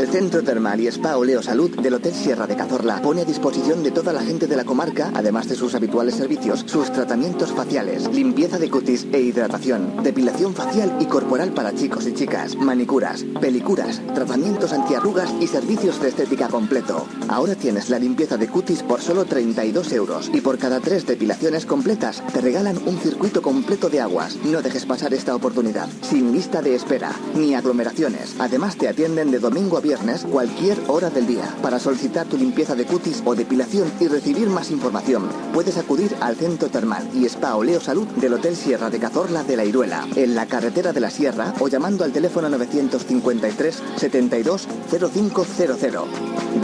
El 0.00 0.08
Centro 0.08 0.42
Termal 0.42 0.80
y 0.80 0.86
Spa 0.86 1.18
Oleo 1.18 1.42
Salud 1.42 1.78
del 1.78 1.92
Hotel 1.92 2.14
Sierra 2.14 2.46
de 2.46 2.56
Cazorla 2.56 3.02
pone 3.02 3.20
a 3.20 3.24
disposición 3.26 3.82
de 3.82 3.90
toda 3.90 4.14
la 4.14 4.22
gente 4.22 4.46
de 4.46 4.56
la 4.56 4.64
comarca, 4.64 5.12
además 5.14 5.46
de 5.46 5.56
sus 5.56 5.74
habituales 5.74 6.14
servicios, 6.14 6.64
sus 6.66 6.90
tratamientos 6.90 7.52
faciales, 7.52 8.08
limpieza 8.10 8.58
de 8.58 8.70
cutis 8.70 9.06
e 9.12 9.20
hidratación, 9.20 10.02
depilación 10.02 10.54
facial 10.54 10.96
y 11.00 11.04
corporal 11.04 11.52
para 11.52 11.74
chicos 11.74 12.06
y 12.06 12.14
chicas, 12.14 12.56
manicuras, 12.56 13.26
pelicuras, 13.42 14.00
tratamientos 14.14 14.72
antiarrugas 14.72 15.34
y 15.38 15.46
servicios 15.48 16.00
de 16.00 16.08
estética 16.08 16.48
completo. 16.48 17.06
Ahora 17.28 17.54
tienes 17.54 17.90
la 17.90 17.98
limpieza 17.98 18.38
de 18.38 18.48
cutis 18.48 18.82
por 18.82 19.02
solo 19.02 19.26
32 19.26 19.92
euros 19.92 20.30
y 20.32 20.40
por 20.40 20.56
cada 20.56 20.80
tres 20.80 21.04
depilaciones 21.04 21.66
completas 21.66 22.22
te 22.32 22.40
regalan 22.40 22.78
un 22.86 22.96
circuito 22.96 23.42
completo 23.42 23.90
de 23.90 24.00
aguas. 24.00 24.38
No 24.44 24.62
dejes 24.62 24.86
pasar 24.86 25.12
esta 25.12 25.36
oportunidad, 25.36 25.90
sin 26.00 26.32
lista 26.32 26.62
de 26.62 26.74
espera, 26.74 27.12
ni 27.34 27.54
aglomeraciones. 27.54 28.34
Además 28.38 28.76
te 28.76 28.88
atienden 28.88 29.30
de 29.30 29.40
domingo 29.40 29.76
a 29.76 29.80
viernes 29.80 29.89
cualquier 30.30 30.78
hora 30.86 31.10
del 31.10 31.26
día. 31.26 31.54
Para 31.62 31.78
solicitar 31.78 32.26
tu 32.26 32.36
limpieza 32.36 32.74
de 32.74 32.84
cutis 32.84 33.22
o 33.24 33.34
depilación 33.34 33.90
y 33.98 34.06
recibir 34.06 34.48
más 34.48 34.70
información, 34.70 35.28
puedes 35.52 35.76
acudir 35.78 36.14
al 36.20 36.36
Centro 36.36 36.68
Termal 36.68 37.08
y 37.14 37.26
Spa 37.26 37.56
Oleo 37.56 37.80
Salud 37.80 38.06
del 38.06 38.34
Hotel 38.34 38.56
Sierra 38.56 38.90
de 38.90 38.98
Cazorla 38.98 39.42
de 39.42 39.56
la 39.56 39.64
Iruela, 39.64 40.06
en 40.14 40.34
la 40.34 40.46
carretera 40.46 40.92
de 40.92 41.00
la 41.00 41.10
Sierra 41.10 41.54
o 41.58 41.68
llamando 41.68 42.04
al 42.04 42.12
teléfono 42.12 42.48
953 42.48 43.82
72 43.96 44.68
0500. 45.12 46.08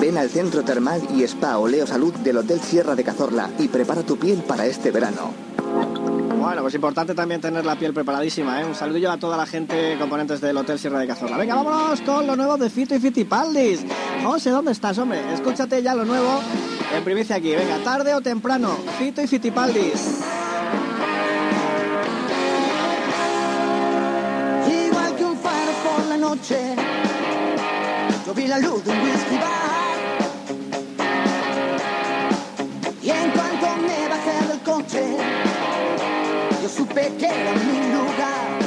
Ven 0.00 0.18
al 0.18 0.30
Centro 0.30 0.62
Termal 0.62 1.02
y 1.14 1.24
Spa 1.24 1.58
Oleo 1.58 1.86
Salud 1.86 2.14
del 2.14 2.38
Hotel 2.38 2.60
Sierra 2.60 2.94
de 2.94 3.04
Cazorla 3.04 3.50
y 3.58 3.68
prepara 3.68 4.02
tu 4.02 4.16
piel 4.18 4.38
para 4.42 4.66
este 4.66 4.90
verano. 4.90 5.55
Bueno, 6.46 6.62
pues 6.62 6.74
importante 6.76 7.12
también 7.12 7.40
tener 7.40 7.66
la 7.66 7.74
piel 7.74 7.92
preparadísima, 7.92 8.62
¿eh? 8.62 8.64
Un 8.64 8.76
saludillo 8.76 9.10
a 9.10 9.16
toda 9.16 9.36
la 9.36 9.46
gente, 9.46 9.96
componentes 9.98 10.40
del 10.40 10.56
Hotel 10.56 10.78
Sierra 10.78 11.00
de 11.00 11.08
Cazorla. 11.08 11.36
Venga, 11.38 11.56
vámonos 11.56 12.00
con 12.02 12.24
lo 12.24 12.36
nuevo 12.36 12.56
de 12.56 12.70
Fito 12.70 12.94
y 12.94 13.00
Fitipaldis. 13.00 13.84
José, 14.22 14.50
¿dónde 14.50 14.70
estás, 14.70 14.96
hombre? 14.98 15.20
Escúchate 15.34 15.82
ya 15.82 15.92
lo 15.96 16.04
nuevo 16.04 16.40
en 16.94 17.02
primicia 17.02 17.34
aquí. 17.34 17.50
Venga, 17.50 17.78
tarde 17.78 18.14
o 18.14 18.20
temprano, 18.20 18.76
Fito 18.96 19.20
y 19.22 19.26
Fitipaldis. 19.26 20.20
Igual 24.70 25.16
que 25.16 25.24
un 25.24 25.36
faro 25.38 25.72
por 25.84 26.06
la 26.06 26.16
noche, 26.16 26.76
yo 28.24 28.34
vi 28.34 28.46
la 28.46 28.60
luz 28.60 28.84
de 28.84 28.92
un 28.92 29.00
whisky 29.00 29.36
bar. 29.36 29.96
Y 33.02 33.10
en 33.10 33.30
cuanto 33.32 33.66
me 33.82 34.08
bajé 34.08 34.46
del 34.46 34.60
coche, 34.60 35.16
supe 36.76 37.10
que 37.18 37.26
era 37.26 37.52
mi 37.54 37.78
lugar. 37.94 38.65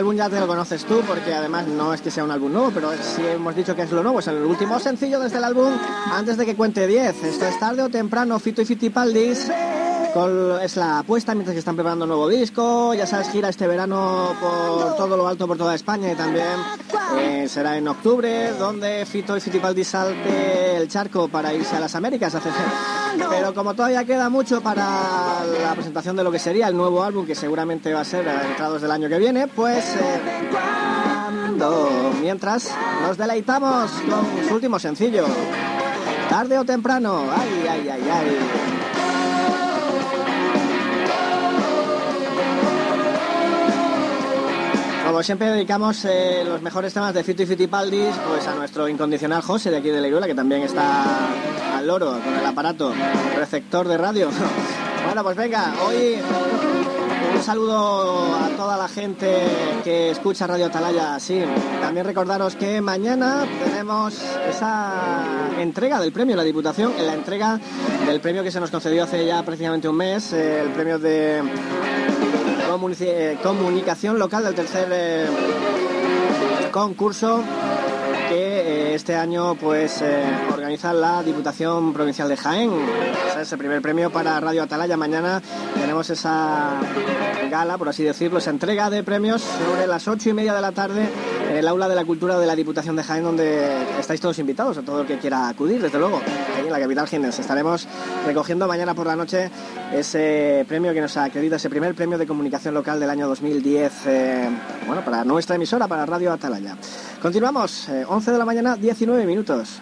Álbum 0.00 0.16
ya 0.16 0.30
te 0.30 0.40
lo 0.40 0.46
conoces 0.46 0.86
tú 0.86 1.02
porque 1.06 1.34
además 1.34 1.66
no 1.66 1.92
es 1.92 2.00
que 2.00 2.10
sea 2.10 2.24
un 2.24 2.30
álbum 2.30 2.50
nuevo, 2.50 2.70
pero 2.72 2.90
sí 2.92 3.22
hemos 3.22 3.54
dicho 3.54 3.76
que 3.76 3.82
es 3.82 3.92
lo 3.92 4.02
nuevo, 4.02 4.20
es 4.20 4.26
el 4.28 4.42
último 4.42 4.80
sencillo 4.80 5.20
desde 5.20 5.36
el 5.36 5.44
álbum 5.44 5.74
antes 6.10 6.38
de 6.38 6.46
que 6.46 6.56
cuente 6.56 6.86
10. 6.86 7.22
Esto 7.22 7.46
es 7.46 7.60
tarde 7.60 7.82
o 7.82 7.90
temprano, 7.90 8.38
Fito 8.38 8.62
y 8.62 8.64
Fitipaldis. 8.64 9.50
Es 10.12 10.76
la 10.76 10.98
apuesta 10.98 11.34
mientras 11.36 11.54
que 11.54 11.60
están 11.60 11.76
preparando 11.76 12.04
un 12.04 12.08
nuevo 12.08 12.28
disco. 12.28 12.92
Ya 12.94 13.06
sabes, 13.06 13.30
gira 13.30 13.48
este 13.48 13.68
verano 13.68 14.34
por 14.40 14.96
todo 14.96 15.16
lo 15.16 15.28
alto, 15.28 15.46
por 15.46 15.56
toda 15.56 15.72
España 15.76 16.10
y 16.10 16.16
también 16.16 16.58
eh, 17.20 17.46
será 17.48 17.76
en 17.76 17.86
octubre 17.86 18.50
donde 18.58 19.06
Fito 19.06 19.36
y 19.36 19.40
Fitipaldi 19.40 19.84
salte 19.84 20.76
el 20.76 20.88
charco 20.88 21.28
para 21.28 21.54
irse 21.54 21.76
a 21.76 21.80
las 21.80 21.94
Américas. 21.94 22.36
Pero 23.30 23.54
como 23.54 23.74
todavía 23.74 24.04
queda 24.04 24.28
mucho 24.28 24.60
para 24.60 25.44
la 25.44 25.74
presentación 25.74 26.16
de 26.16 26.24
lo 26.24 26.32
que 26.32 26.40
sería 26.40 26.66
el 26.66 26.76
nuevo 26.76 27.04
álbum, 27.04 27.24
que 27.24 27.36
seguramente 27.36 27.94
va 27.94 28.00
a 28.00 28.04
ser 28.04 28.28
a 28.28 28.48
entrados 28.48 28.82
del 28.82 28.90
año 28.90 29.08
que 29.08 29.18
viene, 29.18 29.46
pues 29.46 29.94
eh, 29.94 30.20
mientras 32.20 32.68
nos 33.02 33.16
deleitamos 33.16 33.92
con 33.92 34.48
su 34.48 34.54
último 34.54 34.80
sencillo. 34.80 35.24
Tarde 36.28 36.58
o 36.58 36.64
temprano, 36.64 37.24
ay, 37.32 37.66
ay, 37.68 37.88
ay, 37.88 38.08
ay. 38.12 38.49
Como 45.10 45.24
siempre 45.24 45.48
dedicamos 45.48 46.04
eh, 46.04 46.44
los 46.46 46.62
mejores 46.62 46.94
temas 46.94 47.12
de 47.12 47.24
Fito 47.24 47.42
y 47.42 47.46
Fitipaldis 47.46 48.14
pues 48.28 48.46
a 48.46 48.54
nuestro 48.54 48.88
incondicional 48.88 49.42
José 49.42 49.68
de 49.68 49.78
aquí 49.78 49.88
de 49.88 50.00
Leiruela, 50.00 50.28
que 50.28 50.36
también 50.36 50.62
está 50.62 51.26
al 51.76 51.84
loro 51.84 52.12
con 52.12 52.32
el 52.32 52.46
aparato 52.46 52.94
receptor 53.36 53.88
de 53.88 53.98
radio. 53.98 54.30
Bueno, 55.02 55.24
pues 55.24 55.34
venga, 55.34 55.72
hoy 55.84 56.18
un 57.34 57.42
saludo 57.42 58.36
a 58.36 58.48
toda 58.50 58.76
la 58.76 58.86
gente 58.86 59.42
que 59.82 60.10
escucha 60.10 60.46
Radio 60.46 60.66
Atalaya. 60.66 61.18
Sí, 61.18 61.42
también 61.80 62.04
recordaros 62.04 62.54
que 62.54 62.80
mañana 62.82 63.44
tenemos 63.64 64.14
esa 64.48 65.24
entrega 65.58 65.98
del 66.00 66.12
premio, 66.12 66.36
la 66.36 66.44
Diputación, 66.44 66.92
la 66.98 67.14
entrega 67.14 67.58
del 68.06 68.20
premio 68.20 68.44
que 68.44 68.52
se 68.52 68.60
nos 68.60 68.70
concedió 68.70 69.04
hace 69.04 69.24
ya 69.24 69.42
prácticamente 69.42 69.88
un 69.88 69.96
mes, 69.96 70.34
eh, 70.34 70.60
el 70.60 70.68
premio 70.68 70.98
de 70.98 71.42
comunicación 73.42 74.18
local 74.18 74.44
del 74.44 74.54
tercer 74.54 74.88
eh, 74.92 75.26
concurso 76.70 77.42
que 78.28 78.60
eh, 78.60 78.94
este 78.94 79.16
año 79.16 79.56
pues 79.56 80.00
eh, 80.02 80.22
organiza 80.52 80.92
la 80.92 81.22
Diputación 81.22 81.92
Provincial 81.92 82.28
de 82.28 82.36
Jaén. 82.36 82.70
Ese 83.40 83.56
primer 83.58 83.82
premio 83.82 84.10
para 84.10 84.38
Radio 84.38 84.62
Atalaya. 84.62 84.96
Mañana 84.96 85.42
tenemos 85.74 86.10
esa 86.10 86.78
gala, 87.50 87.76
por 87.76 87.88
así 87.88 88.04
decirlo, 88.04 88.38
esa 88.38 88.50
entrega 88.50 88.88
de 88.88 89.02
premios 89.02 89.42
sobre 89.42 89.88
las 89.88 90.06
ocho 90.06 90.30
y 90.30 90.32
media 90.32 90.54
de 90.54 90.60
la 90.60 90.70
tarde 90.70 91.08
en 91.50 91.56
el 91.56 91.66
aula 91.66 91.88
de 91.88 91.96
la 91.96 92.04
cultura 92.04 92.38
de 92.38 92.46
la 92.46 92.54
Diputación 92.54 92.94
de 92.94 93.02
Jaén, 93.02 93.24
donde 93.24 93.98
estáis 93.98 94.20
todos 94.20 94.38
invitados, 94.38 94.78
a 94.78 94.82
todo 94.82 95.00
el 95.00 95.06
que 95.06 95.18
quiera 95.18 95.48
acudir, 95.48 95.82
desde 95.82 95.98
luego, 95.98 96.20
ahí 96.56 96.64
en 96.64 96.70
la 96.70 96.78
capital 96.78 97.08
jienense. 97.08 97.42
Estaremos 97.42 97.88
recogiendo 98.24 98.68
mañana 98.68 98.94
por 98.94 99.08
la 99.08 99.16
noche 99.16 99.50
ese 99.92 100.64
premio 100.68 100.94
que 100.94 101.00
nos 101.00 101.16
acredita, 101.16 101.56
ese 101.56 101.68
primer 101.68 101.96
premio 101.96 102.18
de 102.18 102.26
comunicación 102.26 102.72
local 102.72 103.00
del 103.00 103.10
año 103.10 103.26
2010, 103.26 103.92
eh, 104.06 104.48
bueno, 104.86 105.04
para 105.04 105.24
nuestra 105.24 105.56
emisora, 105.56 105.88
para 105.88 106.06
Radio 106.06 106.32
Atalaya. 106.32 106.76
Continuamos, 107.20 107.88
eh, 107.88 108.04
11 108.06 108.30
de 108.30 108.38
la 108.38 108.44
mañana, 108.44 108.76
19 108.76 109.26
minutos. 109.26 109.80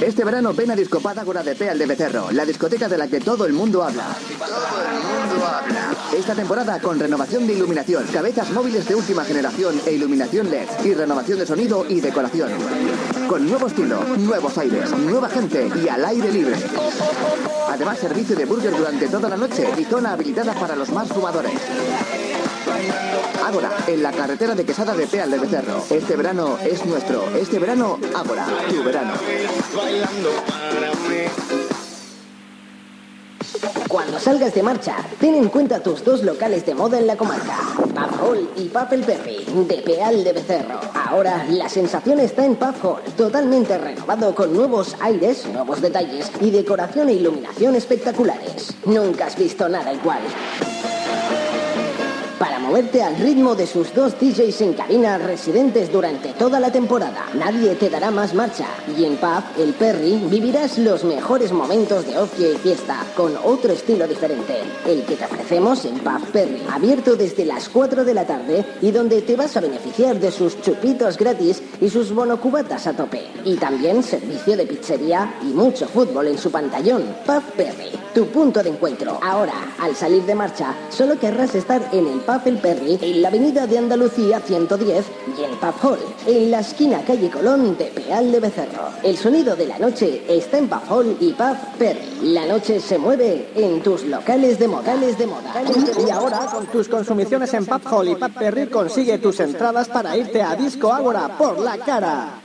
Este 0.00 0.24
verano 0.24 0.52
ven 0.52 0.70
a 0.70 0.76
Discopada 0.76 1.22
Ágora 1.22 1.42
de 1.42 1.54
Peal 1.54 1.78
de 1.78 1.86
Becerro, 1.86 2.30
la 2.32 2.44
discoteca 2.44 2.88
de 2.88 2.98
la 2.98 3.06
que 3.06 3.20
todo 3.20 3.46
el 3.46 3.52
mundo 3.52 3.82
habla. 3.82 4.04
Todo 4.38 4.46
el 4.46 5.30
mundo 5.30 5.46
habla. 5.46 5.94
Esta 6.16 6.34
temporada 6.34 6.80
con 6.80 6.98
renovación 6.98 7.46
de 7.46 7.54
iluminación, 7.54 8.04
cabezas 8.12 8.50
móviles 8.50 8.86
de 8.86 8.94
última 8.94 9.24
generación 9.24 9.80
e 9.86 9.92
iluminación 9.92 10.50
LED 10.50 10.68
y 10.84 10.94
renovación 10.94 11.38
de 11.38 11.46
sonido 11.46 11.86
y 11.88 12.00
decoración. 12.00 12.50
Con 13.28 13.48
nuevo 13.48 13.68
estilo, 13.68 14.02
nuevos 14.16 14.58
aires, 14.58 14.90
nueva 14.90 15.28
gente 15.28 15.70
y 15.82 15.88
al 15.88 16.04
aire 16.04 16.30
libre. 16.32 16.56
Además, 17.70 17.98
servicio 17.98 18.36
de 18.36 18.44
burger 18.44 18.76
durante 18.76 19.08
toda 19.08 19.28
la 19.28 19.36
noche 19.36 19.68
y 19.78 19.84
zona 19.84 20.12
habilitada 20.12 20.54
para 20.54 20.76
los 20.76 20.90
más 20.90 21.08
fumadores. 21.08 21.52
Ágora, 23.44 23.70
en 23.86 24.02
la 24.02 24.12
carretera 24.12 24.54
de 24.54 24.64
Quesada 24.64 24.94
de 24.94 25.06
Peal 25.06 25.30
de 25.30 25.38
Becerro. 25.38 25.82
Este 25.90 26.16
verano 26.16 26.58
es 26.64 26.84
nuestro. 26.86 27.24
Este 27.36 27.58
verano, 27.58 27.98
Ágora, 28.14 28.46
tu 28.68 28.82
verano. 28.82 29.12
Cuando 33.88 34.18
salgas 34.18 34.54
de 34.54 34.62
marcha, 34.62 34.96
ten 35.20 35.34
en 35.36 35.48
cuenta 35.48 35.80
tus 35.80 36.02
dos 36.04 36.24
locales 36.24 36.66
de 36.66 36.74
moda 36.74 36.98
en 36.98 37.06
la 37.06 37.16
comarca, 37.16 37.56
Pub 37.76 38.20
Hall 38.20 38.50
y 38.56 38.64
Pub 38.68 38.88
El 38.90 39.04
Perry, 39.04 39.44
de 39.68 39.82
Peal 39.82 40.24
de 40.24 40.32
Becerro. 40.32 40.80
Ahora 41.08 41.46
la 41.48 41.68
sensación 41.68 42.18
está 42.18 42.44
en 42.44 42.56
Pub 42.56 42.74
Hall, 42.82 43.02
totalmente 43.16 43.78
renovado 43.78 44.34
con 44.34 44.52
nuevos 44.52 44.96
aires, 45.00 45.46
nuevos 45.46 45.80
detalles 45.80 46.32
y 46.40 46.50
decoración 46.50 47.08
e 47.08 47.12
iluminación 47.12 47.76
espectaculares. 47.76 48.74
Nunca 48.84 49.26
has 49.26 49.36
visto 49.36 49.68
nada 49.68 49.92
igual. 49.92 50.22
Moverte 52.64 53.02
al 53.02 53.16
ritmo 53.18 53.54
de 53.54 53.66
sus 53.66 53.94
dos 53.94 54.18
DJs 54.18 54.62
en 54.62 54.72
cabina 54.72 55.18
residentes 55.18 55.92
durante 55.92 56.30
toda 56.32 56.58
la 56.58 56.72
temporada. 56.72 57.26
Nadie 57.34 57.74
te 57.74 57.90
dará 57.90 58.10
más 58.10 58.32
marcha. 58.32 58.64
Y 58.96 59.04
en 59.04 59.18
Pub, 59.18 59.42
el 59.58 59.74
Perry, 59.74 60.16
vivirás 60.30 60.78
los 60.78 61.04
mejores 61.04 61.52
momentos 61.52 62.06
de 62.06 62.16
ocio 62.16 62.54
y 62.54 62.56
fiesta 62.56 63.04
con 63.14 63.36
otro 63.44 63.70
estilo 63.70 64.08
diferente. 64.08 64.62
El 64.86 65.04
que 65.04 65.14
te 65.14 65.26
ofrecemos 65.26 65.84
en 65.84 65.98
Pub 65.98 66.26
Perry, 66.32 66.62
abierto 66.72 67.16
desde 67.16 67.44
las 67.44 67.68
4 67.68 68.02
de 68.02 68.14
la 68.14 68.26
tarde 68.26 68.64
y 68.80 68.90
donde 68.90 69.20
te 69.20 69.36
vas 69.36 69.54
a 69.58 69.60
beneficiar 69.60 70.18
de 70.18 70.30
sus 70.30 70.58
chupitos 70.62 71.18
gratis 71.18 71.62
y 71.82 71.90
sus 71.90 72.14
bonocubatas 72.14 72.86
a 72.86 72.96
tope. 72.96 73.26
Y 73.44 73.56
también 73.56 74.02
servicio 74.02 74.56
de 74.56 74.64
pizzería 74.64 75.34
y 75.42 75.52
mucho 75.52 75.86
fútbol 75.86 76.28
en 76.28 76.38
su 76.38 76.50
pantallón. 76.50 77.14
Pub 77.26 77.42
Perry, 77.58 77.90
tu 78.14 78.26
punto 78.28 78.62
de 78.62 78.70
encuentro. 78.70 79.20
Ahora, 79.22 79.74
al 79.78 79.94
salir 79.94 80.22
de 80.22 80.34
marcha, 80.34 80.74
solo 80.88 81.18
querrás 81.18 81.54
estar 81.54 81.82
en 81.92 82.06
el 82.06 82.20
Pub 82.20 82.53
Perry, 82.58 82.98
en 83.00 83.22
la 83.22 83.28
avenida 83.28 83.66
de 83.66 83.78
Andalucía 83.78 84.40
110 84.40 85.04
y 85.38 85.44
en 85.44 85.58
Pub 85.58 85.74
Hall, 85.82 85.98
en 86.26 86.50
la 86.50 86.60
esquina 86.60 87.02
calle 87.04 87.30
Colón 87.30 87.76
de 87.76 87.86
Peal 87.86 88.32
de 88.32 88.40
Becerro. 88.40 88.88
El 89.02 89.16
sonido 89.16 89.56
de 89.56 89.66
la 89.66 89.78
noche 89.78 90.22
está 90.28 90.58
en 90.58 90.68
Pub 90.68 90.80
Hall 90.88 91.16
y 91.20 91.32
Pub 91.32 91.56
Perry. 91.78 92.32
La 92.32 92.46
noche 92.46 92.80
se 92.80 92.98
mueve 92.98 93.48
en 93.54 93.82
tus 93.82 94.04
locales 94.04 94.58
de 94.58 94.68
modales 94.68 95.18
de 95.18 95.26
moda. 95.26 95.52
Y 96.06 96.10
ahora, 96.10 96.46
con 96.52 96.66
tus 96.66 96.88
consumiciones 96.88 97.52
en 97.54 97.66
Pub 97.66 97.82
Hall 97.90 98.08
y 98.08 98.14
Pub 98.14 98.32
Perry, 98.32 98.66
consigue 98.66 99.18
tus 99.18 99.40
entradas 99.40 99.88
para 99.88 100.16
irte 100.16 100.42
a 100.42 100.54
Disco 100.56 100.92
Ágora 100.92 101.36
por 101.36 101.58
la 101.58 101.78
cara. 101.78 102.43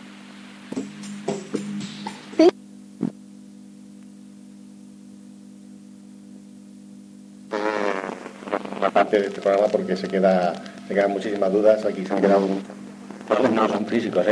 Una 8.89 8.93
parte 8.93 9.19
de 9.19 9.27
este 9.27 9.41
programa 9.41 9.67
porque 9.67 9.95
se 9.95 10.07
queda 10.07 10.53
se 10.87 10.93
quedan 10.93 11.11
muchísimas 11.11 11.51
dudas 11.51 11.85
aquí 11.85 12.05
se 12.05 12.13
han 12.13 12.21
quedado 12.21 12.47
no 13.53 13.69
son 13.69 13.85
físicos 13.85 14.25
¿eh? 14.25 14.27